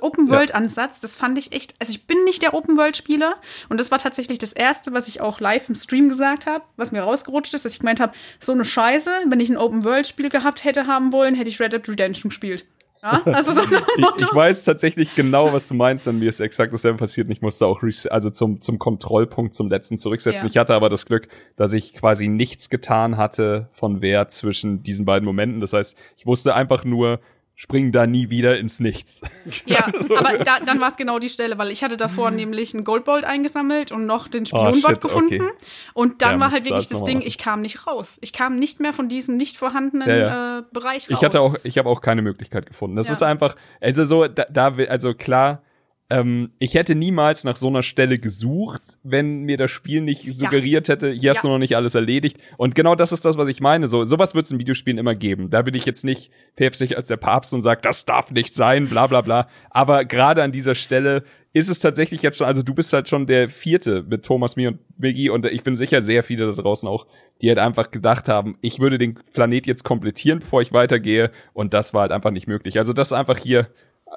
[0.00, 3.36] Open-World-Ansatz, das fand ich echt, also ich bin nicht der Open-World-Spieler
[3.68, 6.92] und das war tatsächlich das Erste, was ich auch live im Stream gesagt habe, was
[6.92, 10.64] mir rausgerutscht ist, dass ich gemeint habe, so eine Scheiße, wenn ich ein Open-World-Spiel gehabt
[10.64, 12.64] hätte haben wollen, hätte ich Red Dead Redemption gespielt.
[13.02, 16.08] Ja, also so ich, ich, weiß tatsächlich genau, was du meinst.
[16.08, 17.28] An mir ist exakt dasselbe passiert.
[17.28, 20.46] Und ich musste auch also zum, zum Kontrollpunkt, zum letzten zurücksetzen.
[20.46, 20.50] Ja.
[20.50, 25.04] Ich hatte aber das Glück, dass ich quasi nichts getan hatte von Wert zwischen diesen
[25.04, 25.60] beiden Momenten.
[25.60, 27.20] Das heißt, ich wusste einfach nur,
[27.60, 29.20] springen da nie wieder ins Nichts.
[29.66, 30.16] Ja, so.
[30.16, 33.24] aber da, dann war es genau die Stelle, weil ich hatte davor nämlich einen Goldbolt
[33.24, 35.42] eingesammelt und noch den Spionbot oh, gefunden.
[35.42, 35.52] Okay.
[35.92, 38.18] Und dann ja, war halt wirklich das Ding, ich kam nicht raus.
[38.20, 40.58] Ich kam nicht mehr von diesem nicht vorhandenen ja, ja.
[40.60, 41.18] Äh, Bereich raus.
[41.18, 42.94] Ich hatte auch, ich habe auch keine Möglichkeit gefunden.
[42.94, 45.62] Das ist einfach, also so, da, da also klar,
[46.10, 50.88] ähm, ich hätte niemals nach so einer Stelle gesucht, wenn mir das Spiel nicht suggeriert
[50.88, 50.94] ja.
[50.94, 51.42] hätte, hier hast ja.
[51.42, 52.38] du noch nicht alles erledigt.
[52.56, 53.86] Und genau das ist das, was ich meine.
[53.86, 55.50] So, sowas wird es in Videospielen immer geben.
[55.50, 58.88] Da bin ich jetzt nicht päpstlich als der Papst und sage, das darf nicht sein,
[58.88, 59.48] bla bla bla.
[59.70, 63.26] Aber gerade an dieser Stelle ist es tatsächlich jetzt schon, also du bist halt schon
[63.26, 66.88] der vierte mit Thomas, mir und Biggie und ich bin sicher sehr viele da draußen
[66.88, 67.06] auch,
[67.40, 71.74] die halt einfach gedacht haben, ich würde den Planet jetzt komplettieren, bevor ich weitergehe und
[71.74, 72.78] das war halt einfach nicht möglich.
[72.78, 73.68] Also das ist einfach hier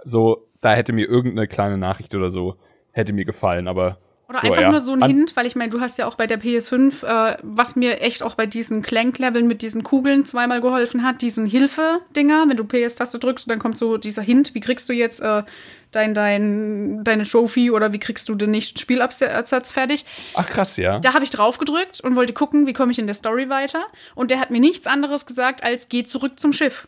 [0.03, 2.55] so, da hätte mir irgendeine kleine Nachricht oder so,
[2.91, 3.97] hätte mir gefallen, aber.
[4.29, 4.71] Oder so, einfach ja.
[4.71, 7.05] nur so ein An Hint, weil ich meine, du hast ja auch bei der PS5,
[7.05, 11.45] äh, was mir echt auch bei diesen Clank-Leveln mit diesen Kugeln zweimal geholfen hat, diesen
[11.45, 15.43] Hilfe-Dinger, wenn du PS-Taste drückst, dann kommt so dieser Hint, wie kriegst du jetzt äh,
[15.91, 20.05] dein, dein, deine Trophy oder wie kriegst du den nächsten Spielabsatz fertig.
[20.33, 20.99] Ach krass, ja.
[20.99, 23.83] Da habe ich drauf gedrückt und wollte gucken, wie komme ich in der Story weiter.
[24.15, 26.87] Und der hat mir nichts anderes gesagt, als geh zurück zum Schiff.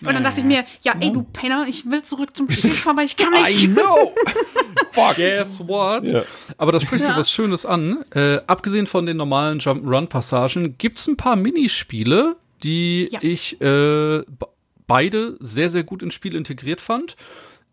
[0.00, 3.02] Und dann dachte ich mir, ja, ey, du Penner, ich will zurück zum Schiff, aber
[3.02, 3.64] ich kann nicht.
[3.64, 4.12] I know.
[4.92, 5.16] Fuck.
[5.16, 6.04] Guess what?
[6.04, 6.24] Ja.
[6.58, 7.18] Aber da sprichst du ja.
[7.18, 8.04] was Schönes an.
[8.14, 13.20] Äh, abgesehen von den normalen Jump-Run-Passagen gibt's ein paar Minispiele, die ja.
[13.22, 14.22] ich äh,
[14.86, 17.16] beide sehr, sehr gut ins Spiel integriert fand.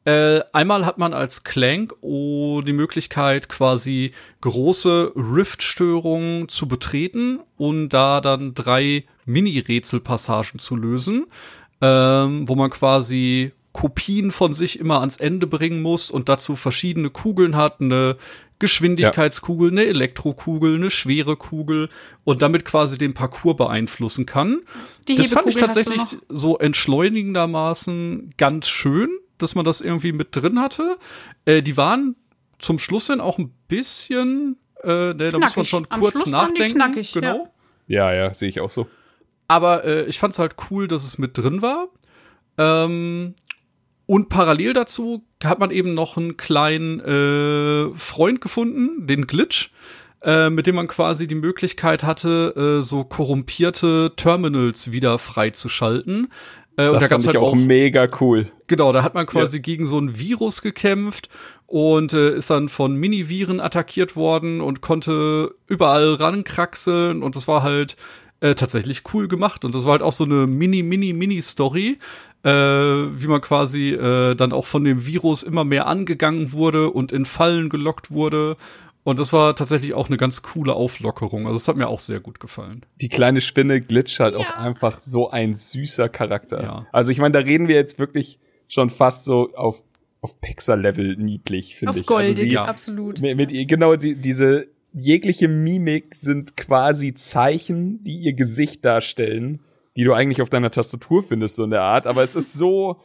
[0.06, 4.12] Äh, einmal hat man als Clank oh, die Möglichkeit, quasi
[4.42, 11.28] große Rift-Störungen zu betreten und da dann drei Mini-Rätselpassagen zu lösen
[11.84, 17.10] ähm, wo man quasi Kopien von sich immer ans Ende bringen muss und dazu verschiedene
[17.10, 18.16] Kugeln hat, eine
[18.60, 21.90] Geschwindigkeitskugel, eine Elektrokugel, eine schwere Kugel
[22.24, 24.62] und damit quasi den Parcours beeinflussen kann.
[25.10, 30.62] Die das fand ich tatsächlich so entschleunigendermaßen ganz schön, dass man das irgendwie mit drin
[30.62, 30.98] hatte.
[31.44, 32.16] Äh, die waren
[32.60, 36.28] zum Schluss hin auch ein bisschen, äh, ne, da muss man schon Am kurz Schluss
[36.28, 36.76] nachdenken.
[36.76, 37.50] Knackig, genau.
[37.88, 38.88] Ja, ja, ja sehe ich auch so.
[39.48, 41.88] Aber äh, ich fand es halt cool, dass es mit drin war.
[42.58, 43.36] Ähm,
[44.06, 49.72] und parallel dazu hat man eben noch einen kleinen äh, Freund gefunden, den Glitch,
[50.22, 56.28] äh, mit dem man quasi die Möglichkeit hatte, äh, so korrumpierte Terminals wieder freizuschalten.
[56.76, 58.52] Äh, das und da fand ich halt auch, mega cool.
[58.68, 59.62] Genau, da hat man quasi ja.
[59.62, 61.30] gegen so ein Virus gekämpft
[61.66, 67.64] und äh, ist dann von Mini-Viren attackiert worden und konnte überall rankraxeln und das war
[67.64, 67.96] halt
[68.44, 69.64] äh, tatsächlich cool gemacht.
[69.64, 71.98] Und das war halt auch so eine Mini, Mini, Mini-Story,
[72.44, 77.14] äh, wie man quasi äh, dann auch von dem Virus immer mehr angegangen wurde und
[77.14, 78.58] in Fallen gelockt wurde.
[79.06, 81.48] Und das war tatsächlich auch eine ganz coole Auflockerung.
[81.48, 82.86] Also es hat mir auch sehr gut gefallen.
[83.00, 84.40] Die kleine Spinne Glitch hat ja.
[84.40, 86.62] auch einfach so ein süßer Charakter.
[86.62, 86.88] Ja.
[86.92, 89.84] Also ich meine, da reden wir jetzt wirklich schon fast so auf
[90.20, 92.04] auf Pixar-Level niedlich, finde ich.
[92.04, 92.64] Auf goldig, also sie, ja.
[92.64, 93.20] absolut.
[93.20, 99.60] Mit, mit, genau, die, diese jegliche Mimik sind quasi Zeichen, die ihr Gesicht darstellen,
[99.96, 102.08] die du eigentlich auf deiner Tastatur findest, so in der Art.
[102.08, 103.00] Aber es ist so,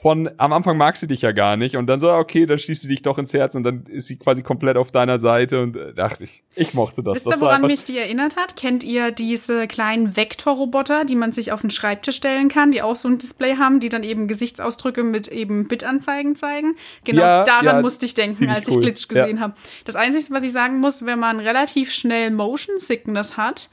[0.00, 2.82] von am Anfang mag sie dich ja gar nicht und dann so, okay, dann schließt
[2.82, 5.76] sie dich doch ins Herz und dann ist sie quasi komplett auf deiner Seite und
[5.76, 7.16] äh, dachte ich, ich mochte das.
[7.16, 8.56] Wisst ihr, woran mich die erinnert hat?
[8.56, 12.96] Kennt ihr diese kleinen Vektorroboter, die man sich auf den Schreibtisch stellen kann, die auch
[12.96, 16.76] so ein Display haben, die dann eben Gesichtsausdrücke mit eben Bitanzeigen zeigen?
[17.04, 18.82] Genau Ja, daran ja, musste ich denken, als ich cool.
[18.82, 19.22] Glitch Ja.
[19.22, 19.54] gesehen habe.
[19.84, 23.70] Das Einzige, was ich sagen muss, wenn man relativ schnell Motion Sickness hat,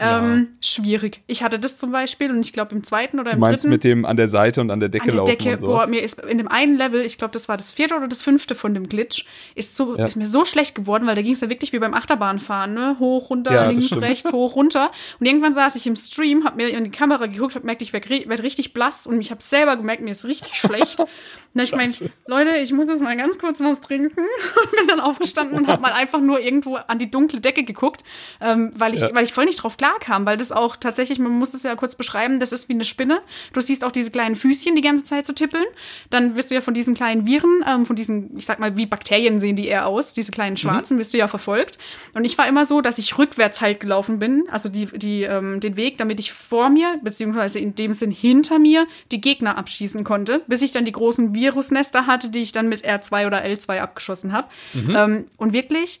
[0.00, 1.20] ähm, schwierig.
[1.26, 3.72] Ich hatte das zum Beispiel und ich glaube im zweiten oder Du im meinst dritten.
[3.72, 5.82] mit dem an der Seite und an der Decke an der laufen Decke, und sowas.
[5.84, 8.22] boah, mir ist in dem einen Level, ich glaube, das war das vierte oder das
[8.22, 10.06] fünfte von dem Glitch, ist, so, Ja.
[10.06, 12.96] ist mir so schlecht geworden, weil da ging es ja wirklich wie beim Achterbahnfahren, ne?
[12.98, 14.90] Hoch, runter, Ja, links, rechts, hoch, runter.
[15.18, 17.92] Und irgendwann saß ich im Stream, hab mir in die Kamera geguckt, hab gemerkt, ich
[17.92, 21.04] werde werd richtig blass und ich habe selber gemerkt, mir ist richtig schlecht.
[21.52, 21.92] Und ich meine,
[22.26, 24.20] Leute, ich muss jetzt mal ganz kurz was trinken
[24.62, 28.04] und bin dann aufgestanden und habe mal einfach nur irgendwo an die dunkle Decke geguckt,
[28.40, 29.12] ähm, weil, ich, Ja.
[29.14, 31.74] weil ich voll nicht drauf klar kam, weil das auch tatsächlich, man muss es ja
[31.74, 33.20] kurz beschreiben, das ist wie eine Spinne.
[33.52, 35.64] Du siehst auch diese kleinen Füßchen die ganze Zeit so tippeln.
[36.10, 38.86] Dann wirst du ja von diesen kleinen Viren, ähm, von diesen, ich sag mal, wie
[38.86, 41.78] Bakterien sehen die eher aus, diese kleinen schwarzen, wirst du ja verfolgt.
[42.14, 45.58] Und ich war immer so, dass ich rückwärts halt gelaufen bin, also die, die, ähm,
[45.58, 50.04] den Weg, damit ich vor mir, beziehungsweise in dem Sinn hinter mir, die Gegner abschießen
[50.04, 53.78] konnte, bis ich dann die großen Virusnester hatte, die ich dann mit R2 oder L2
[53.80, 54.48] abgeschossen habe.
[54.74, 56.00] Ähm, und wirklich,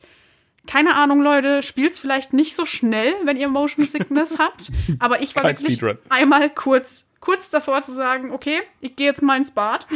[0.66, 5.34] keine Ahnung, Leute, spielt's vielleicht nicht so schnell, wenn ihr Motion Sickness habt, aber ich
[5.34, 5.98] war Kein wirklich Speedrun.
[6.10, 9.86] einmal kurz kurz davor zu sagen, okay, ich gehe jetzt mal ins Bad.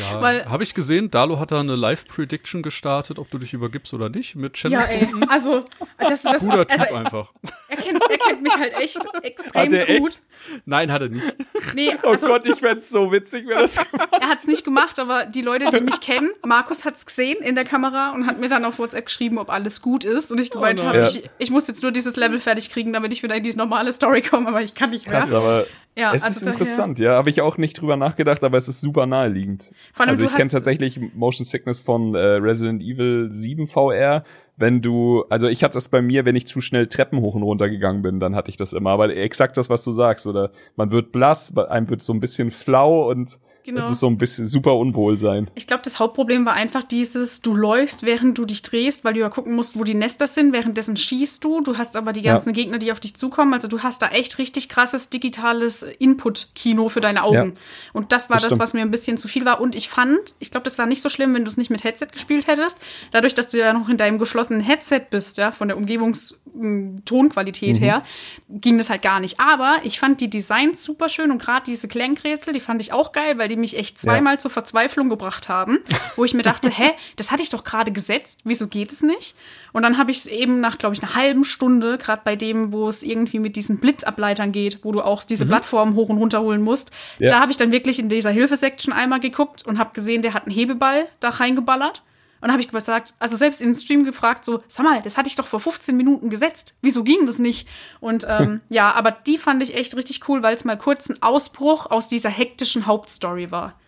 [0.00, 4.08] Ja, habe ich gesehen, Dalo hat da eine Live-Prediction gestartet, ob du dich übergibst oder
[4.08, 4.78] nicht, mit Channel.
[4.78, 5.64] Ja, ey, also
[5.98, 7.32] das, das Guter Typ also, einfach.
[7.68, 10.00] er, kennt, er kennt mich halt echt extrem Hat er echt?
[10.00, 10.18] gut.
[10.64, 11.26] Nein, hat er nicht.
[11.74, 14.98] Nee, Oh also, Gott, ich fänd's so witzig, wenn das er hat es nicht gemacht,
[14.98, 18.38] aber die Leute, die mich kennen, Markus hat es gesehen in der Kamera und hat
[18.38, 20.32] mir dann auf WhatsApp geschrieben, ob alles gut ist.
[20.32, 20.88] Und ich gemeint nein.
[20.88, 21.04] habe, Ja.
[21.04, 23.92] ich, ich muss jetzt nur dieses Level fertig kriegen, damit ich wieder in diese normale
[23.92, 25.20] Story komme, aber ich kann nicht mehr.
[25.20, 25.66] krass, aber
[25.96, 27.12] Ja, es also ist interessant, ja.
[27.12, 29.72] Habe ich auch nicht drüber nachgedacht, aber es ist super naheliegend.
[29.96, 34.24] Also ich kenne tatsächlich Motion Sickness von äh, Resident Evil 7 VR.
[34.56, 37.42] Wenn du, also ich hatte das bei mir, wenn ich zu schnell Treppen hoch und
[37.42, 38.90] runter gegangen bin, dann hatte ich das immer.
[38.90, 42.50] Aber exakt das, was du sagst, oder man wird blass, einem wird so ein bisschen
[42.50, 43.80] flau und Genau.
[43.80, 45.50] es ist so ein bisschen super Unwohlsein.
[45.56, 49.20] Ich glaube, das Hauptproblem war einfach dieses, du läufst, während du dich drehst, weil du
[49.20, 50.52] ja gucken musst, wo die Nester sind.
[50.52, 51.60] Währenddessen schießt du.
[51.60, 52.32] Du hast aber die Ja.
[52.32, 53.52] ganzen Gegner, die auf dich zukommen.
[53.52, 57.54] Also du hast da echt richtig krasses digitales Input-Kino für deine Augen.
[57.56, 57.60] Ja.
[57.92, 59.60] Und das war Das das, was mir ein bisschen zu viel war.
[59.60, 61.82] Und ich fand, ich glaube, das war nicht so schlimm, wenn du es nicht mit
[61.84, 62.78] Headset gespielt hättest.
[63.10, 68.02] Dadurch, dass du ja noch in deinem geschlossenen Headset bist, ja, von der Umgebungstonqualität her,
[68.48, 69.40] ging das halt gar nicht.
[69.40, 73.12] Aber ich fand die Designs super schön und gerade diese Klangrätsel, die fand ich auch
[73.12, 75.78] geil, weil die mich echt zweimal zur Verzweiflung gebracht haben,
[76.16, 79.34] wo ich mir dachte, hä, das hatte ich doch gerade gesetzt, wieso geht es nicht?
[79.72, 82.72] Und dann habe ich es eben nach, glaube ich, einer halben Stunde, gerade bei dem,
[82.72, 86.40] wo es irgendwie mit diesen Blitzableitern geht, wo du auch diese Plattformen hoch und runter
[86.40, 87.30] holen musst, Ja.
[87.30, 90.44] da habe ich dann wirklich in dieser Hilfesection einmal geguckt und habe gesehen, der hat
[90.46, 92.02] einen Hebeball da reingeballert.
[92.40, 95.16] Und dann habe ich gesagt, also selbst in den Stream gefragt, so, sag mal, das
[95.16, 96.76] hatte ich doch vor 15 Minuten gesetzt.
[96.82, 97.68] Wieso ging das nicht?
[98.00, 101.22] Und ähm, ja, aber die fand ich echt richtig cool, weil es mal kurz ein
[101.22, 103.78] Ausbruch aus dieser hektischen Hauptstory war.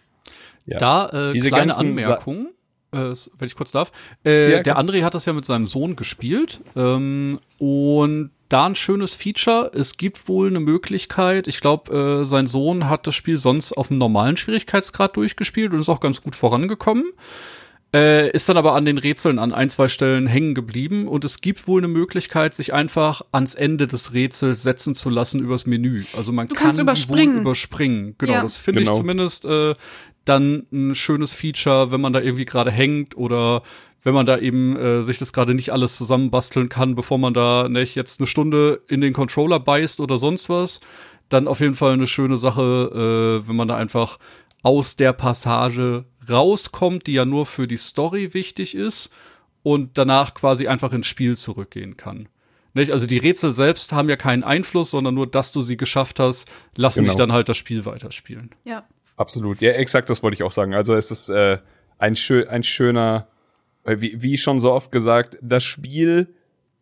[0.66, 0.78] Ja.
[0.78, 2.48] Da äh, Diese kleine Anmerkung,
[2.92, 3.92] äh, wenn ich kurz darf.
[4.24, 4.78] Äh, Ja, der.
[4.78, 6.60] André hat das ja mit seinem Sohn gespielt.
[6.76, 9.70] Ähm, und da ein schönes Feature.
[9.74, 11.48] Es gibt wohl eine Möglichkeit.
[11.48, 15.80] Ich glaube, äh, sein Sohn hat das Spiel sonst auf einem normalen Schwierigkeitsgrad durchgespielt und
[15.80, 17.12] ist auch ganz gut vorangekommen.
[17.94, 21.40] Äh, ist dann aber an den Rätseln an ein, zwei Stellen hängen geblieben und es
[21.40, 26.04] gibt wohl eine Möglichkeit, sich einfach ans Ende des Rätsels setzen zu lassen übers Menü.
[26.14, 27.36] Also man Du kann überspringen.
[27.36, 28.14] wohl überspringen.
[28.18, 28.42] Genau, Ja.
[28.42, 28.92] das finde Genau.
[28.92, 29.74] ich zumindest äh,
[30.26, 33.62] dann ein schönes Feature, wenn man da irgendwie gerade hängt oder
[34.04, 37.70] wenn man da eben äh, sich das gerade nicht alles zusammenbasteln kann, bevor man da
[37.70, 40.80] nicht jetzt eine Stunde in den Controller beißt oder sonst was,
[41.30, 44.18] dann auf jeden Fall eine schöne Sache, äh, wenn man da einfach
[44.62, 49.10] aus der Passage rauskommt, die ja nur für die Story wichtig ist
[49.62, 52.28] und danach quasi einfach ins Spiel zurückgehen kann.
[52.74, 52.92] Nicht?
[52.92, 56.50] Also die Rätsel selbst haben ja keinen Einfluss, sondern nur, dass du sie geschafft hast,
[56.76, 57.12] lassen Genau.
[57.12, 58.50] dich dann halt das Spiel weiterspielen.
[58.64, 58.84] Ja.
[59.16, 59.60] Absolut.
[59.60, 60.74] Ja, exakt, das wollte ich auch sagen.
[60.74, 61.58] Also es ist äh,
[61.98, 63.26] ein, schö ein schöner,
[63.84, 66.32] äh, wie, wie schon so oft gesagt, das Spiel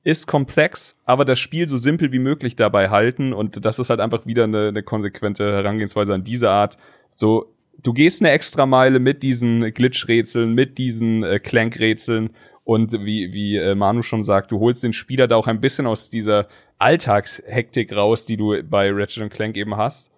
[0.04, 4.00] ist komplex, aber das Spiel so simpel wie möglich dabei halten und das ist halt
[4.00, 6.76] einfach wieder eine, eine konsequente Herangehensweise an diese Art.
[7.14, 7.52] So,
[7.82, 12.30] du gehst eine extra Meile mit diesen Glitch-Rätseln, mit diesen äh, Clank-Rätseln
[12.64, 15.86] und wie, wie äh, Manu schon sagt, du holst den Spieler da auch ein bisschen
[15.86, 16.48] aus dieser
[16.78, 20.10] Alltagshektik raus, die du bei Ratchet Clank eben hast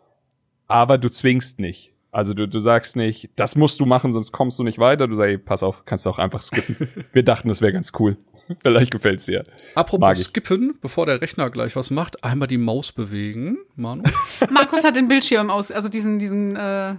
[0.68, 1.92] aber du zwingst nicht.
[2.12, 5.08] Also du, du sagst nicht, das musst du machen, sonst kommst du nicht weiter.
[5.08, 6.88] Du sagst, ey, pass auf, kannst du auch einfach skippen.
[7.12, 8.16] Wir dachten, das wäre ganz cool.
[8.60, 9.44] Vielleicht gefällt's dir.
[9.74, 14.04] Apropos skippen, bevor der Rechner gleich was macht, einmal die Maus bewegen, Manu.
[14.50, 16.94] Markus hat den Bildschirm aus, also diesen, diesen, äh,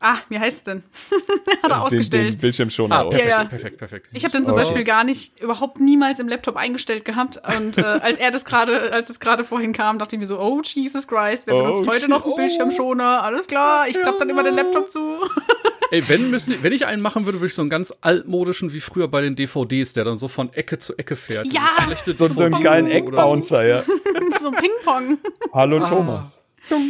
[0.00, 0.82] ah, wie heißt es denn?
[1.62, 2.24] hat er ausgestellt.
[2.26, 3.10] Den, den Bildschirm schon Ah, aus.
[3.10, 3.44] perfekt, Ja, ja.
[3.48, 4.08] perfekt, perfekt.
[4.12, 4.56] Ich habe den zum Oh.
[4.58, 7.40] Beispiel gar nicht, überhaupt niemals im Laptop eingestellt gehabt.
[7.56, 10.38] Und äh, als er das gerade, als es gerade vorhin kam, dachte ich mir so,
[10.40, 12.08] oh Jesus Christ, wer Oh, benutzt heute shit.
[12.08, 13.22] noch einen Bildschirmschoner?
[13.22, 15.18] Alles klar, ich klappe dann immer den Laptop zu.
[15.90, 18.80] Ey, wenn, müsste, wenn ich einen machen würde, würde ich so einen ganz altmodischen wie
[18.80, 21.46] früher bei den DVDs, der dann so von Ecke zu Ecke fährt.
[21.50, 21.66] Ja,
[22.04, 22.92] So, so einen geilen so.
[22.92, 23.82] Eckbouncer, ja.
[24.38, 25.16] so Ping-Pong.
[25.54, 26.42] Hallo Thomas.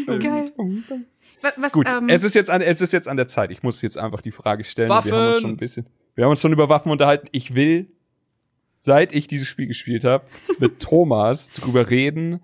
[0.06, 0.52] Geil.
[1.56, 3.50] Was, Gut, ähm, es ist jetzt an, es ist jetzt an der Zeit.
[3.50, 4.88] Ich muss jetzt einfach die Frage stellen.
[4.88, 5.40] Wir haben uns Waffen!
[5.40, 7.28] schon ein bisschen, wir haben uns schon über Waffen unterhalten.
[7.32, 7.86] Ich will,
[8.76, 10.24] seit ich dieses Spiel gespielt habe,
[10.58, 12.40] mit Thomas drüber reden,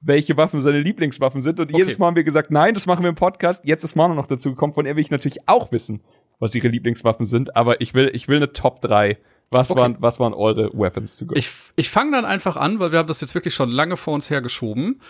[0.00, 1.60] welche Waffen seine Lieblingswaffen sind.
[1.60, 1.78] Und Okay.
[1.78, 3.62] jedes Mal haben wir gesagt, nein, das machen wir im Podcast.
[3.64, 4.72] Jetzt ist Manu noch dazu gekommen.
[4.72, 6.00] Von ihr will ich natürlich auch wissen,
[6.38, 7.54] was ihre Lieblingswaffen sind.
[7.56, 9.18] Aber ich will, ich will eine Top 3.
[9.52, 9.80] Was Okay.
[9.80, 11.34] waren, was waren eure Weapons to go?
[11.36, 14.14] Ich, ich fange dann einfach an, weil wir haben das jetzt wirklich schon lange vor
[14.14, 15.02] uns hergeschoben.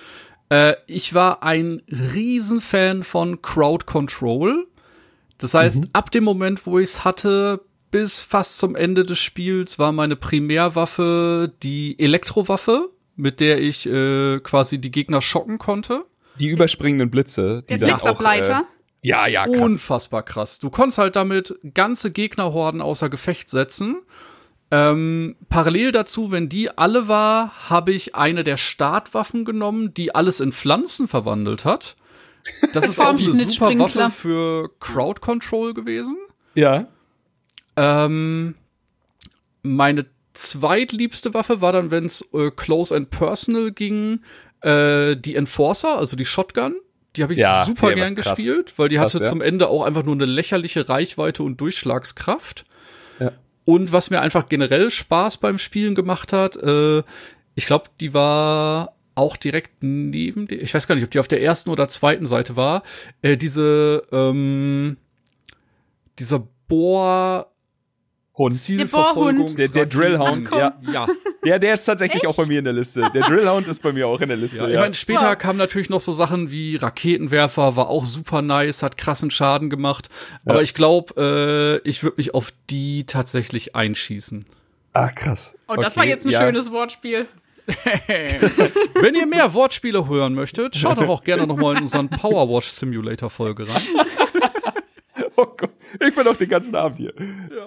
[0.50, 4.66] Äh, ich war ein Riesenfan von Crowd Control.
[5.38, 9.78] Das heißt, ab dem Moment, wo ich es hatte, bis fast zum Ende des Spiels,
[9.78, 16.04] war meine Primärwaffe die Elektrowaffe, mit der ich äh, quasi die Gegner schocken konnte.
[16.38, 18.64] die überspringenden Blitze, die der dann auch, Blitzableiter.
[19.02, 19.60] äh, ja, ja, krass.
[19.60, 20.58] Unfassbar krass.
[20.58, 23.96] Du konntest halt damit ganze Gegnerhorden außer Gefecht setzen.
[24.72, 30.40] Ähm, parallel dazu, wenn die alle war, habe ich eine der Startwaffen genommen, die alles
[30.40, 31.96] in Pflanzen verwandelt hat.
[32.72, 33.76] Das ist auch eine super.
[33.78, 36.16] Waffe für Crowd Control gewesen.
[36.54, 36.86] ja.
[37.76, 38.56] Ähm,
[39.62, 44.20] meine zweitliebste Waffe war dann, wenn es äh, Close and Personal ging,
[44.62, 46.74] äh, die Enforcer, also die Shotgun.
[47.16, 48.36] Die habe ich Ja, super gern krass.
[48.36, 49.30] gespielt, weil die Krass, hatte ja.
[49.30, 52.64] zum Ende auch einfach nur eine lächerliche Reichweite und Durchschlagskraft.
[53.70, 57.04] Und was mir einfach generell Spaß beim Spielen gemacht hat, äh,
[57.54, 61.28] ich glaube, die war auch direkt neben der, ich weiß gar nicht, ob die auf
[61.28, 62.82] der ersten oder zweiten Seite war,
[63.22, 64.96] äh, diese, ähm,
[66.18, 67.52] dieser Bohr,
[68.44, 68.54] Hund.
[68.54, 69.54] Zielverfolgung.
[69.56, 70.78] Der- der Drillhound, ja.
[70.92, 71.06] Ja.
[71.44, 73.10] Ja, der ist tatsächlich auch bei mir in der Liste.
[73.14, 74.58] Der Drillhound ist bei mir auch in der Liste.
[74.58, 74.64] ja.
[74.68, 75.36] Ja, Ich meine, später Ja.
[75.36, 80.08] kamen natürlich noch so Sachen wie Raketenwerfer, war auch super nice, hat krassen Schaden gemacht.
[80.44, 84.44] Aber ich glaube, äh, ich würde mich auf die tatsächlich einschießen.
[84.92, 85.56] Ah, krass.
[85.68, 86.40] Oh, das Okay, war jetzt ein ja.
[86.40, 87.26] schönes Wortspiel.
[89.00, 92.66] Wenn ihr mehr Wortspiele hören möchtet, schaut doch auch gerne noch mal in unseren Powerwash
[92.66, 93.82] Simulator Folge rein.
[95.36, 95.69] Oh Gott,
[96.00, 97.14] ich bin auch den ganzen Abend hier.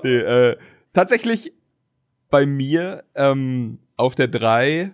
[0.04, 0.58] Nee, äh,
[0.94, 1.54] tatsächlich
[2.30, 4.92] bei mir ähm, auf der 3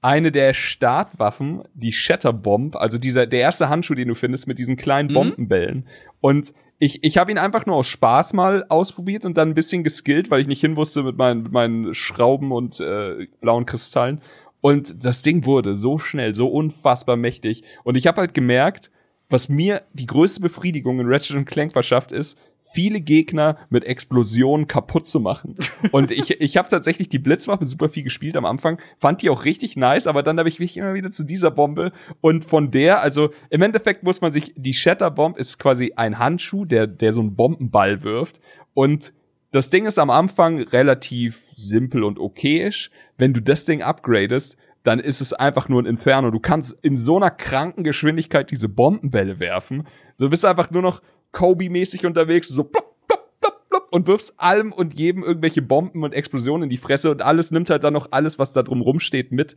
[0.00, 4.76] eine der Startwaffen, die Shatterbomb, also dieser der erste Handschuh, den du findest mit diesen
[4.76, 5.14] kleinen Mhm.
[5.14, 5.86] Bombenbällen.
[6.20, 9.84] Und ich, ich habe ihn einfach nur aus Spaß mal ausprobiert und dann ein bisschen
[9.84, 14.20] geskillt, weil ich nicht hin wusste mit meinen, mit meinen Schrauben und äh, blauen Kristallen.
[14.60, 17.62] Und das Ding wurde so schnell, so unfassbar mächtig.
[17.84, 18.90] Und ich habe halt gemerkt,
[19.30, 22.36] was mir die größte Befriedigung in Ratchet Clank verschafft ist,
[22.72, 25.56] viele Gegner mit Explosionen kaputt zu machen.
[25.90, 29.44] Und ich, ich habe tatsächlich die Blitzwaffe super viel gespielt am Anfang, fand die auch
[29.44, 33.00] richtig nice, aber dann habe ich mich immer wieder zu dieser Bombe und von der,
[33.00, 37.20] also im Endeffekt muss man sich, die Shatterbomb ist quasi ein Handschuh, der, der so
[37.20, 38.40] einen Bombenball wirft
[38.74, 39.12] und
[39.52, 42.90] das Ding ist am Anfang relativ simpel und okayisch.
[43.18, 46.30] Wenn du das Ding upgradest, dann ist es einfach nur ein Inferno.
[46.30, 49.86] Du kannst in so einer kranken Geschwindigkeit diese Bombenbälle werfen.
[50.16, 51.02] So bist du einfach nur noch
[51.32, 56.12] Kobe-mäßig unterwegs, so plopp, plopp, plopp, plopp, und wirfst allem und jedem irgendwelche Bomben und
[56.12, 59.32] Explosionen in die Fresse und alles nimmt halt dann noch alles, was da drum rumsteht,
[59.32, 59.56] mit.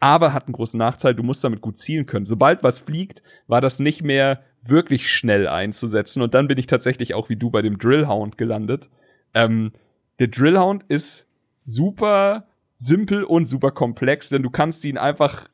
[0.00, 2.26] Aber hat einen großen Nachteil, du musst damit gut zielen können.
[2.26, 6.22] Sobald was fliegt, war das nicht mehr wirklich schnell einzusetzen.
[6.22, 8.90] Und dann bin ich tatsächlich auch wie du bei dem Drillhound gelandet.
[9.34, 9.72] Ähm,
[10.18, 11.28] der Drillhound ist
[11.64, 15.46] super simpel und super komplex, denn du kannst ihn einfach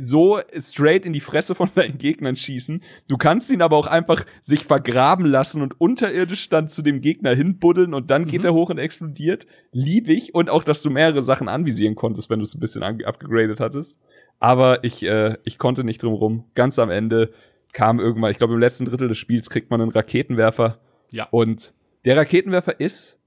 [0.00, 2.82] so straight in die Fresse von deinen Gegnern schießen.
[3.08, 7.34] Du kannst ihn aber auch einfach sich vergraben lassen und unterirdisch dann zu dem Gegner
[7.34, 9.46] hinbuddeln und dann geht er hoch und explodiert.
[9.72, 10.34] Lieb ich.
[10.34, 13.98] Und auch, dass du mehrere Sachen anvisieren konntest, wenn du es ein bisschen abgegradet hattest.
[14.38, 16.44] Aber ich, äh, ich konnte nicht drum rum.
[16.54, 17.32] Ganz am Ende
[17.72, 20.80] kam irgendwann, ich glaube im letzten Drittel des Spiels kriegt man einen Raketenwerfer.
[21.10, 21.28] Ja.
[21.30, 21.74] Und
[22.04, 23.18] der Raketenwerfer ist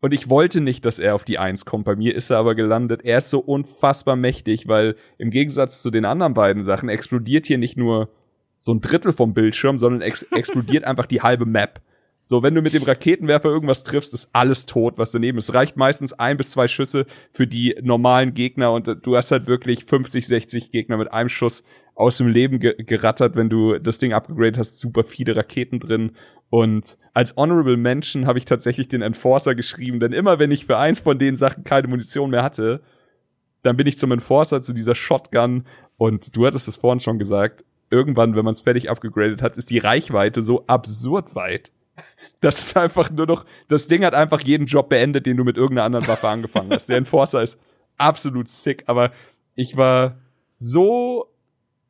[0.00, 1.84] und ich wollte nicht, dass er auf die Eins kommt.
[1.84, 3.00] Bei mir ist er aber gelandet.
[3.04, 7.58] Er ist so unfassbar mächtig, weil im Gegensatz zu den anderen beiden Sachen explodiert hier
[7.58, 8.10] nicht nur
[8.58, 11.80] so ein Drittel vom Bildschirm, sondern ex explodiert einfach die halbe Map.
[12.28, 15.54] So, wenn du mit dem Raketenwerfer irgendwas triffst, ist alles tot, was daneben ist.
[15.54, 19.84] Reicht meistens ein bis zwei Schüsse für die normalen Gegner und du hast halt wirklich
[19.84, 21.62] 50, 60 Gegner mit einem Schuss
[21.94, 24.78] aus dem Leben ge gerattert, wenn du das Ding abgegradet hast.
[24.78, 26.16] Super viele Raketen drin.
[26.50, 30.78] Und als Honorable Mention habe ich tatsächlich den Enforcer geschrieben, denn immer wenn ich für
[30.78, 32.80] eins von den Sachen keine Munition mehr hatte,
[33.62, 35.64] dann bin ich zum Enforcer, zu dieser Shotgun.
[35.96, 39.70] Und du hattest es vorhin schon gesagt, irgendwann, wenn man es fertig abgegradet hat, ist
[39.70, 41.72] die Reichweite so absurd weit
[42.40, 45.56] das ist einfach nur noch, das Ding hat einfach jeden Job beendet, den du mit
[45.56, 46.88] irgendeiner anderen Waffe angefangen hast.
[46.88, 47.58] Der Enforcer ist
[47.96, 49.12] absolut sick, aber
[49.54, 50.18] ich war
[50.56, 51.26] so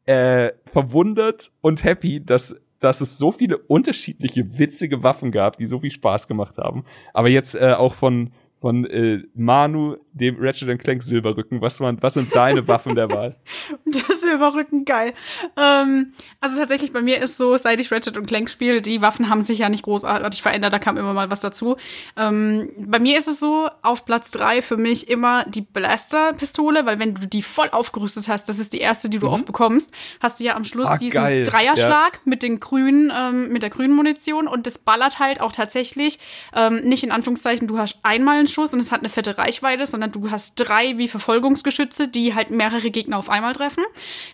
[0.07, 5.81] äh, verwundert und happy, dass dass es so viele unterschiedliche witzige Waffen gab, die so
[5.81, 6.85] viel Spaß gemacht haben.
[7.15, 8.33] Aber jetzt äh, auch von
[8.67, 11.61] von äh, Manu, dem Ratchet Clank Silberrücken.
[11.61, 13.37] Was, waren, was sind deine Waffen der Wahl?
[13.85, 15.15] Der Silberrücken, geil.
[15.57, 19.31] Ähm, also tatsächlich bei mir ist so, seit ich Ratchet und Clank spiele, die Waffen
[19.31, 21.77] haben sich ja nicht großartig verändert, da kam immer mal was dazu.
[22.17, 26.99] Ähm, bei mir ist es so, auf Platz drei für mich immer die Blaster-Pistole, weil
[26.99, 29.33] wenn du die voll aufgerüstet hast, das ist die erste, die du mhm.
[29.33, 31.45] auch bekommst, hast du ja am Schluss ah, diesen geil.
[31.45, 32.21] Dreierschlag ja.
[32.25, 36.19] mit den grünen, ähm, mit der grünen Munition und das ballert halt auch tatsächlich,
[36.53, 39.85] ähm, nicht in Anführungszeichen, du hast einmal einen Schuss und es hat eine fette Reichweite,
[39.85, 43.85] sondern du hast drei wie Verfolgungsgeschütze, die halt mehrere Gegner auf einmal treffen.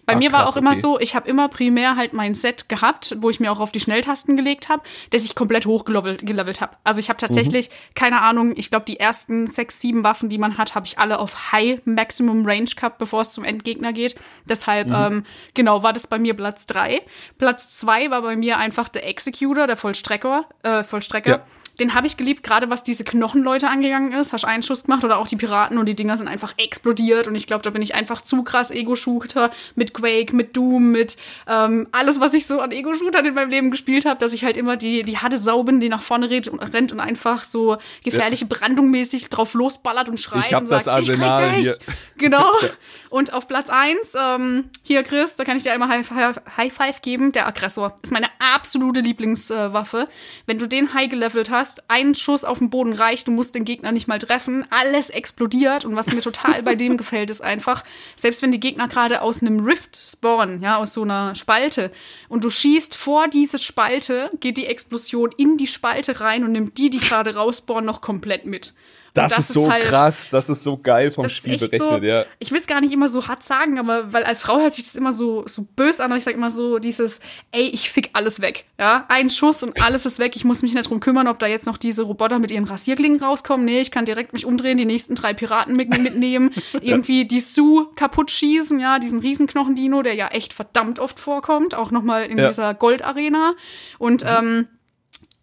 [0.06, 0.60] Bei ah, mir war auch okay.
[0.60, 3.72] immer so, ich habe immer primär halt mein Set gehabt, wo ich mir auch auf
[3.72, 4.80] die Schnelltasten gelegt habe,
[5.10, 6.76] dass ich komplett hochgelevelt habe.
[6.84, 7.94] Also ich habe tatsächlich, mhm.
[7.96, 11.18] keine Ahnung, ich glaube, die ersten sechs, sieben Waffen, die man hat, habe ich alle
[11.18, 14.14] auf High Maximum Range gehabt, bevor es zum Endgegner geht.
[14.48, 14.94] Deshalb, mhm.
[14.94, 17.02] ähm, genau, war das bei mir Platz drei.
[17.38, 21.30] Platz zwei war bei mir einfach der Executor, der Vollstrecker, äh, Vollstrecker.
[21.30, 21.46] Ja
[21.82, 24.32] den habe ich geliebt, gerade was diese Knochenleute angegangen ist.
[24.32, 27.26] Hast einen Schuss gemacht oder auch die Piraten und die Dinger sind einfach explodiert.
[27.26, 31.16] Und ich glaube, da bin ich einfach zu krass Ego-Shooter mit Quake, mit Doom, mit
[31.48, 34.56] ähm, alles, was ich so an Ego-Shootern in meinem Leben gespielt habe, dass ich halt
[34.56, 37.78] immer die, die harte Sau bin, die nach vorne rennt und, rennt und einfach so
[38.04, 38.46] gefährliche.
[38.46, 41.76] Brandung mäßig drauf losballert und schreit ich hab und das sagt, Arsenal ich hier.
[42.16, 42.46] Genau.
[43.10, 46.10] Und auf Platz 1, ähm, hier Chris, da kann ich dir einmal High,
[46.56, 47.98] High Five geben, der Aggressor.
[48.02, 50.02] Ist meine absolute Lieblingswaffe.
[50.02, 50.06] Äh,
[50.46, 53.54] Wenn du den high gelevelt hast, hast, ein Schuss auf den Boden reicht, du musst
[53.54, 57.42] den Gegner nicht mal treffen, alles explodiert und was mir total bei dem gefällt, ist
[57.42, 57.84] einfach,
[58.16, 61.90] selbst wenn die Gegner gerade aus einem Rift spawnen, ja, aus so einer Spalte
[62.28, 66.78] und du schießt vor diese Spalte, geht die Explosion in die Spalte rein und nimmt
[66.78, 68.74] die, die gerade rausspawnen, noch komplett mit.
[69.14, 72.24] Das, das, ist so halt, krass, das ist so geil vom Spiel berechnet, so, ja.
[72.38, 74.84] Ich will es gar nicht immer so hart sagen, aber weil als Frau hört sich
[74.84, 77.20] das immer so, so böse an, aber ich sage immer so dieses,
[77.50, 78.64] ey, ich fick alles weg.
[78.78, 80.34] Ja, ein Schuss und alles ist weg.
[80.34, 83.20] Ich muss mich nicht drum kümmern, ob da jetzt noch diese Roboter mit ihren Rasierklingen
[83.20, 83.66] rauskommen.
[83.66, 87.88] Nee, ich kann direkt mich umdrehen, die nächsten drei Piraten mit, mitnehmen, irgendwie die Sue
[87.94, 92.48] kaputt schießen, ja, diesen Riesenknochendino, der ja echt verdammt oft vorkommt, auch nochmal in ja.
[92.48, 93.54] dieser Goldarena.
[93.98, 94.30] Und mhm.
[94.30, 94.68] ähm,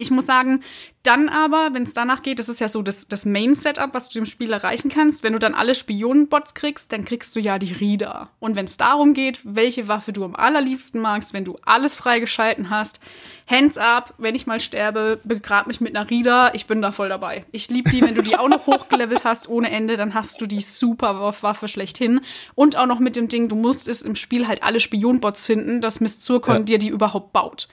[0.02, 0.64] ich muss sagen,
[1.04, 4.20] dann aber, wenn es danach geht, das ist ja so das, das Main-Setup, was du
[4.20, 5.24] im Spiel erreichen kannst.
[5.24, 8.30] Wenn du dann alle Spionenbots kriegst, dann kriegst du ja die Reader.
[8.40, 12.70] Und wenn es darum geht, welche Waffe du am allerliebsten magst, wenn du alles freigeschalten
[12.70, 13.02] hast,
[13.46, 17.10] hands up, wenn ich mal sterbe, begrab mich mit einer Reader, ich bin da voll
[17.10, 17.44] dabei.
[17.52, 20.46] Ich liebe die, wenn du die auch noch hochgelevelt hast ohne Ende, dann hast du
[20.46, 22.22] die super Waffe schlechthin.
[22.56, 25.82] Und auch noch mit dem Ding, du musst es im Spiel halt alle Spionbots finden,
[25.82, 26.64] dass Miss Zurkon ja.
[26.64, 27.68] dir die überhaupt baut.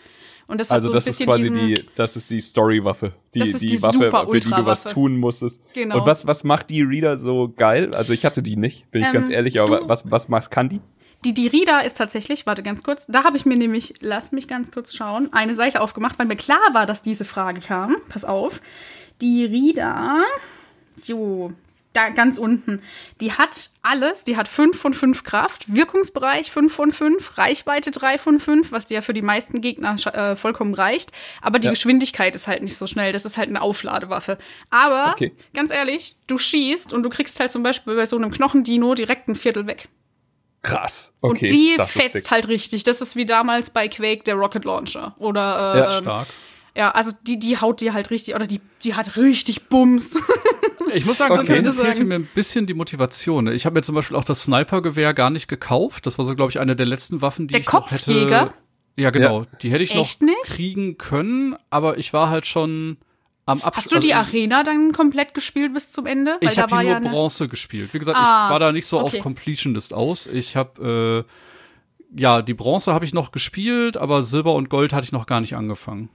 [0.49, 3.83] Und das also so das ist quasi die, das ist die Story-Waffe, die, die, die
[3.83, 5.61] Waffe, für die du was tun musstest.
[5.75, 5.99] Genau.
[5.99, 7.91] Und was, was macht die Reader so geil?
[7.95, 10.69] Also ich hatte die nicht, bin ich ähm, ganz ehrlich, aber was, was was kann
[10.69, 10.81] die?
[11.25, 14.47] Die, die Reader ist tatsächlich, warte ganz kurz, da habe ich mir nämlich, lass mich
[14.47, 17.97] ganz kurz schauen, eine Seite aufgemacht, weil mir klar war, dass diese Frage kam.
[18.09, 18.61] Pass auf.
[19.23, 20.23] Die Reader,
[21.03, 21.51] so,
[21.97, 22.83] da ganz unten.
[23.21, 28.19] Die hat alles, die hat 5 von 5 Kraft, Wirkungsbereich 5 von 5, Reichweite 3
[28.19, 31.13] von 5, was dir ja für die meisten Gegner äh, vollkommen reicht.
[31.41, 31.73] Aber die ja.
[31.73, 34.39] Geschwindigkeit ist halt nicht so schnell, das ist halt eine Aufladewaffe.
[34.71, 35.33] Aber, okay.
[35.55, 39.29] ganz ehrlich, du schießt und du kriegst halt zum Beispiel bei so einem Knochendino direkt
[39.29, 39.89] ein Viertel weg.
[40.63, 41.13] Krass.
[41.21, 42.83] Okay, und die fetzt halt richtig.
[42.83, 45.15] Das ist wie damals bei Quake der Rocket Launcher.
[45.19, 46.29] Oder äh, ja, stark.
[46.77, 50.19] Ja, also die, die haut dir halt richtig, oder die, die hat richtig Bums.
[50.95, 51.63] ich muss sagen, okay.
[51.71, 53.45] so fehlte mir ein bisschen die Motivation.
[53.45, 53.55] Ne?
[53.55, 56.07] Ich habe mir zum Beispiel auch das Snipergewehr gar nicht gekauft.
[56.07, 58.25] Das war so, glaube ich, eine der letzten Waffen, die der ich Kopfjäger?
[58.25, 58.55] noch hätte.
[58.97, 59.41] Ja, genau.
[59.43, 59.47] Ja.
[59.63, 60.43] Die hätte ich Echt noch nicht?
[60.45, 62.97] kriegen können, aber ich war halt schon
[63.45, 63.85] am Abschluss.
[63.85, 66.39] Hast du die also Arena dann komplett gespielt bis zum Ende?
[66.41, 67.93] Weil ich habe nur ja Bronze gespielt.
[67.93, 69.19] Wie gesagt, ah, ich war da nicht so okay.
[69.19, 70.27] auf Completionist aus.
[70.27, 75.05] Ich habe äh, ja, die Bronze habe ich noch gespielt, aber Silber und Gold hatte
[75.05, 76.09] ich noch gar nicht angefangen.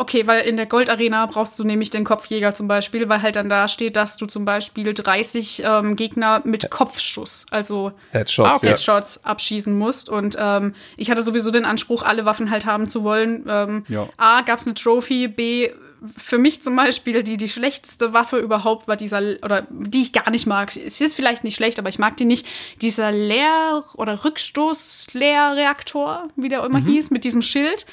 [0.00, 3.48] Okay, weil in der Goldarena brauchst du nämlich den Kopfjäger zum Beispiel, weil halt dann
[3.48, 9.30] da steht, dass du zum Beispiel 30 ähm, Gegner mit Kopfschuss, also Headshots, Headshots ja.
[9.30, 10.08] abschießen musst.
[10.08, 13.44] Und ähm, ich hatte sowieso den Anspruch, alle Waffen halt haben zu wollen.
[13.48, 14.08] Ähm, ja.
[14.18, 15.70] A, gab es eine Trophy, B,
[16.16, 20.30] für mich zum Beispiel die, die schlechteste Waffe überhaupt war dieser, oder die ich gar
[20.30, 20.68] nicht mag.
[20.76, 22.46] Es ist vielleicht nicht schlecht, aber ich mag die nicht.
[22.82, 26.86] Dieser Leer- oder Rückstoß-Leerreaktor, wie der immer mhm.
[26.86, 27.84] hieß, mit diesem Schild.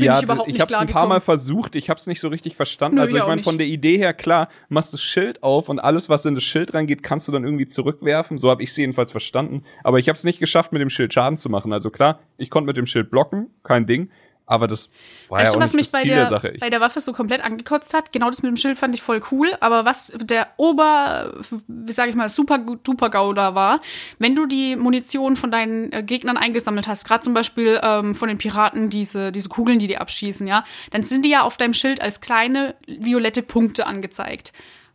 [0.00, 2.20] Bin ja, ich überhaupt ich habe es ein paar Mal versucht, ich habe es nicht
[2.20, 2.96] so richtig verstanden.
[2.96, 6.08] Nö, also ich meine, von der Idee her, klar, machst das Schild auf und alles,
[6.08, 8.38] was in das Schild reingeht, kannst du dann irgendwie zurückwerfen.
[8.38, 9.62] So habe ich es jedenfalls verstanden.
[9.84, 11.72] Aber ich habe es nicht geschafft, mit dem Schild Schaden zu machen.
[11.72, 14.10] Also klar, ich konnte mit dem Schild blocken, kein Ding.
[14.50, 14.90] Aber das
[15.28, 17.44] war weißt ja auch du, was mich bei der, der bei der Waffe so komplett
[17.44, 18.12] angekotzt hat?
[18.12, 19.52] Genau das mit dem Schild fand ich voll cool.
[19.60, 21.34] Aber was der Ober,
[21.68, 23.80] wie sage ich mal, super duper Gauder war,
[24.18, 28.28] wenn du die Munition von deinen äh, Gegnern eingesammelt hast, gerade zum Beispiel ähm, von
[28.28, 31.74] den Piraten diese, diese Kugeln, die die abschießen, ja, dann sind die ja auf deinem
[31.74, 34.52] Schild als kleine violette Punkte angezeigt.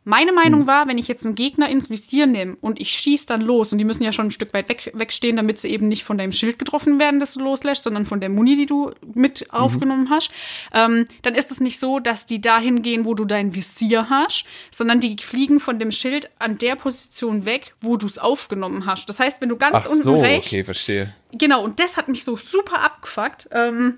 [0.07, 0.67] Meine Meinung hm.
[0.67, 3.79] war, wenn ich jetzt einen Gegner ins Visier nehme und ich schieße dann los, und
[3.79, 6.31] die müssen ja schon ein Stück weit weg, wegstehen, damit sie eben nicht von deinem
[6.31, 9.49] Schild getroffen werden, das du loslässt, sondern von der Muni, die du mit mhm.
[9.49, 10.31] aufgenommen hast,
[10.73, 14.45] ähm, dann ist es nicht so, dass die dahin gehen, wo du dein Visier hast,
[14.69, 19.09] sondern die fliegen von dem Schild an der Position weg, wo du es aufgenommen hast.
[19.09, 20.51] Das heißt, wenn du ganz Ach unten so, rechts.
[20.51, 21.15] Okay, verstehe.
[21.31, 23.49] Genau, und das hat mich so super abgefuckt.
[23.51, 23.97] Ähm,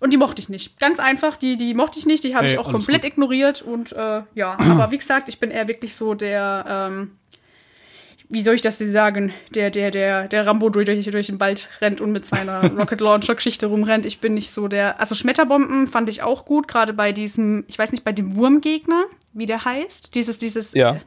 [0.00, 0.78] und die mochte ich nicht.
[0.78, 3.12] Ganz einfach, die, die mochte ich nicht, die habe ich auch komplett gut.
[3.12, 3.62] ignoriert.
[3.62, 7.12] Und äh, ja, aber wie gesagt, ich bin eher wirklich so der, ähm,
[8.28, 11.68] wie soll ich das dir sagen, der, der, der, der Rambo durch, durch den Wald
[11.80, 14.06] rennt und mit seiner Rocket Launcher Geschichte rumrennt.
[14.06, 15.00] Ich bin nicht so der.
[15.00, 19.04] Also Schmetterbomben fand ich auch gut, gerade bei diesem, ich weiß nicht, bei dem Wurmgegner,
[19.32, 20.14] wie der heißt.
[20.14, 20.74] Dieses, dieses.
[20.74, 20.96] Ja.
[20.96, 21.00] Äh,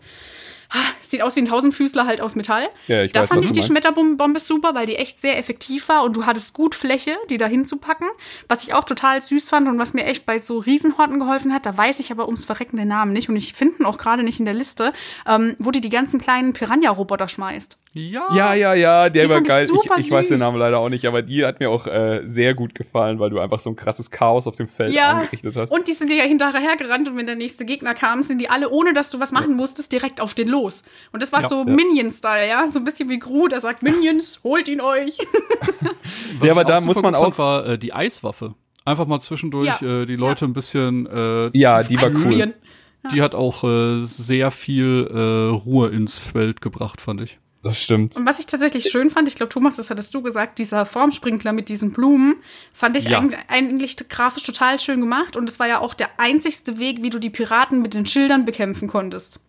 [1.02, 2.70] sieht aus wie ein Tausendfüßler halt aus Metall.
[2.88, 6.04] Ja, ich da weiß, fand ich die Schmetterbombe super, weil die echt sehr effektiv war
[6.04, 8.08] und du hattest gut Fläche, die da hinzupacken.
[8.48, 11.66] Was ich auch total süß fand und was mir echt bei so Riesenhorten geholfen hat,
[11.66, 14.40] da weiß ich aber ums verreckende Namen nicht und ich finde ihn auch gerade nicht
[14.40, 14.94] in der Liste,
[15.26, 17.78] ähm, wo die die ganzen kleinen Piranha-Roboter schmeißt.
[17.98, 18.28] Ja.
[18.34, 19.66] Ja, ja, ja, der die war geil.
[19.66, 22.24] Ich, ich, ich weiß den Namen leider auch nicht, aber die hat mir auch äh,
[22.28, 25.18] sehr gut gefallen, weil du einfach so ein krasses Chaos auf dem Feld ja.
[25.18, 25.72] angerichtet hast.
[25.72, 28.50] Und die sind dir ja hinterher gerannt und wenn der nächste Gegner kam, sind die
[28.50, 29.56] alle, ohne dass du was machen ja.
[29.56, 30.84] musstest, direkt auf den los.
[31.12, 31.74] Und das war ja, so ja.
[31.74, 35.18] Minion-Style, ja, so ein bisschen wie Gru, der sagt Minions, holt ihn euch.
[36.42, 38.56] ja, aber da muss man auch war äh, die Eiswaffe.
[38.86, 42.54] Einfach mal zwischendurch äh, die Leute ein bisschen äh, Ja, die war cool.
[43.14, 47.40] Die hat auch äh, sehr viel äh, Ruhe ins Feld gebracht, fand ich.
[47.64, 48.16] Das stimmt.
[48.16, 51.54] Und was ich tatsächlich schön fand, ich glaube, Thomas, das hattest du gesagt, dieser Formsprinkler
[51.54, 52.36] mit diesen Blumen,
[52.72, 53.18] fand ich ja.
[53.18, 55.36] eigentlich, eigentlich grafisch total schön gemacht.
[55.36, 58.46] Und es war ja auch der einzigste Weg, wie du die Piraten mit den Schildern
[58.46, 59.40] bekämpfen konntest.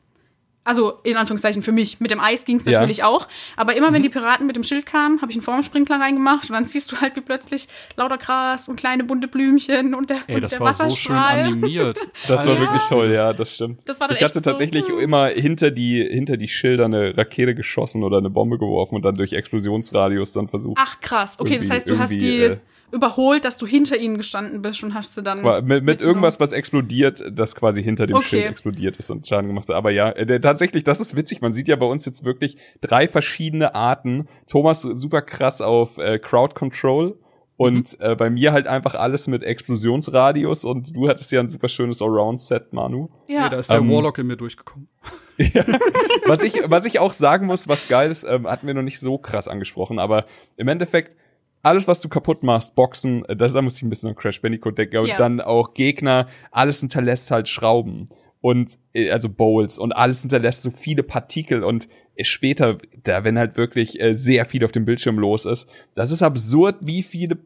[0.68, 1.98] Also in Anführungszeichen für mich.
[1.98, 3.06] Mit dem Eis ging es natürlich ja.
[3.06, 3.26] auch.
[3.56, 4.02] Aber immer wenn mhm.
[4.02, 7.00] die Piraten mit dem Schild kamen, habe ich einen Formsprinkler reingemacht und dann siehst du
[7.00, 10.60] halt, wie plötzlich lauter Gras und kleine bunte Blümchen und der, Ey, und das der
[10.60, 11.44] war Wasserstrahl.
[11.44, 11.98] so schön animiert.
[12.28, 12.60] Das war ja.
[12.60, 13.80] wirklich toll, ja, das stimmt.
[13.86, 18.02] Das war ich hatte tatsächlich so, immer hinter die, hinter die Schilder eine Rakete geschossen
[18.02, 20.76] oder eine Bombe geworfen und dann durch Explosionsradius dann versucht.
[20.78, 22.42] Ach krass, okay, das heißt, du hast die.
[22.42, 22.56] Äh,
[22.90, 25.42] überholt, dass du hinter ihnen gestanden bist und hast du dann.
[25.66, 28.28] Mit, mit irgendwas, was explodiert, das quasi hinter dem okay.
[28.28, 29.76] Schild explodiert ist und Schaden gemacht hat.
[29.76, 31.40] Aber ja, äh, tatsächlich, das ist witzig.
[31.40, 34.28] Man sieht ja bei uns jetzt wirklich drei verschiedene Arten.
[34.46, 37.18] Thomas super krass auf äh, Crowd Control.
[37.58, 38.06] Und mhm.
[38.06, 42.00] äh, bei mir halt einfach alles mit Explosionsradius und du hattest ja ein super schönes
[42.00, 43.08] Allround-Set, Manu.
[43.28, 44.88] Ja, ja da ist der ähm, Warlock in mir durchgekommen.
[45.38, 45.64] ja.
[46.26, 49.00] was, ich, was ich auch sagen muss, was geil ist, ähm, hatten wir noch nicht
[49.00, 51.16] so krass angesprochen, aber im Endeffekt,
[51.62, 54.40] alles, was du kaputt machst, Boxen, äh, das, da muss ich ein bisschen an Crash
[54.40, 55.16] Bandicoot denken, aber ja.
[55.16, 58.08] dann auch Gegner, alles hinterlässt halt Schrauben
[58.40, 63.38] und äh, also Bowls und alles hinterlässt so viele Partikel und äh, später, da wenn
[63.38, 67.38] halt wirklich äh, sehr viel auf dem Bildschirm los ist, das ist absurd, wie viele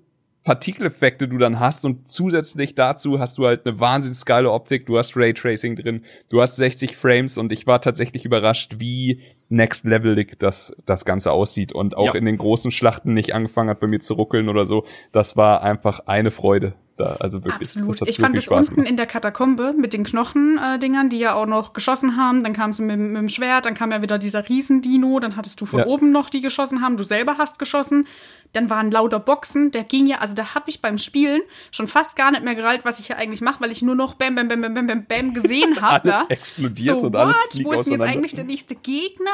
[0.44, 4.98] Partikeleffekte du dann hast und zusätzlich dazu hast du halt eine wahnsinnig geile Optik, du
[4.98, 10.38] hast Raytracing drin, du hast 60 Frames und ich war tatsächlich überrascht, wie next levelig
[10.38, 12.14] das, das Ganze aussieht und auch ja.
[12.14, 14.84] in den großen Schlachten nicht angefangen hat bei mir zu ruckeln oder so.
[15.12, 16.74] Das war einfach eine Freude.
[16.96, 17.70] Da, also wirklich.
[17.76, 18.06] Absolut.
[18.06, 18.90] ich fand es unten gemacht.
[18.90, 22.44] in der Katakombe mit den Knochen-Dingern, äh, die ja auch noch geschossen haben.
[22.44, 25.60] Dann kam sie mit, mit, dem Schwert, dann kam ja wieder dieser Riesendino, dann hattest
[25.60, 25.86] du von ja.
[25.86, 28.06] oben noch die geschossen haben, du selber hast geschossen.
[28.52, 32.16] Dann waren lauter Boxen, der ging ja, also da habe ich beim Spielen schon fast
[32.16, 34.48] gar nicht mehr gerallt, was ich hier eigentlich mache, weil ich nur noch Bam, Bam,
[34.48, 36.12] Bam, Bam, Bam, Bam, Bam gesehen habe.
[36.12, 37.64] alles explodiert so, und alles what?
[37.64, 39.30] Wo ist denn jetzt eigentlich der nächste Gegner?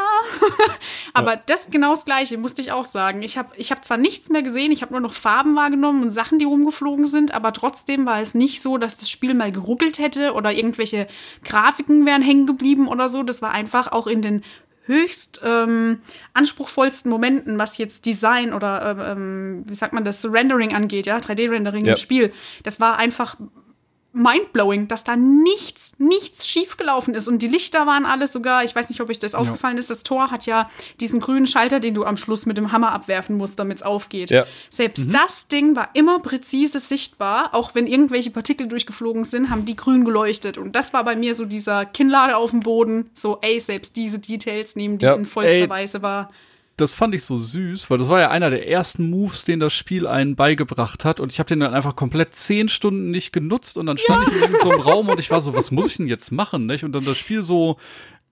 [1.14, 1.42] Aber ja.
[1.46, 3.22] das genau das Gleiche, musste ich auch sagen.
[3.22, 6.10] Ich habe ich hab zwar nichts mehr gesehen, ich habe nur noch Farben wahrgenommen und
[6.10, 9.98] Sachen, die rumgeflogen sind, aber trotzdem war es nicht so, dass das Spiel mal geruckelt
[9.98, 11.08] hätte oder irgendwelche
[11.44, 13.22] Grafiken wären hängen geblieben oder so.
[13.22, 14.44] Das war einfach auch in den
[14.88, 16.00] höchst ähm,
[16.34, 21.18] anspruchsvollsten Momenten, was jetzt Design oder ähm, ähm wie sagt man das, Rendering angeht, ja,
[21.18, 21.92] 3D-Rendering ja.
[21.92, 22.32] im Spiel,
[22.64, 23.36] das war einfach
[24.18, 27.28] mindblowing, dass da nichts, nichts schiefgelaufen ist.
[27.28, 29.38] Und die Lichter waren alle sogar, ich weiß nicht, ob euch das ja.
[29.38, 30.68] aufgefallen ist, das Tor hat ja
[31.00, 34.30] diesen grünen Schalter, den du am Schluss mit dem Hammer abwerfen musst, damit es aufgeht.
[34.30, 34.46] Ja.
[34.70, 35.12] Selbst mhm.
[35.12, 40.04] das Ding war immer präzise sichtbar, auch wenn irgendwelche Partikel durchgeflogen sind, haben die grün
[40.04, 40.58] geleuchtet.
[40.58, 44.18] Und das war bei mir so dieser Kinnlade auf dem Boden, so, ey, selbst diese
[44.18, 45.14] Details nehmen, die ja.
[45.14, 45.70] in vollster ey.
[45.70, 46.30] Weise war
[46.80, 49.74] das fand ich so süß, weil das war ja einer der ersten Moves, den das
[49.74, 51.20] Spiel einen beigebracht hat.
[51.20, 54.32] Und ich habe den dann einfach komplett zehn Stunden nicht genutzt und dann stand ja.
[54.32, 56.66] ich in so einem Raum und ich war so, was muss ich denn jetzt machen?
[56.66, 56.84] Nicht?
[56.84, 57.78] Und dann das Spiel so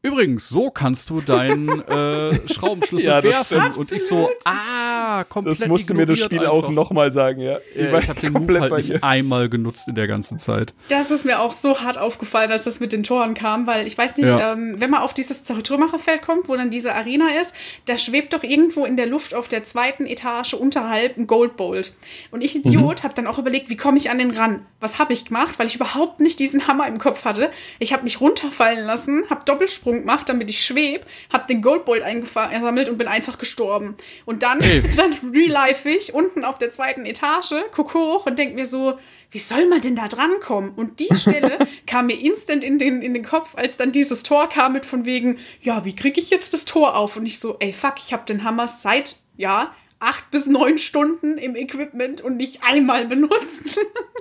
[0.06, 3.60] Übrigens, so kannst du deinen äh, Schraubenschlüssel ja, werfen.
[3.60, 3.76] Stimmt.
[3.76, 6.52] Und ich so, ah, komplett Das musste mir das Spiel einfach.
[6.52, 7.58] auch nochmal sagen, ja.
[7.74, 10.74] Ich, ja, ich habe den Move halt nicht einmal genutzt in der ganzen Zeit.
[10.90, 13.98] Das ist mir auch so hart aufgefallen, als das mit den Toren kam, weil ich
[13.98, 14.52] weiß nicht, ja.
[14.52, 17.52] ähm, wenn man auf dieses Zertrümmererfeld kommt, wo dann diese Arena ist,
[17.86, 21.94] da schwebt doch irgendwo in der Luft auf der zweiten Etage unterhalb ein Goldbolt.
[22.30, 23.02] Und ich, Idiot, mhm.
[23.02, 24.62] habe dann auch überlegt, wie komme ich an den ran?
[24.78, 25.58] Was habe ich gemacht?
[25.58, 27.50] Weil ich überhaupt nicht diesen Hammer im Kopf hatte.
[27.80, 32.02] Ich habe mich runterfallen lassen, habe Doppelsprung Sprung gemacht, damit ich schweb, habe den Goldbolt
[32.02, 33.96] eingesammelt und bin einfach gestorben.
[34.24, 34.82] Und dann, hey.
[34.96, 38.98] dann relife ich unten auf der zweiten Etage, guck hoch und denk mir so,
[39.30, 40.72] wie soll man denn da drankommen?
[40.74, 44.48] Und die Stelle kam mir instant in den, in den Kopf, als dann dieses Tor
[44.48, 47.16] kam mit von wegen, ja, wie kriege ich jetzt das Tor auf?
[47.16, 51.38] Und ich so, ey, fuck, ich habe den Hammer seit, ja, acht bis neun Stunden
[51.38, 53.80] im Equipment und nicht einmal benutzt.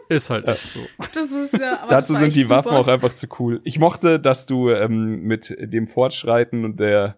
[0.09, 0.55] Ist halt ja.
[0.55, 0.79] so.
[1.13, 2.57] Das ist ja, aber Dazu sind die super.
[2.57, 3.61] Waffen auch einfach zu cool.
[3.63, 7.17] Ich mochte, dass du ähm, mit dem Fortschreiten und der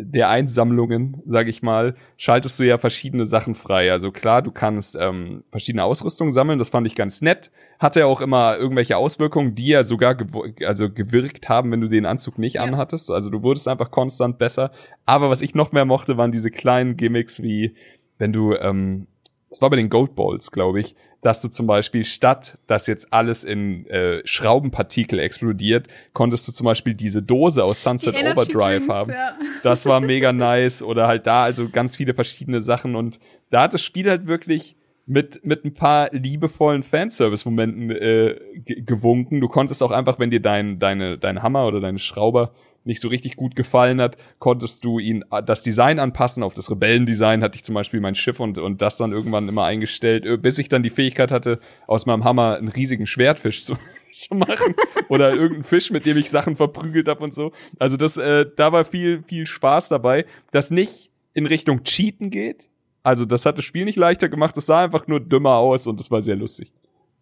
[0.00, 3.90] der Einsammlungen, sage ich mal, schaltest du ja verschiedene Sachen frei.
[3.90, 7.50] Also klar, du kannst ähm, verschiedene Ausrüstungen sammeln, das fand ich ganz nett.
[7.80, 11.88] Hatte ja auch immer irgendwelche Auswirkungen, die ja sogar gew also gewirkt haben, wenn du
[11.88, 12.62] den Anzug nicht ja.
[12.62, 13.10] anhattest.
[13.10, 14.70] Also du wurdest einfach konstant besser.
[15.04, 17.74] Aber was ich noch mehr mochte, waren diese kleinen Gimmicks wie,
[18.18, 19.08] wenn du, ähm,
[19.50, 23.12] das war bei den Gold Balls, glaube ich, dass du zum Beispiel statt, dass jetzt
[23.12, 28.88] alles in äh, Schraubenpartikel explodiert, konntest du zum Beispiel diese Dose aus Sunset Overdrive Drinks,
[28.88, 29.10] haben.
[29.10, 29.36] Ja.
[29.62, 30.82] Das war mega nice.
[30.82, 32.94] Oder halt da, also ganz viele verschiedene Sachen.
[32.94, 33.18] Und
[33.50, 34.76] da hat das Spiel halt wirklich
[35.06, 39.40] mit, mit ein paar liebevollen Fanservice-Momenten äh, gewunken.
[39.40, 42.52] Du konntest auch einfach, wenn dir dein, deine, dein Hammer oder deine Schrauber
[42.88, 46.42] nicht so richtig gut gefallen hat, konntest du ihn äh, das Design anpassen.
[46.42, 49.64] Auf das Rebellendesign hatte ich zum Beispiel mein Schiff und, und das dann irgendwann immer
[49.64, 53.74] eingestellt, äh, bis ich dann die Fähigkeit hatte, aus meinem Hammer einen riesigen Schwertfisch zu,
[54.12, 54.74] zu machen.
[55.08, 57.52] Oder irgendeinen Fisch, mit dem ich Sachen verprügelt habe und so.
[57.78, 62.68] Also das, äh, da war viel, viel Spaß dabei, das nicht in Richtung Cheaten geht.
[63.04, 66.00] Also das hat das Spiel nicht leichter gemacht, es sah einfach nur dümmer aus und
[66.00, 66.72] das war sehr lustig.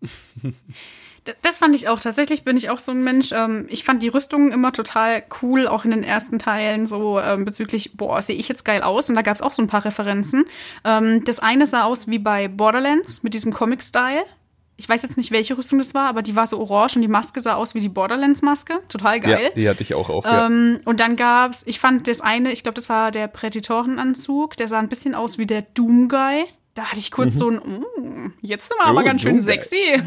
[1.43, 2.01] Das fand ich auch.
[2.01, 3.32] Tatsächlich bin ich auch so ein Mensch.
[3.32, 7.44] Ähm, ich fand die Rüstungen immer total cool, auch in den ersten Teilen, so ähm,
[7.44, 9.09] bezüglich, boah, sehe ich jetzt geil aus.
[9.09, 10.44] Und da gab es auch so ein paar Referenzen.
[10.85, 14.24] Ähm, das eine sah aus wie bei Borderlands mit diesem Comic-Style.
[14.78, 17.09] Ich weiß jetzt nicht, welche Rüstung das war, aber die war so orange und die
[17.09, 18.81] Maske sah aus wie die Borderlands-Maske.
[18.90, 19.44] Total geil.
[19.44, 20.24] Ja, die hatte ich auch auf.
[20.28, 20.81] Ähm, ja.
[20.85, 24.78] Und dann gab's, ich fand das eine, ich glaube, das war der Präditorenanzug, der sah
[24.78, 26.44] ein bisschen aus wie der Doom-Guy
[26.77, 27.39] da hatte ich kurz mhm.
[27.39, 29.77] so ein, mm, jetzt sind wir oh, aber ganz schön sexy.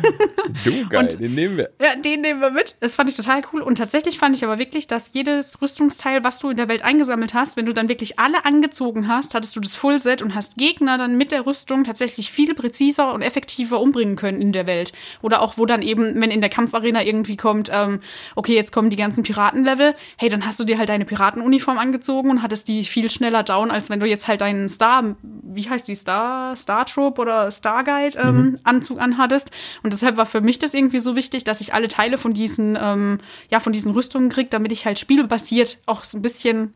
[0.63, 1.69] Du geil, und, den nehmen wir.
[1.81, 2.75] Ja, den nehmen wir mit.
[2.79, 3.61] Das fand ich total cool.
[3.61, 7.33] Und tatsächlich fand ich aber wirklich, dass jedes Rüstungsteil, was du in der Welt eingesammelt
[7.33, 10.97] hast, wenn du dann wirklich alle angezogen hast, hattest du das Fullset und hast Gegner
[10.97, 14.93] dann mit der Rüstung tatsächlich viel präziser und effektiver umbringen können in der Welt.
[15.21, 18.01] Oder auch, wo dann eben, wenn in der Kampfarena irgendwie kommt, ähm,
[18.35, 22.29] okay, jetzt kommen die ganzen Piratenlevel, hey, dann hast du dir halt deine Piratenuniform angezogen
[22.29, 25.87] und hattest die viel schneller down, als wenn du jetzt halt deinen Star, wie heißt
[25.87, 26.55] die Star?
[26.59, 28.59] Star Troop oder Starguide ähm, mhm.
[28.63, 29.51] Anzug anhattest.
[29.83, 32.77] Und deshalb war für mich das irgendwie so wichtig, dass ich alle Teile von diesen,
[32.79, 33.19] ähm,
[33.49, 36.73] ja, von diesen Rüstungen kriege, damit ich halt spielbasiert auch so ein bisschen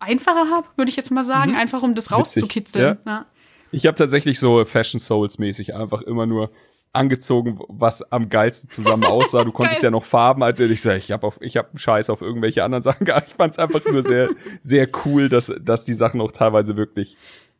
[0.00, 1.58] einfacher habe, würde ich jetzt mal sagen, mhm.
[1.58, 2.98] einfach um das rauszukitzeln.
[3.04, 3.12] Ja.
[3.12, 3.26] Ja.
[3.70, 6.50] Ich habe tatsächlich so Fashion Souls mäßig einfach immer nur
[6.92, 9.44] angezogen, was am geilsten zusammen aussah.
[9.44, 12.08] Du konntest ja noch Farben, als ich sag, ich habe auf, ich habe einen Scheiß
[12.08, 13.30] auf irgendwelche anderen Sachen gehabt.
[13.30, 14.30] Ich fand es einfach nur sehr,
[14.60, 17.16] sehr cool, dass, dass die Sachen auch teilweise wirklich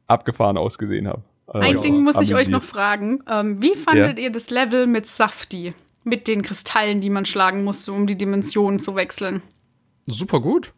[0.06, 1.24] abgefahren ausgesehen haben.
[1.46, 3.22] Ein Ding muss ich euch noch fragen.
[3.28, 4.24] Ähm, wie fandet ja.
[4.24, 5.74] ihr das Level mit Safti?
[6.02, 9.42] Mit den Kristallen, die man schlagen musste, um die Dimensionen zu wechseln?
[10.06, 10.74] Super gut.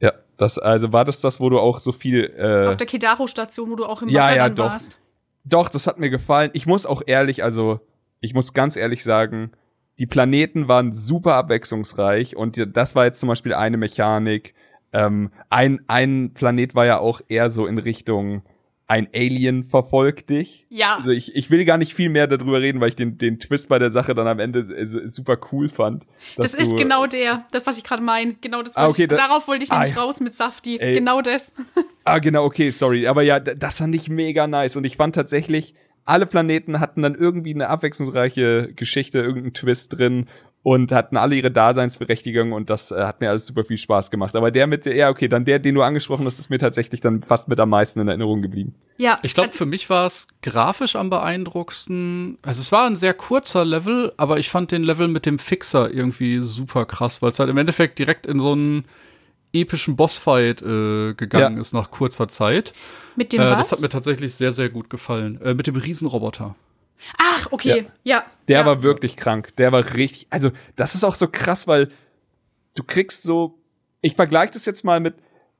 [0.00, 2.32] Ja, das, also war das das, wo du auch so viel.
[2.36, 4.70] Äh Auf der Kedaro-Station, wo du auch im ja, Wasser ja, doch.
[4.70, 5.00] warst.
[5.44, 6.50] Doch, das hat mir gefallen.
[6.52, 7.80] Ich muss auch ehrlich, also
[8.20, 9.50] ich muss ganz ehrlich sagen,
[9.98, 14.54] die Planeten waren super abwechslungsreich und das war jetzt zum Beispiel eine Mechanik.
[14.92, 18.42] Ähm, ein, ein Planet war ja auch eher so in Richtung
[18.90, 20.66] ein Alien verfolgt dich.
[20.68, 20.96] Ja.
[20.96, 23.68] Also ich, ich will gar nicht viel mehr darüber reden, weil ich den, den Twist
[23.68, 26.08] bei der Sache dann am Ende äh, super cool fand.
[26.36, 28.34] Das ist genau der, das, was ich gerade meine.
[28.40, 30.78] Genau das, ah, okay, ich, das darauf wollte ich nämlich ah, raus mit Safti.
[30.78, 30.92] Ey.
[30.92, 31.54] Genau das.
[32.04, 33.06] ah, genau, okay, sorry.
[33.06, 34.74] Aber ja, das fand ich mega nice.
[34.74, 40.26] Und ich fand tatsächlich, alle Planeten hatten dann irgendwie eine abwechslungsreiche Geschichte, irgendeinen Twist drin
[40.62, 44.36] und hatten alle ihre Daseinsberechtigung und das äh, hat mir alles super viel Spaß gemacht.
[44.36, 47.00] Aber der mit der, ja, okay, dann der, den du angesprochen hast, ist mir tatsächlich
[47.00, 48.74] dann fast mit am meisten in Erinnerung geblieben.
[48.98, 49.18] Ja.
[49.22, 52.36] Ich glaube, für mich war es grafisch am beeindruckendsten.
[52.42, 55.90] Also es war ein sehr kurzer Level, aber ich fand den Level mit dem Fixer
[55.90, 58.84] irgendwie super krass, weil es halt im Endeffekt direkt in so einen
[59.52, 61.60] epischen Bossfight äh, gegangen ja.
[61.60, 62.74] ist nach kurzer Zeit.
[63.16, 63.70] Mit dem äh, was?
[63.70, 65.40] Das hat mir tatsächlich sehr, sehr gut gefallen.
[65.40, 66.54] Äh, mit dem Riesenroboter.
[67.18, 68.18] Ach, okay, ja.
[68.18, 68.66] ja der ja.
[68.66, 69.54] war wirklich krank.
[69.56, 70.26] Der war richtig.
[70.30, 71.88] Also, das ist auch so krass, weil
[72.74, 73.58] du kriegst so.
[74.02, 75.14] Ich vergleiche das jetzt mal mit,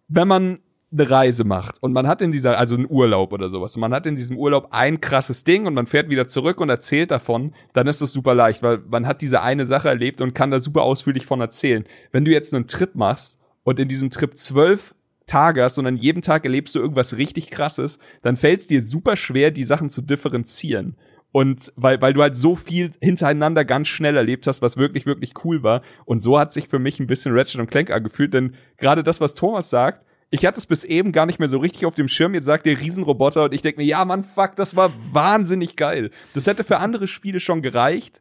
[0.08, 0.60] wenn man
[0.92, 4.06] eine Reise macht und man hat in dieser, also einen Urlaub oder sowas, man hat
[4.06, 7.86] in diesem Urlaub ein krasses Ding und man fährt wieder zurück und erzählt davon, dann
[7.86, 10.82] ist das super leicht, weil man hat diese eine Sache erlebt und kann da super
[10.82, 11.84] ausführlich von erzählen.
[12.10, 14.94] Wenn du jetzt einen Trip machst und in diesem Trip zwölf
[15.26, 18.82] Tage hast und an jedem Tag erlebst du irgendwas richtig krasses, dann fällt es dir
[18.82, 20.96] super schwer, die Sachen zu differenzieren.
[21.32, 25.32] Und weil, weil du halt so viel hintereinander ganz schnell erlebt hast, was wirklich, wirklich
[25.44, 25.82] cool war.
[26.04, 29.20] Und so hat sich für mich ein bisschen Ratchet und Clank angefühlt, denn gerade das,
[29.20, 32.08] was Thomas sagt, ich hatte es bis eben gar nicht mehr so richtig auf dem
[32.08, 32.34] Schirm.
[32.34, 36.10] Jetzt sagt der Riesenroboter und ich denke mir, ja, Mann, fuck, das war wahnsinnig geil.
[36.34, 38.20] Das hätte für andere Spiele schon gereicht.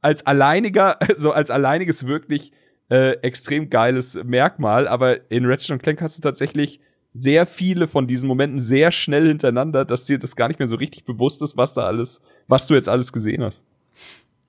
[0.00, 2.52] Als alleiniger, so als alleiniges wirklich
[2.90, 4.86] äh, extrem geiles Merkmal.
[4.86, 6.80] Aber in Ratchet und Clank hast du tatsächlich
[7.18, 10.76] sehr viele von diesen Momenten sehr schnell hintereinander, dass dir das gar nicht mehr so
[10.76, 13.64] richtig bewusst ist, was da alles, was du jetzt alles gesehen hast.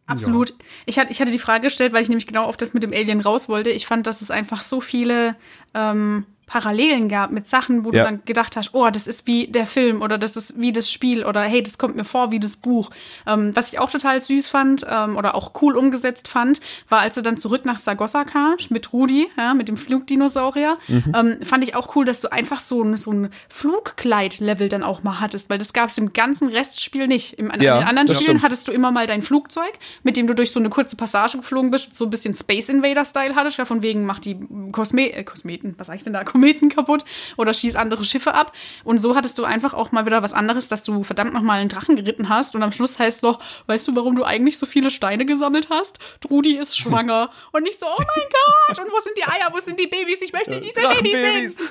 [0.05, 0.49] Absolut.
[0.49, 0.55] Ja.
[0.85, 2.93] Ich, hatte, ich hatte die Frage gestellt, weil ich nämlich genau auf das mit dem
[2.93, 3.69] Alien raus wollte.
[3.69, 5.35] Ich fand, dass es einfach so viele
[5.75, 7.99] ähm, Parallelen gab mit Sachen, wo ja.
[8.03, 10.91] du dann gedacht hast, oh, das ist wie der Film oder das ist wie das
[10.91, 12.89] Spiel oder hey, das kommt mir vor wie das Buch.
[13.27, 16.59] Ähm, was ich auch total süß fand ähm, oder auch cool umgesetzt fand,
[16.89, 21.13] war, als du dann zurück nach Sagossa kamst mit Rudi, ja, mit dem Flugdinosaurier, mhm.
[21.15, 25.03] ähm, fand ich auch cool, dass du einfach so ein, so ein Flugkleid-Level dann auch
[25.03, 27.33] mal hattest, weil das gab es im ganzen Restspiel nicht.
[27.33, 28.43] Im, ja, in anderen Spielen stimmt.
[28.43, 31.69] hattest du immer mal dein Flugzeug, mit dem du durch so eine kurze Passage geflogen
[31.69, 34.39] bist, so ein bisschen Space Invader-Style hattest, ja, von wegen macht die
[34.71, 36.23] Kosme äh, Kosmeten, was sag ich denn da?
[36.39, 37.03] Kometen kaputt
[37.37, 38.53] oder schieß andere Schiffe ab.
[38.83, 41.69] Und so hattest du einfach auch mal wieder was anderes, dass du verdammt nochmal einen
[41.69, 42.55] Drachen geritten hast.
[42.55, 45.69] Und am Schluss heißt es noch, weißt du, warum du eigentlich so viele Steine gesammelt
[45.69, 45.99] hast?
[46.21, 47.29] Trudi ist schwanger.
[47.51, 48.25] und nicht so, oh mein
[48.67, 50.21] Gott, und wo sind die Eier, wo sind die Babys?
[50.21, 51.69] Ich möchte diese Babys sehen.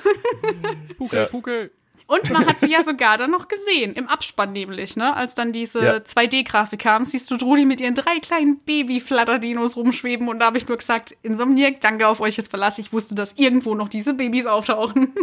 [0.97, 1.71] Puke, Puke.
[2.09, 5.15] Und man hat sie ja sogar dann noch gesehen, im Abspann nämlich, ne?
[5.15, 5.95] Als dann diese ja.
[5.97, 10.67] 2D-Grafik kam, siehst du Drudi mit ihren drei kleinen Baby-Flatterdinos rumschweben und da habe ich
[10.67, 14.47] nur gesagt, Insomniac, danke auf euch, jetzt verlasse ich, wusste, dass irgendwo noch diese Babys
[14.47, 15.13] auftauchen.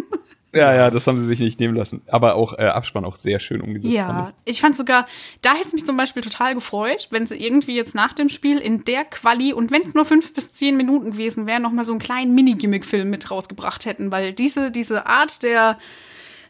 [0.55, 2.01] Ja, ja, das haben sie sich nicht nehmen lassen.
[2.11, 3.93] Aber auch äh, Abspann auch sehr schön umgesetzt.
[3.93, 4.53] Ja, fand ich.
[4.53, 5.05] ich fand sogar,
[5.43, 8.57] da hätte es mich zum Beispiel total gefreut, wenn sie irgendwie jetzt nach dem Spiel
[8.57, 11.85] in der Quali und wenn es nur fünf bis zehn Minuten gewesen wäre, noch mal
[11.85, 15.79] so einen kleinen Mini-Gimmick-Film mit rausgebracht hätten, weil diese, diese Art der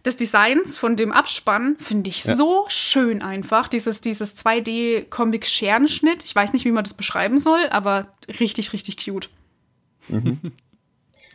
[0.06, 2.36] des Designs von dem Abspann finde ich ja.
[2.36, 3.68] so schön einfach.
[3.68, 6.22] Dieses, dieses 2D-Comic-Scherenschnitt.
[6.24, 8.08] Ich weiß nicht, wie man das beschreiben soll, aber
[8.40, 9.28] richtig, richtig cute.
[10.08, 10.38] Mhm.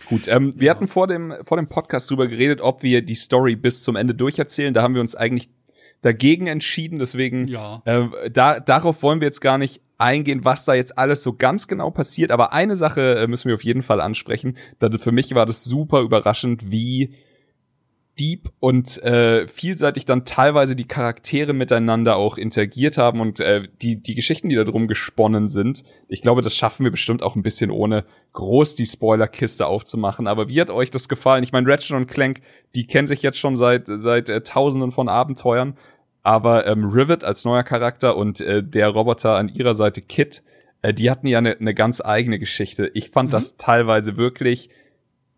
[0.07, 3.55] Gut, ähm, wir hatten vor dem, vor dem Podcast drüber geredet, ob wir die Story
[3.55, 4.73] bis zum Ende durcherzählen.
[4.73, 5.49] Da haben wir uns eigentlich
[6.01, 6.99] dagegen entschieden.
[6.99, 7.81] Deswegen, ja.
[7.85, 11.67] äh, da, darauf wollen wir jetzt gar nicht eingehen, was da jetzt alles so ganz
[11.67, 12.31] genau passiert.
[12.31, 14.57] Aber eine Sache äh, müssen wir auf jeden Fall ansprechen.
[14.97, 17.13] Für mich war das super überraschend, wie
[18.19, 24.01] deep und äh, vielseitig dann teilweise die Charaktere miteinander auch interagiert haben und äh, die,
[24.01, 25.83] die Geschichten, die da drum gesponnen sind.
[26.07, 30.27] Ich glaube, das schaffen wir bestimmt auch ein bisschen ohne groß die Spoilerkiste aufzumachen.
[30.27, 31.43] Aber wie hat euch das gefallen?
[31.43, 32.41] Ich meine, Ratchet und Clank,
[32.75, 35.77] die kennen sich jetzt schon seit, seit äh, tausenden von Abenteuern.
[36.23, 40.43] Aber ähm, Rivet als neuer Charakter und äh, der Roboter an ihrer Seite Kit,
[40.81, 42.91] äh, die hatten ja eine ne ganz eigene Geschichte.
[42.93, 43.31] Ich fand mhm.
[43.31, 44.69] das teilweise wirklich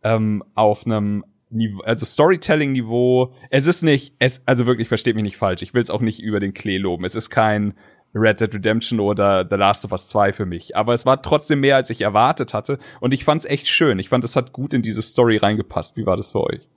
[0.04, 1.24] ähm, auf einem
[1.54, 3.34] Niveau, also Storytelling-Niveau.
[3.50, 5.62] Es ist nicht, es, also wirklich, versteht mich nicht falsch.
[5.62, 7.06] Ich will es auch nicht über den Klee loben.
[7.06, 7.74] Es ist kein
[8.16, 10.76] Red Dead Redemption oder The Last of Us 2 für mich.
[10.76, 12.78] Aber es war trotzdem mehr, als ich erwartet hatte.
[13.00, 14.00] Und ich fand es echt schön.
[14.00, 15.98] Ich fand, es hat gut in diese Story reingepasst.
[15.98, 16.68] Wie war das für euch?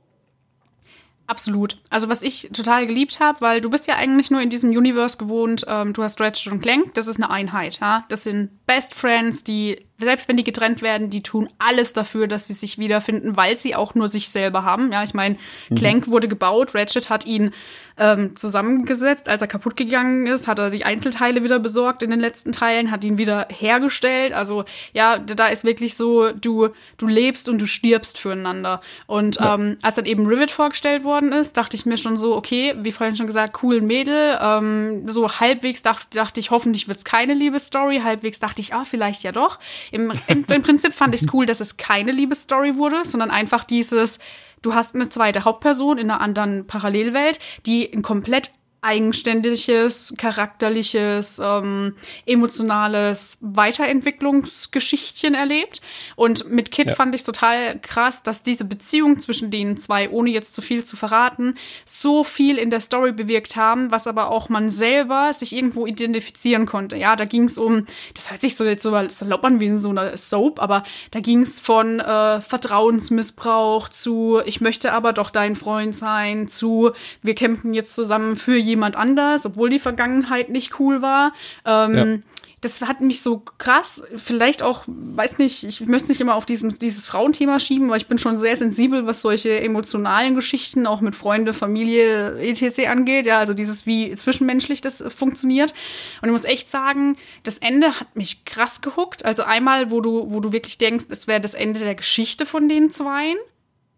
[1.27, 1.79] Absolut.
[1.91, 5.17] Also was ich total geliebt habe, weil du bist ja eigentlich nur in diesem Universe
[5.17, 8.05] gewohnt, ähm, du hast Ratchet und Clank, das ist eine Einheit, ja.
[8.09, 12.47] Das sind Best Friends, die, selbst wenn die getrennt werden, die tun alles dafür, dass
[12.47, 14.93] sie sich wiederfinden, weil sie auch nur sich selber haben.
[14.93, 15.37] Ja, ich meine,
[15.71, 15.75] mhm.
[15.75, 17.53] Clank wurde gebaut, Ratchet hat ihn
[17.99, 19.29] ähm, zusammengesetzt.
[19.29, 22.91] Als er kaputt gegangen ist, hat er die Einzelteile wieder besorgt in den letzten Teilen,
[22.91, 24.33] hat ihn wieder hergestellt.
[24.33, 26.69] Also ja, da ist wirklich so, du,
[26.99, 28.81] du lebst und du stirbst füreinander.
[29.07, 29.55] Und ja.
[29.55, 32.93] ähm, als dann eben Rivet vorgestellt worden ist, dachte ich mir schon so, okay, wie
[32.93, 34.39] vorhin schon gesagt, cool Mädel.
[34.41, 38.01] Ähm, so halbwegs dacht, dachte ich, hoffentlich wird es keine Liebesstory.
[38.05, 39.59] Halbwegs dachte ich, ah, vielleicht ja doch.
[39.91, 43.65] Im, im, im Prinzip fand ich es cool, dass es keine Liebesstory wurde, sondern einfach
[43.65, 44.19] dieses,
[44.63, 48.51] du hast eine zweite Hauptperson in einer anderen Parallelwelt, die ein komplett
[48.87, 55.81] eigenständiges, charakterliches, ähm, emotionales Weiterentwicklungsgeschichtchen erlebt.
[56.15, 56.95] Und mit Kit ja.
[56.95, 60.97] fand ich total krass, dass diese Beziehung zwischen den zwei, ohne jetzt zu viel zu
[60.97, 65.87] verraten, so viel in der Story bewirkt haben, was aber auch man selber sich irgendwo
[65.87, 66.97] identifizieren konnte.
[66.97, 69.79] Ja, da ging es um, das hört sich so jetzt so salopp an wie in
[69.79, 75.31] so einer Soap, aber da ging es von äh, Vertrauensmissbrauch zu, ich möchte aber doch
[75.31, 76.93] dein Freund sein, zu,
[77.23, 81.33] wir kämpfen jetzt zusammen für jemand anders, obwohl die Vergangenheit nicht cool war.
[81.65, 82.19] Ähm, ja.
[82.63, 86.47] Das hat mich so krass, vielleicht auch, weiß nicht, ich möchte es nicht immer auf
[86.47, 91.01] diesen, dieses Frauenthema schieben, weil ich bin schon sehr sensibel, was solche emotionalen Geschichten auch
[91.01, 92.89] mit Freunde, Familie, etc.
[92.89, 93.27] angeht.
[93.27, 95.75] Ja, also dieses, wie zwischenmenschlich das funktioniert.
[96.23, 99.25] Und ich muss echt sagen, das Ende hat mich krass gehuckt.
[99.25, 102.69] Also einmal, wo du, wo du wirklich denkst, es wäre das Ende der Geschichte von
[102.69, 103.37] den Zweien.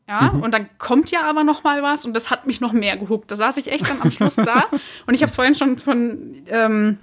[0.09, 0.43] Ja, mhm.
[0.43, 3.31] und dann kommt ja aber noch mal was und das hat mich noch mehr gehuckt.
[3.31, 4.65] Da saß ich echt dann am Schluss da
[5.07, 6.99] und ich habe es vorhin schon von ähm,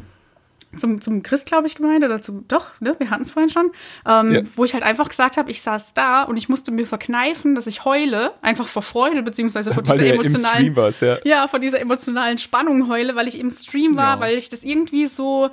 [0.76, 3.72] zum, zum Chris, glaube ich, gemeint oder zu, doch, ne, wir hatten es vorhin schon,
[4.08, 4.42] ähm, ja.
[4.56, 7.68] wo ich halt einfach gesagt habe, ich saß da und ich musste mir verkneifen, dass
[7.68, 11.18] ich heule, einfach vor Freude, beziehungsweise vor dieser emotionalen, ja.
[11.24, 14.20] ja, vor dieser emotionalen Spannung heule, weil ich im Stream war, ja.
[14.20, 15.50] weil ich das irgendwie so,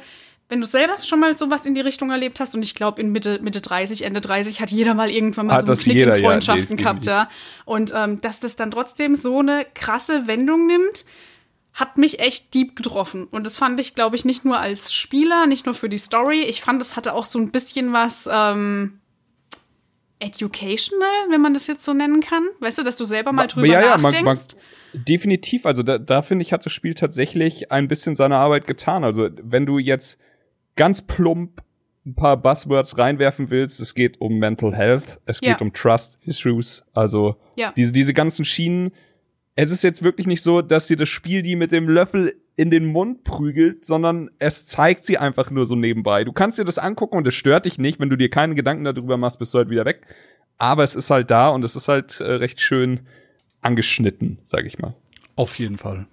[0.53, 3.11] wenn du selber schon mal sowas in die Richtung erlebt hast, und ich glaube, in
[3.11, 6.15] Mitte, Mitte 30, Ende 30 hat jeder mal irgendwann mal hat so einen Klick jeder,
[6.15, 7.31] in Freundschaften ja, gehabt, ja.
[7.65, 11.07] Und ähm, dass das dann trotzdem so eine krasse Wendung nimmt,
[11.73, 13.29] hat mich echt deep getroffen.
[13.31, 16.43] Und das fand ich, glaube ich, nicht nur als Spieler, nicht nur für die Story.
[16.43, 19.01] Ich fand, es hatte auch so ein bisschen was ähm,
[20.19, 22.45] educational, wenn man das jetzt so nennen kann.
[22.61, 24.23] Weißt du, dass du selber mal drüber ja, ja, nachdenkst.
[24.23, 25.65] Man, man, definitiv.
[25.65, 29.03] Also da, da finde ich, hat das Spiel tatsächlich ein bisschen seine Arbeit getan.
[29.03, 30.19] Also wenn du jetzt
[30.77, 31.63] ganz plump
[32.05, 35.57] ein paar Buzzwords reinwerfen willst, es geht um Mental Health, es geht ja.
[35.61, 37.73] um Trust Issues, also ja.
[37.77, 38.91] diese, diese ganzen Schienen.
[39.55, 42.71] Es ist jetzt wirklich nicht so, dass dir das Spiel die mit dem Löffel in
[42.71, 46.25] den Mund prügelt, sondern es zeigt sie einfach nur so nebenbei.
[46.25, 48.01] Du kannst dir das angucken und es stört dich nicht.
[48.01, 50.07] Wenn du dir keine Gedanken darüber machst, bist du halt wieder weg.
[50.59, 53.01] Aber es ist halt da und es ist halt äh, recht schön
[53.63, 54.95] angeschnitten, sag ich mal.
[55.37, 56.07] Auf jeden Fall.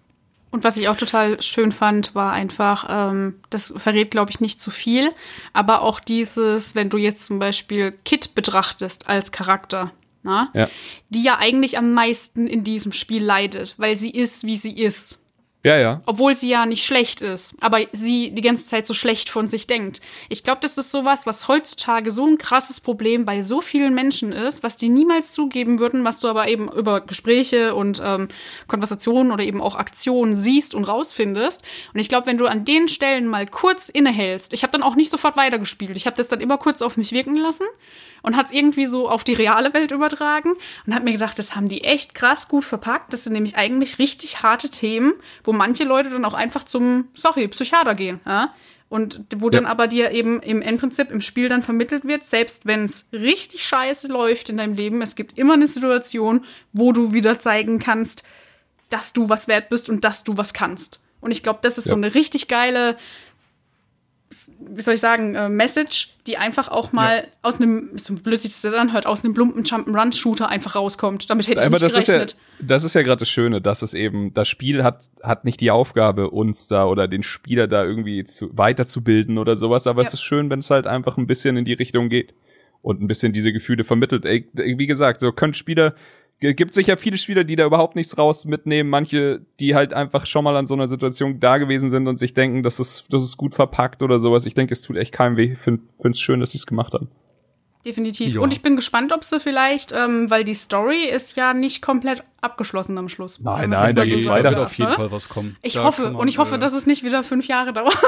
[0.51, 4.59] Und was ich auch total schön fand, war einfach, ähm, das verrät, glaube ich, nicht
[4.59, 5.11] zu viel,
[5.53, 9.91] aber auch dieses, wenn du jetzt zum Beispiel Kit betrachtest als Charakter,
[10.23, 10.69] na, ja.
[11.09, 15.19] die ja eigentlich am meisten in diesem Spiel leidet, weil sie ist, wie sie ist.
[15.61, 16.01] Ja, ja.
[16.05, 19.67] Obwohl sie ja nicht schlecht ist, aber sie die ganze Zeit so schlecht von sich
[19.67, 19.99] denkt.
[20.29, 24.31] Ich glaube, das ist sowas, was heutzutage so ein krasses Problem bei so vielen Menschen
[24.31, 28.29] ist, was die niemals zugeben würden, was du aber eben über Gespräche und ähm,
[28.67, 31.61] Konversationen oder eben auch Aktionen siehst und rausfindest.
[31.93, 34.95] Und ich glaube, wenn du an den Stellen mal kurz innehältst, ich habe dann auch
[34.95, 37.65] nicht sofort weitergespielt, ich habe das dann immer kurz auf mich wirken lassen
[38.21, 40.53] und hat es irgendwie so auf die reale Welt übertragen
[40.85, 43.13] und hat mir gedacht, das haben die echt krass gut verpackt.
[43.13, 45.13] Das sind nämlich eigentlich richtig harte Themen,
[45.49, 48.19] wo manche Leute dann auch einfach zum, sorry, Psychiater gehen.
[48.23, 48.53] Ja?
[48.87, 49.53] Und wo ja.
[49.53, 53.63] dann aber dir eben im Endprinzip im Spiel dann vermittelt wird, selbst wenn es richtig
[53.63, 58.21] scheiße läuft in deinem Leben, es gibt immer eine Situation, wo du wieder zeigen kannst,
[58.91, 60.99] dass du was wert bist und dass du was kannst.
[61.19, 61.89] Und ich glaube, das ist ja.
[61.89, 62.95] so eine richtig geile
[64.59, 67.23] wie soll ich sagen, äh, Message, die einfach auch mal ja.
[67.41, 71.29] aus einem, so blöd sich das anhört, aus einem plumpen Jump'n'Run-Shooter einfach rauskommt.
[71.29, 72.31] Damit hätte ich Aber nicht das gerechnet.
[72.31, 75.45] Ist ja, das ist ja gerade das Schöne, dass es eben, das Spiel hat, hat
[75.45, 80.03] nicht die Aufgabe, uns da oder den Spieler da irgendwie zu, weiterzubilden oder sowas, aber
[80.03, 80.07] ja.
[80.07, 82.35] es ist schön, wenn es halt einfach ein bisschen in die Richtung geht
[82.83, 84.25] und ein bisschen diese Gefühle vermittelt.
[84.25, 85.95] Ey, wie gesagt, so können Spieler
[86.39, 88.89] gibt sicher viele Spieler, die da überhaupt nichts raus mitnehmen.
[88.89, 92.33] Manche, die halt einfach schon mal an so einer Situation da gewesen sind und sich
[92.33, 94.45] denken, das ist, das ist gut verpackt oder sowas.
[94.45, 95.53] Ich denke, es tut echt keinem weh.
[95.53, 97.09] Ich finde es schön, dass sie es gemacht haben.
[97.85, 98.35] Definitiv.
[98.35, 98.41] Ja.
[98.41, 102.23] Und ich bin gespannt, ob sie vielleicht, ähm, weil die Story ist ja nicht komplett
[102.41, 103.39] abgeschlossen am Schluss.
[103.39, 104.49] Nein, nein, da geht weiter.
[104.49, 104.95] wird auf jeden ne?
[104.97, 105.55] Fall was kommen.
[105.61, 107.97] Ich da hoffe, man, und ich hoffe, äh, dass es nicht wieder fünf Jahre dauert.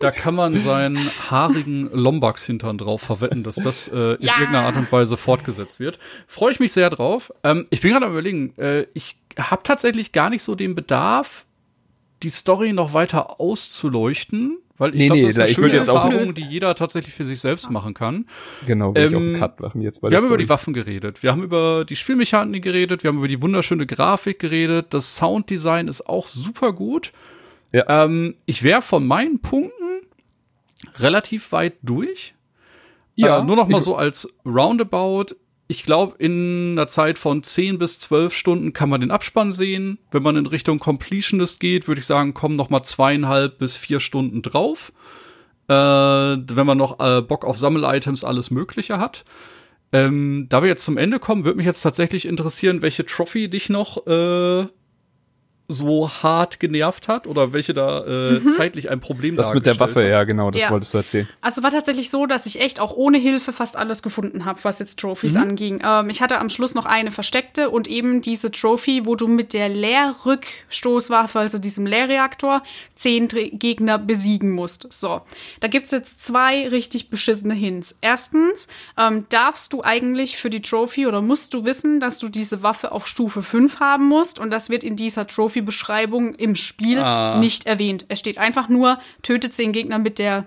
[0.00, 0.98] Da kann man seinen
[1.30, 4.34] haarigen Lombax-Hintern drauf verwetten, dass das äh, in ja.
[4.38, 5.98] irgendeiner Art und Weise fortgesetzt wird.
[6.26, 7.32] Freue ich mich sehr drauf.
[7.42, 11.46] Ähm, ich bin gerade am überlegen, äh, ich habe tatsächlich gar nicht so den Bedarf,
[12.22, 14.58] die Story noch weiter auszuleuchten.
[14.76, 17.70] Weil ich nee, glaube, das ist eine schöne Erfahrung, die jeder tatsächlich für sich selbst
[17.70, 18.26] machen kann.
[18.66, 20.00] Genau, will ähm, ich auch einen ähm, Cut machen jetzt.
[20.00, 20.34] Bei wir haben Story.
[20.34, 23.86] über die Waffen geredet, wir haben über die Spielmechaniken geredet, wir haben über die wunderschöne
[23.86, 27.12] Grafik geredet, das Sounddesign ist auch super gut.
[27.72, 28.04] Ja.
[28.04, 30.02] Ähm, ich wäre von meinen Punkten
[30.98, 32.34] relativ weit durch.
[33.14, 33.40] Ja.
[33.40, 35.36] Äh, nur noch mal so als Roundabout
[35.74, 39.98] ich glaube, in einer Zeit von 10 bis 12 Stunden kann man den Abspann sehen.
[40.12, 43.98] Wenn man in Richtung Completionist geht, würde ich sagen, kommen noch mal zweieinhalb bis vier
[43.98, 44.92] Stunden drauf.
[45.68, 49.24] Äh, wenn man noch äh, Bock auf Sammel-Items, alles Mögliche hat.
[49.92, 53.68] Ähm, da wir jetzt zum Ende kommen, würde mich jetzt tatsächlich interessieren, welche Trophy dich
[53.68, 54.66] noch äh,
[55.66, 58.48] so hart genervt hat oder welche da äh, mhm.
[58.50, 60.10] zeitlich ein Problem Das mit der Waffe, hat.
[60.10, 60.70] ja, genau, das ja.
[60.70, 61.28] wolltest du erzählen.
[61.40, 64.78] Also war tatsächlich so, dass ich echt auch ohne Hilfe fast alles gefunden habe, was
[64.78, 65.40] jetzt Trophies mhm.
[65.40, 65.82] anging.
[65.82, 69.54] Ähm, ich hatte am Schluss noch eine versteckte und eben diese Trophy, wo du mit
[69.54, 72.62] der Leerrückstoßwaffe, also diesem Leerreaktor,
[72.94, 74.92] zehn Gegner besiegen musst.
[74.92, 75.22] So,
[75.60, 77.96] da gibt's jetzt zwei richtig beschissene Hints.
[78.02, 78.68] Erstens
[78.98, 82.92] ähm, darfst du eigentlich für die Trophy oder musst du wissen, dass du diese Waffe
[82.92, 87.38] auf Stufe 5 haben musst und das wird in dieser Trophy Trophy-Beschreibung im Spiel ah.
[87.38, 88.06] nicht erwähnt.
[88.08, 90.46] Es steht einfach nur, tötet den Gegner mit der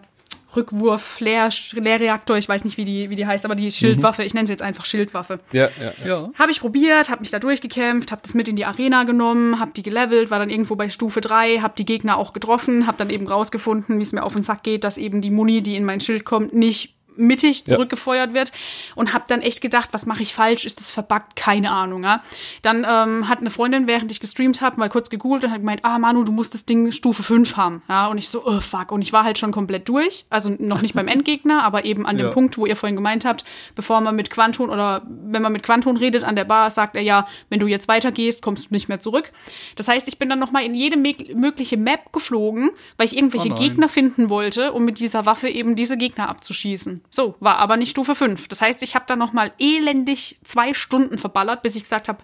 [0.55, 4.25] Rückwurf, Leerreaktor, ich weiß nicht, wie die, wie die heißt, aber die Schildwaffe, mhm.
[4.25, 5.39] ich nenne sie jetzt einfach Schildwaffe.
[5.51, 6.29] Ja, ja, ja.
[6.39, 9.71] Habe ich probiert, habe mich da durchgekämpft, habe das mit in die Arena genommen, habe
[9.73, 13.09] die gelevelt, war dann irgendwo bei Stufe 3, habe die Gegner auch getroffen, habe dann
[13.09, 15.85] eben rausgefunden, wie es mir auf den Sack geht, dass eben die Muni, die in
[15.85, 18.35] mein Schild kommt, nicht mittig zurückgefeuert ja.
[18.35, 18.51] wird
[18.95, 20.65] und habe dann echt gedacht, was mache ich falsch?
[20.65, 21.35] Ist das verbuggt?
[21.35, 22.03] Keine Ahnung.
[22.03, 22.23] Ja?
[22.61, 25.83] Dann ähm, hat eine Freundin, während ich gestreamt habe, mal kurz gegoogelt und hat gemeint,
[25.83, 27.81] ah Manu, du musst das Ding Stufe 5 haben.
[27.89, 28.07] Ja?
[28.07, 28.91] Und ich so, oh fuck.
[28.91, 32.17] Und ich war halt schon komplett durch, also noch nicht beim Endgegner, aber eben an
[32.17, 32.31] dem ja.
[32.31, 33.43] Punkt, wo ihr vorhin gemeint habt,
[33.75, 37.01] bevor man mit Quanton oder wenn man mit Quanton redet an der Bar, sagt er
[37.01, 39.31] ja, wenn du jetzt weitergehst, kommst du nicht mehr zurück.
[39.75, 43.51] Das heißt, ich bin dann noch mal in jede mögliche Map geflogen, weil ich irgendwelche
[43.51, 47.01] oh Gegner finden wollte, um mit dieser Waffe eben diese Gegner abzuschießen.
[47.09, 48.47] So, war aber nicht Stufe 5.
[48.47, 52.19] Das heißt, ich habe da noch mal elendig zwei Stunden verballert, bis ich gesagt habe,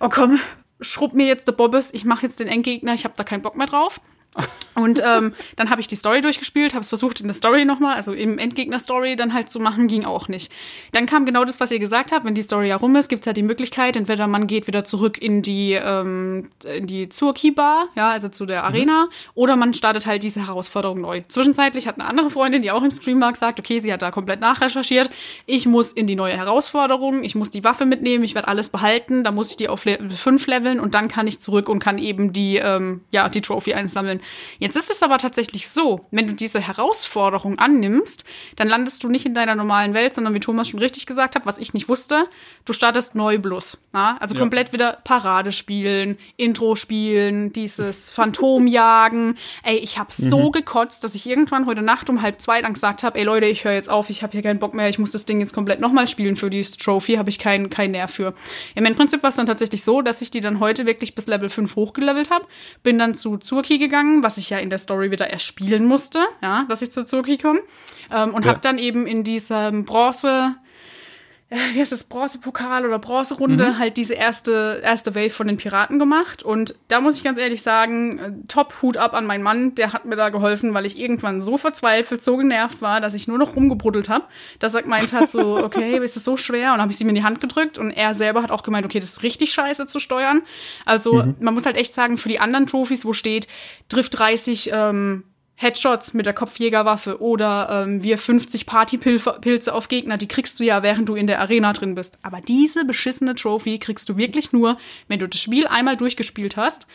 [0.00, 0.38] oh komm,
[0.80, 3.56] schrubb mir jetzt der Bobbes, ich mache jetzt den Endgegner, ich habe da keinen Bock
[3.56, 4.00] mehr drauf.
[4.76, 7.94] Und ähm, dann habe ich die Story durchgespielt, habe es versucht in der Story nochmal,
[7.94, 10.52] also im Endgegner-Story dann halt zu machen, ging auch nicht.
[10.92, 13.22] Dann kam genau das, was ihr gesagt habt, wenn die Story ja rum ist, gibt
[13.22, 17.86] es ja die Möglichkeit, entweder man geht wieder zurück in die, ähm, in die Zurki-Bar,
[17.94, 19.10] ja, also zu der Arena, mhm.
[19.34, 21.22] oder man startet halt diese Herausforderung neu.
[21.26, 24.10] Zwischenzeitlich hat eine andere Freundin, die auch im Stream war, gesagt, okay, sie hat da
[24.10, 25.08] komplett nachrecherchiert,
[25.46, 29.24] ich muss in die neue Herausforderung, ich muss die Waffe mitnehmen, ich werde alles behalten,
[29.24, 31.96] da muss ich die auf Level 5 leveln und dann kann ich zurück und kann
[31.96, 34.15] eben die, ähm, ja, die Trophy einsammeln.
[34.58, 38.24] Jetzt ist es aber tatsächlich so, wenn du diese Herausforderung annimmst,
[38.56, 41.46] dann landest du nicht in deiner normalen Welt, sondern wie Thomas schon richtig gesagt hat,
[41.46, 42.28] was ich nicht wusste,
[42.64, 43.78] du startest neu bloß.
[43.92, 44.16] Na?
[44.18, 44.40] Also ja.
[44.40, 49.36] komplett wieder Parade spielen, Intro spielen, dieses Phantomjagen.
[49.62, 50.28] ey, ich habe mhm.
[50.28, 53.46] so gekotzt, dass ich irgendwann heute Nacht um halb zwei dann gesagt habe, ey Leute,
[53.46, 55.54] ich höre jetzt auf, ich habe hier keinen Bock mehr, ich muss das Ding jetzt
[55.54, 58.34] komplett nochmal spielen für die Trophy, habe ich keinen kein Nerv für.
[58.74, 61.48] Im Prinzip war es dann tatsächlich so, dass ich die dann heute wirklich bis Level
[61.48, 62.46] 5 hochgelevelt habe,
[62.82, 66.64] bin dann zu Zurki gegangen, was ich ja in der Story wieder erspielen musste, ja,
[66.68, 67.60] dass ich zu Zurki komme.
[68.10, 68.50] Ähm, und ja.
[68.50, 70.54] habe dann eben in diesem Bronze,
[71.74, 73.78] wie heißt das, Bronzepokal oder Bronzerunde mhm.
[73.78, 76.42] halt diese erste, erste Wave von den Piraten gemacht.
[76.42, 79.92] Und da muss ich ganz ehrlich sagen, äh, top Hut ab an meinen Mann, der
[79.92, 83.38] hat mir da geholfen, weil ich irgendwann so verzweifelt, so genervt war, dass ich nur
[83.38, 84.24] noch rumgebruddelt habe.
[84.58, 86.74] Dass er gemeint hat, so, okay, ist das so schwer?
[86.74, 88.84] Und habe ich sie mir in die Hand gedrückt und er selber hat auch gemeint,
[88.84, 90.42] okay, das ist richtig scheiße zu steuern.
[90.84, 91.36] Also mhm.
[91.38, 93.46] man muss halt echt sagen, für die anderen Trophys, wo steht,
[93.88, 95.22] trifft 30 ähm,
[95.56, 100.82] Headshots mit der Kopfjägerwaffe oder ähm, wir 50 Partypilze auf Gegner, die kriegst du ja,
[100.82, 102.18] während du in der Arena drin bist.
[102.22, 104.76] Aber diese beschissene Trophy kriegst du wirklich nur,
[105.08, 106.86] wenn du das Spiel einmal durchgespielt hast,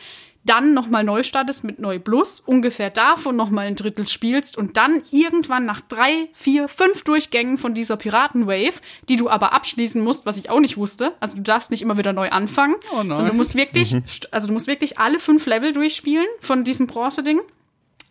[0.43, 5.01] dann nochmal neu startest mit Neu Plus, ungefähr davon nochmal ein Drittel spielst und dann
[5.11, 10.37] irgendwann nach drei, vier, fünf Durchgängen von dieser Piratenwave, die du aber abschließen musst, was
[10.37, 11.13] ich auch nicht wusste.
[11.19, 14.03] Also du darfst nicht immer wieder neu anfangen, oh sondern du musst wirklich, mhm.
[14.31, 17.41] also du musst wirklich alle fünf Level durchspielen von diesem Bronze-Ding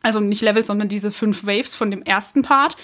[0.02, 2.76] also nicht Level, sondern diese fünf Waves von dem ersten Part,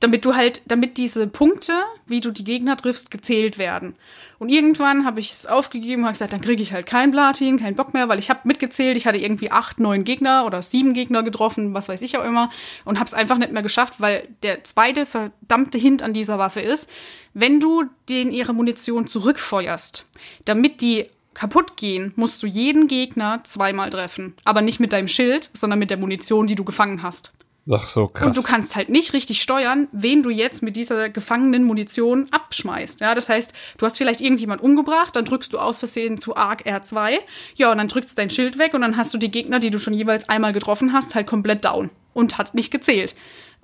[0.00, 1.72] damit du halt, damit diese Punkte,
[2.06, 3.94] wie du die Gegner triffst, gezählt werden.
[4.38, 7.76] Und irgendwann habe ich es aufgegeben habe gesagt, dann kriege ich halt kein Platin, keinen
[7.76, 11.22] Bock mehr, weil ich habe mitgezählt, ich hatte irgendwie acht, neun Gegner oder sieben Gegner
[11.22, 12.50] getroffen, was weiß ich auch immer,
[12.84, 16.60] und habe es einfach nicht mehr geschafft, weil der zweite verdammte Hint an dieser Waffe
[16.60, 16.90] ist,
[17.32, 20.04] wenn du den ihre Munition zurückfeuerst,
[20.44, 24.34] damit die kaputt gehen, musst du jeden Gegner zweimal treffen.
[24.44, 27.32] Aber nicht mit deinem Schild, sondern mit der Munition, die du gefangen hast.
[27.70, 28.26] Ach so, krass.
[28.26, 33.00] Und du kannst halt nicht richtig steuern, wen du jetzt mit dieser gefangenen Munition abschmeißt.
[33.00, 36.66] Ja, das heißt, du hast vielleicht irgendjemand umgebracht, dann drückst du aus Versehen zu Arc
[36.66, 37.18] R2,
[37.54, 39.78] ja, und dann drückst dein Schild weg und dann hast du die Gegner, die du
[39.78, 43.14] schon jeweils einmal getroffen hast, halt komplett down und hat nicht gezählt.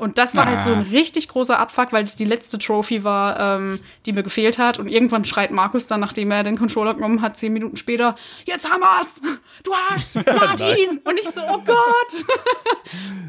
[0.00, 0.50] Und das war ah.
[0.50, 0.90] halt so ein ah.
[0.92, 4.78] richtig großer Abfuck, weil es die letzte Trophy war, ähm, die mir gefehlt hat.
[4.78, 8.16] Und irgendwann schreit Markus dann, nachdem er den Controller genommen hat, zehn Minuten später,
[8.46, 9.20] jetzt haben wir's!
[9.62, 11.00] Du hast Platin!
[11.04, 12.24] und ich so, oh Gott!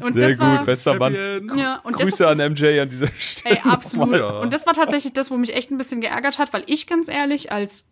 [0.00, 1.14] und Sehr das gut, war, besser Mann.
[1.56, 3.56] Ja, und Grüße das an MJ an dieser Stelle.
[3.56, 4.20] Ey, absolut.
[4.20, 7.08] Und das war tatsächlich das, wo mich echt ein bisschen geärgert hat, weil ich ganz
[7.08, 7.91] ehrlich als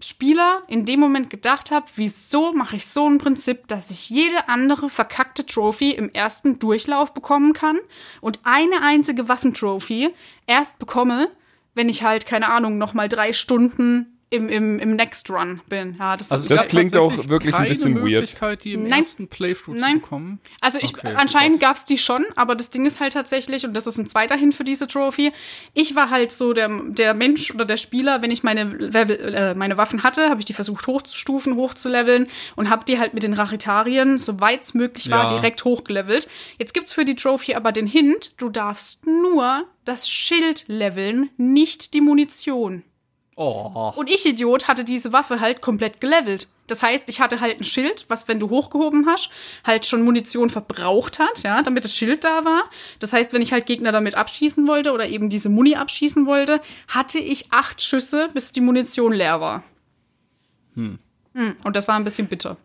[0.00, 4.48] Spieler in dem Moment gedacht habe, wieso mache ich so ein Prinzip, dass ich jede
[4.48, 7.78] andere verkackte Trophy im ersten Durchlauf bekommen kann
[8.20, 10.14] und eine einzige Waffentrophy
[10.46, 11.30] erst bekomme,
[11.74, 15.96] wenn ich halt, keine Ahnung, nochmal drei Stunden im, im, im Next Run bin.
[15.98, 19.00] Ja, das, also das klingt auch wirklich ein bisschen Möglichkeit, die im Nein.
[19.00, 19.94] ersten Playthrough Nein.
[19.94, 20.40] zu bekommen.
[20.60, 23.74] Also ich, okay, anscheinend gab es die schon, aber das Ding ist halt tatsächlich, und
[23.74, 25.32] das ist ein zweiter Hin für diese Trophy,
[25.74, 28.62] ich war halt so der, der Mensch oder der Spieler, wenn ich meine,
[28.92, 32.26] äh, meine Waffen hatte, habe ich die versucht hochzustufen, hochzuleveln
[32.56, 35.38] und habe die halt mit den Rachitarien, soweit es möglich war, ja.
[35.38, 36.28] direkt hochgelevelt.
[36.58, 41.94] Jetzt gibt's für die Trophy aber den Hint, du darfst nur das Schild leveln, nicht
[41.94, 42.82] die Munition.
[43.38, 43.92] Oh.
[43.94, 46.48] Und ich, Idiot, hatte diese Waffe halt komplett gelevelt.
[46.68, 49.30] Das heißt, ich hatte halt ein Schild, was, wenn du hochgehoben hast,
[49.62, 52.70] halt schon Munition verbraucht hat, ja, damit das Schild da war.
[52.98, 56.62] Das heißt, wenn ich halt Gegner damit abschießen wollte oder eben diese Muni abschießen wollte,
[56.88, 59.62] hatte ich acht Schüsse, bis die Munition leer war.
[60.74, 60.98] Hm.
[61.34, 62.56] hm und das war ein bisschen bitter.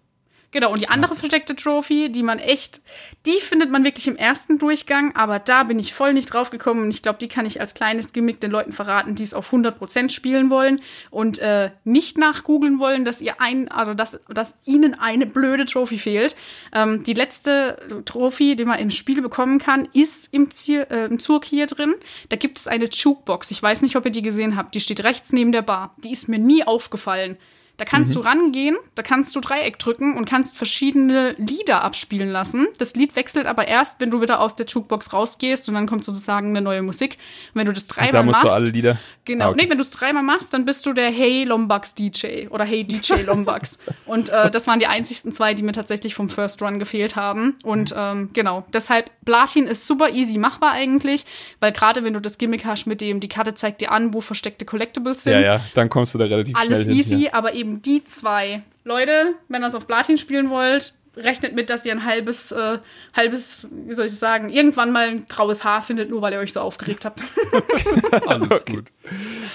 [0.52, 2.82] Genau, und die andere versteckte Trophy, die man echt,
[3.26, 6.84] die findet man wirklich im ersten Durchgang, aber da bin ich voll nicht drauf gekommen
[6.84, 9.54] und ich glaube, die kann ich als kleines Gimmick den Leuten verraten, die es auf
[9.54, 14.94] 100% spielen wollen und äh, nicht nachgoogeln wollen, dass ihr ein, also dass, dass ihnen
[14.94, 16.36] eine blöde Trophy fehlt.
[16.74, 21.20] Ähm, die letzte Trophy, die man im Spiel bekommen kann, ist im, Zier, äh, im
[21.20, 21.96] Zug hier drin.
[22.28, 23.52] Da gibt es eine Jukebox.
[23.52, 24.76] Ich weiß nicht, ob ihr die gesehen habt.
[24.76, 25.96] Die steht rechts neben der Bar.
[26.04, 27.38] Die ist mir nie aufgefallen.
[27.82, 28.14] Da kannst mhm.
[28.14, 32.68] du rangehen, da kannst du Dreieck drücken und kannst verschiedene Lieder abspielen lassen.
[32.78, 36.06] Das Lied wechselt aber erst, wenn du wieder aus der Jukebox rausgehst und dann kommt
[36.06, 37.18] sozusagen eine neue Musik.
[37.56, 39.00] Und wenn du das dreimal da musst machst, du alle Lieder.
[39.26, 39.64] Genau, ah, okay.
[39.64, 42.84] nee, wenn du es dreimal machst, dann bist du der Hey Lombax DJ oder Hey
[42.84, 43.80] DJ Lombax.
[44.06, 47.58] und äh, das waren die einzigsten zwei, die mir tatsächlich vom First Run gefehlt haben.
[47.64, 51.26] Und ähm, genau, deshalb Platin ist super easy machbar eigentlich,
[51.60, 54.22] weil gerade wenn du das Gimmick hast mit dem, die Karte zeigt dir an, wo
[54.22, 55.34] versteckte Collectibles sind.
[55.34, 57.34] Ja, ja, dann kommst du da relativ alles schnell easy, hin, ja.
[57.34, 58.64] aber eben die zwei.
[58.84, 62.80] Leute, wenn ihr es auf Platin spielen wollt, rechnet mit, dass ihr ein halbes, äh,
[63.16, 66.54] halbes, wie soll ich sagen, irgendwann mal ein graues Haar findet, nur weil ihr euch
[66.54, 67.24] so aufgeregt habt.
[68.28, 68.86] Alles gut.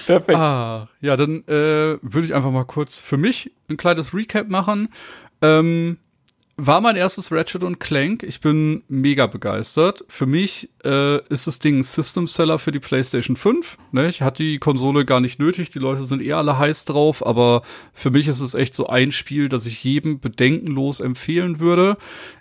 [0.05, 0.37] Perfekt.
[0.37, 4.89] Ah, ja, dann äh, würde ich einfach mal kurz für mich ein kleines Recap machen.
[5.41, 5.97] Ähm,
[6.59, 8.23] war mein erstes Ratchet und Clank.
[8.23, 10.03] Ich bin mega begeistert.
[10.09, 13.77] Für mich äh, ist das Ding ein System Seller für die PlayStation 5.
[13.91, 14.09] Ne?
[14.09, 15.69] Ich hatte die Konsole gar nicht nötig.
[15.69, 17.23] Die Leute sind eh alle heiß drauf.
[17.23, 17.61] Aber
[17.93, 21.95] für mich ist es echt so ein Spiel, das ich jedem bedenkenlos empfehlen würde.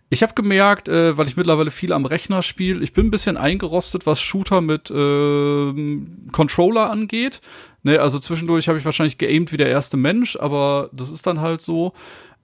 [0.09, 3.36] Ich habe gemerkt, äh, weil ich mittlerweile viel am Rechner spiele, ich bin ein bisschen
[3.36, 7.40] eingerostet, was Shooter mit äh, Controller angeht.
[7.82, 11.40] Ne, also zwischendurch habe ich wahrscheinlich geaimt wie der erste Mensch, aber das ist dann
[11.40, 11.93] halt so.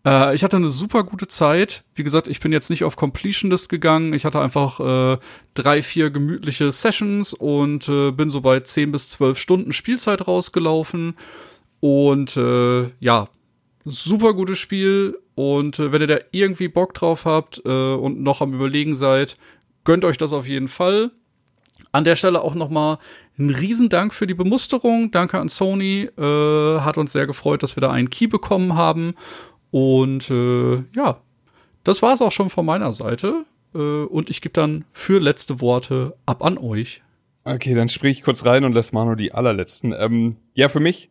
[0.04, 1.84] Äh, ich hatte eine super gute Zeit.
[1.94, 4.12] Wie gesagt, ich bin jetzt nicht auf Completionist gegangen.
[4.12, 5.18] Ich hatte einfach äh,
[5.54, 11.14] drei, vier gemütliche Sessions und äh, bin so bei zehn bis zwölf Stunden Spielzeit rausgelaufen.
[11.80, 13.28] Und äh, ja,
[13.84, 15.18] super gutes Spiel.
[15.34, 19.36] Und äh, wenn ihr da irgendwie Bock drauf habt äh, und noch am Überlegen seid,
[19.84, 21.10] gönnt euch das auf jeden Fall.
[21.90, 22.98] An der Stelle auch noch mal
[23.38, 25.10] ein Riesendank für die Bemusterung.
[25.10, 26.08] Danke an Sony.
[26.18, 29.14] Äh, hat uns sehr gefreut, dass wir da einen Key bekommen haben.
[29.72, 31.20] Und äh, ja,
[31.82, 33.44] das war es auch schon von meiner Seite.
[33.74, 37.02] Äh, und ich gebe dann für letzte Worte ab an euch.
[37.44, 39.92] Okay, dann sprich ich kurz rein und lass Manu die allerletzten.
[39.98, 41.10] Ähm, ja, für mich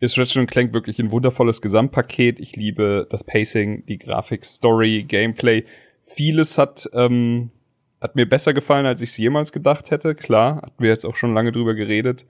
[0.00, 2.40] ist Ratchet Clank wirklich ein wundervolles Gesamtpaket.
[2.40, 5.64] Ich liebe das Pacing, die Grafik, Story, Gameplay.
[6.02, 7.52] Vieles hat, ähm,
[8.00, 10.16] hat mir besser gefallen, als ich es jemals gedacht hätte.
[10.16, 12.26] Klar, hatten wir jetzt auch schon lange drüber geredet.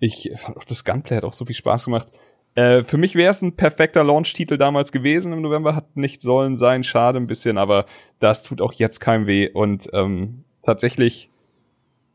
[0.00, 2.08] Ich fand auch das Gunplay hat auch so viel Spaß gemacht.
[2.54, 6.56] Äh, für mich wäre es ein perfekter Launch-Titel damals gewesen im November, hat nicht sollen
[6.56, 7.86] sein, schade ein bisschen, aber
[8.18, 9.48] das tut auch jetzt keinem weh.
[9.48, 11.30] Und ähm, tatsächlich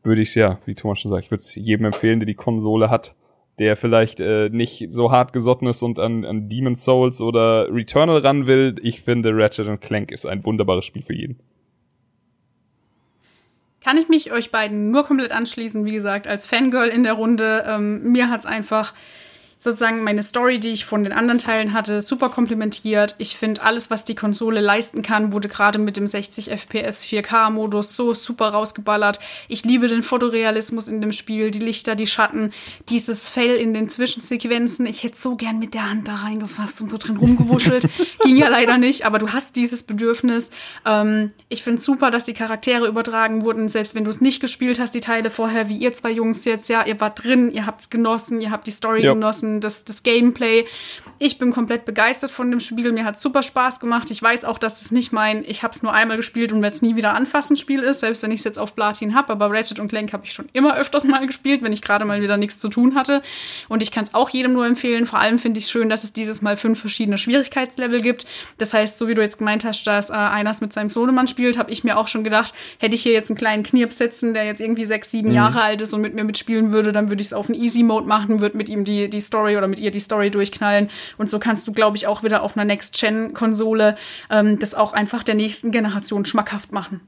[0.04, 2.34] würde ich es ja, wie Thomas schon sagt, ich würde es jedem empfehlen, der die
[2.34, 3.16] Konsole hat,
[3.58, 8.18] der vielleicht äh, nicht so hart gesotten ist und an, an Demon's Souls oder Returnal
[8.18, 8.76] ran will.
[8.82, 11.40] Ich finde, Ratchet Clank ist ein wunderbares Spiel für jeden.
[13.82, 17.64] Kann ich mich euch beiden nur komplett anschließen, wie gesagt, als Fangirl in der Runde.
[17.66, 18.92] Ähm, mir hat's einfach
[19.58, 23.16] sozusagen meine Story, die ich von den anderen Teilen hatte, super komplementiert.
[23.18, 27.96] Ich finde, alles, was die Konsole leisten kann, wurde gerade mit dem 60 FPS 4K-Modus
[27.96, 29.18] so super rausgeballert.
[29.48, 32.52] Ich liebe den Fotorealismus in dem Spiel, die Lichter, die Schatten,
[32.88, 34.86] dieses Fell in den Zwischensequenzen.
[34.86, 37.88] Ich hätte so gern mit der Hand da reingefasst und so drin rumgewuschelt.
[38.22, 40.52] Ging ja leider nicht, aber du hast dieses Bedürfnis.
[40.86, 44.38] Ähm, ich finde es super, dass die Charaktere übertragen wurden, selbst wenn du es nicht
[44.38, 46.68] gespielt hast, die Teile vorher, wie ihr zwei Jungs jetzt.
[46.68, 49.12] Ja, ihr wart drin, ihr habt es genossen, ihr habt die Story ja.
[49.12, 50.66] genossen lassen, das, das Gameplay.
[51.18, 52.92] Ich bin komplett begeistert von dem Spiel.
[52.92, 54.10] Mir hat super Spaß gemacht.
[54.10, 56.76] Ich weiß auch, dass es nicht mein, ich habe es nur einmal gespielt und werde
[56.76, 59.32] es nie wieder anfassen Spiel ist, selbst wenn ich es jetzt auf Platin habe.
[59.32, 62.20] Aber Ratchet und Clank habe ich schon immer öfters mal gespielt, wenn ich gerade mal
[62.20, 63.22] wieder nichts zu tun hatte.
[63.68, 65.06] Und ich kann es auch jedem nur empfehlen.
[65.06, 68.26] Vor allem finde ich es schön, dass es dieses Mal fünf verschiedene Schwierigkeitslevel gibt.
[68.58, 71.58] Das heißt, so wie du jetzt gemeint hast, dass äh, einer mit seinem Sohnemann spielt,
[71.58, 74.44] habe ich mir auch schon gedacht, hätte ich hier jetzt einen kleinen Knirps setzen, der
[74.44, 75.34] jetzt irgendwie sechs, sieben mhm.
[75.34, 77.82] Jahre alt ist und mit mir mitspielen würde, dann würde ich es auf einen Easy
[77.82, 80.88] Mode machen, würde mit ihm die, die Story oder mit ihr die Story durchknallen.
[81.16, 83.96] Und so kannst du, glaube ich, auch wieder auf einer Next-Gen-Konsole
[84.30, 87.00] ähm, das auch einfach der nächsten Generation schmackhaft machen.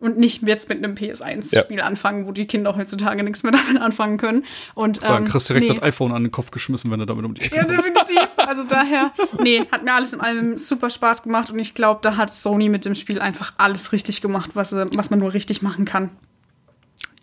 [0.00, 1.84] Und nicht jetzt mit einem PS1-Spiel ja.
[1.84, 4.46] anfangen, wo die Kinder heutzutage nichts mehr damit anfangen können.
[4.74, 5.74] Und Sagen, ähm, kriegst direkt nee.
[5.74, 8.28] das iPhone an den Kopf geschmissen, wenn du damit um die Ecke Ja, definitiv.
[8.36, 12.16] Also daher, nee, hat mir alles in allem super Spaß gemacht und ich glaube, da
[12.16, 15.84] hat Sony mit dem Spiel einfach alles richtig gemacht, was, was man nur richtig machen
[15.84, 16.10] kann.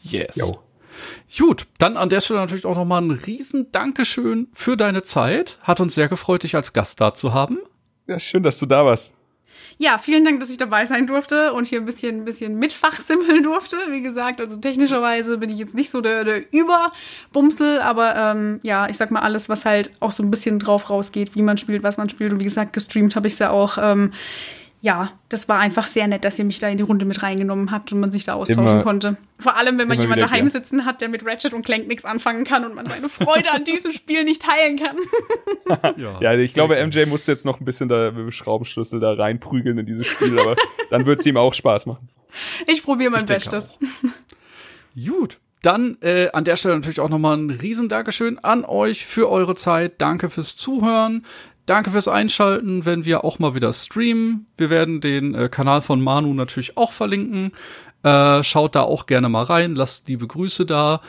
[0.04, 0.38] Yes.
[0.38, 0.64] Yo.
[1.38, 5.58] Gut, dann an der Stelle natürlich auch nochmal ein riesen Dankeschön für deine Zeit.
[5.62, 7.60] Hat uns sehr gefreut, dich als Gast da zu haben.
[8.08, 9.14] Ja, schön, dass du da warst.
[9.80, 13.44] Ja, vielen Dank, dass ich dabei sein durfte und hier ein bisschen, ein bisschen mitfachsimmeln
[13.44, 13.78] durfte.
[13.90, 18.90] Wie gesagt, also technischerweise bin ich jetzt nicht so der, der Überbumsel, aber ähm, ja,
[18.90, 21.84] ich sag mal alles, was halt auch so ein bisschen drauf rausgeht, wie man spielt,
[21.84, 22.34] was man spielt.
[22.34, 23.78] Und wie gesagt, gestreamt habe ich es ja auch.
[23.80, 24.14] Ähm,
[24.80, 27.72] ja, das war einfach sehr nett, dass ihr mich da in die Runde mit reingenommen
[27.72, 29.18] habt und man sich da austauschen immer, konnte.
[29.40, 30.52] Vor allem, wenn man jemanden daheim ja.
[30.52, 33.64] sitzen hat, der mit Ratchet und Clank nichts anfangen kann und man seine Freude an
[33.64, 34.98] diesem Spiel nicht teilen kann.
[35.98, 39.14] ja, ja, ich glaube, MJ musste jetzt noch ein bisschen da mit dem Schraubenschlüssel da
[39.14, 40.56] reinprügeln in dieses Spiel, aber
[40.92, 42.10] dann wird es ihm auch Spaß machen.
[42.68, 43.72] Ich probiere mein ich Bestes.
[44.96, 45.40] Gut.
[45.64, 49.56] Dann äh, an der Stelle natürlich auch nochmal ein riesen Dankeschön an euch für eure
[49.56, 50.00] Zeit.
[50.02, 51.26] Danke fürs Zuhören.
[51.68, 54.48] Danke fürs Einschalten, wenn wir auch mal wieder streamen.
[54.58, 57.52] Wir werden den äh, Kanal von Manu natürlich auch verlinken.
[58.04, 61.02] Äh, schaut da auch gerne mal rein, lasst liebe Grüße da.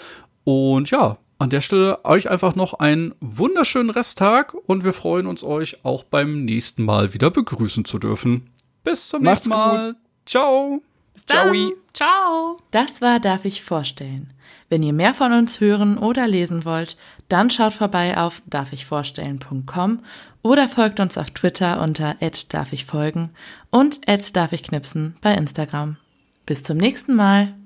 [0.42, 5.44] Und ja, an der Stelle euch einfach noch einen wunderschönen Resttag und wir freuen uns,
[5.44, 8.50] euch auch beim nächsten Mal wieder begrüßen zu dürfen.
[8.82, 9.92] Bis zum Macht's nächsten Mal.
[9.92, 10.02] Gut.
[10.26, 10.82] Ciao.
[11.14, 11.54] Bis dann.
[11.54, 11.72] Ciao.
[11.92, 12.58] Ciao.
[12.72, 14.32] Das war Darf ich vorstellen.
[14.68, 16.96] Wenn ihr mehr von uns hören oder lesen wollt,
[17.28, 20.00] dann schaut vorbei auf darfichvorstellen.com
[20.42, 22.16] oder folgt uns auf Twitter unter
[22.54, 23.30] darf ich folgen
[23.70, 25.96] und darf ich knipsen bei Instagram.
[26.46, 27.57] Bis zum nächsten Mal.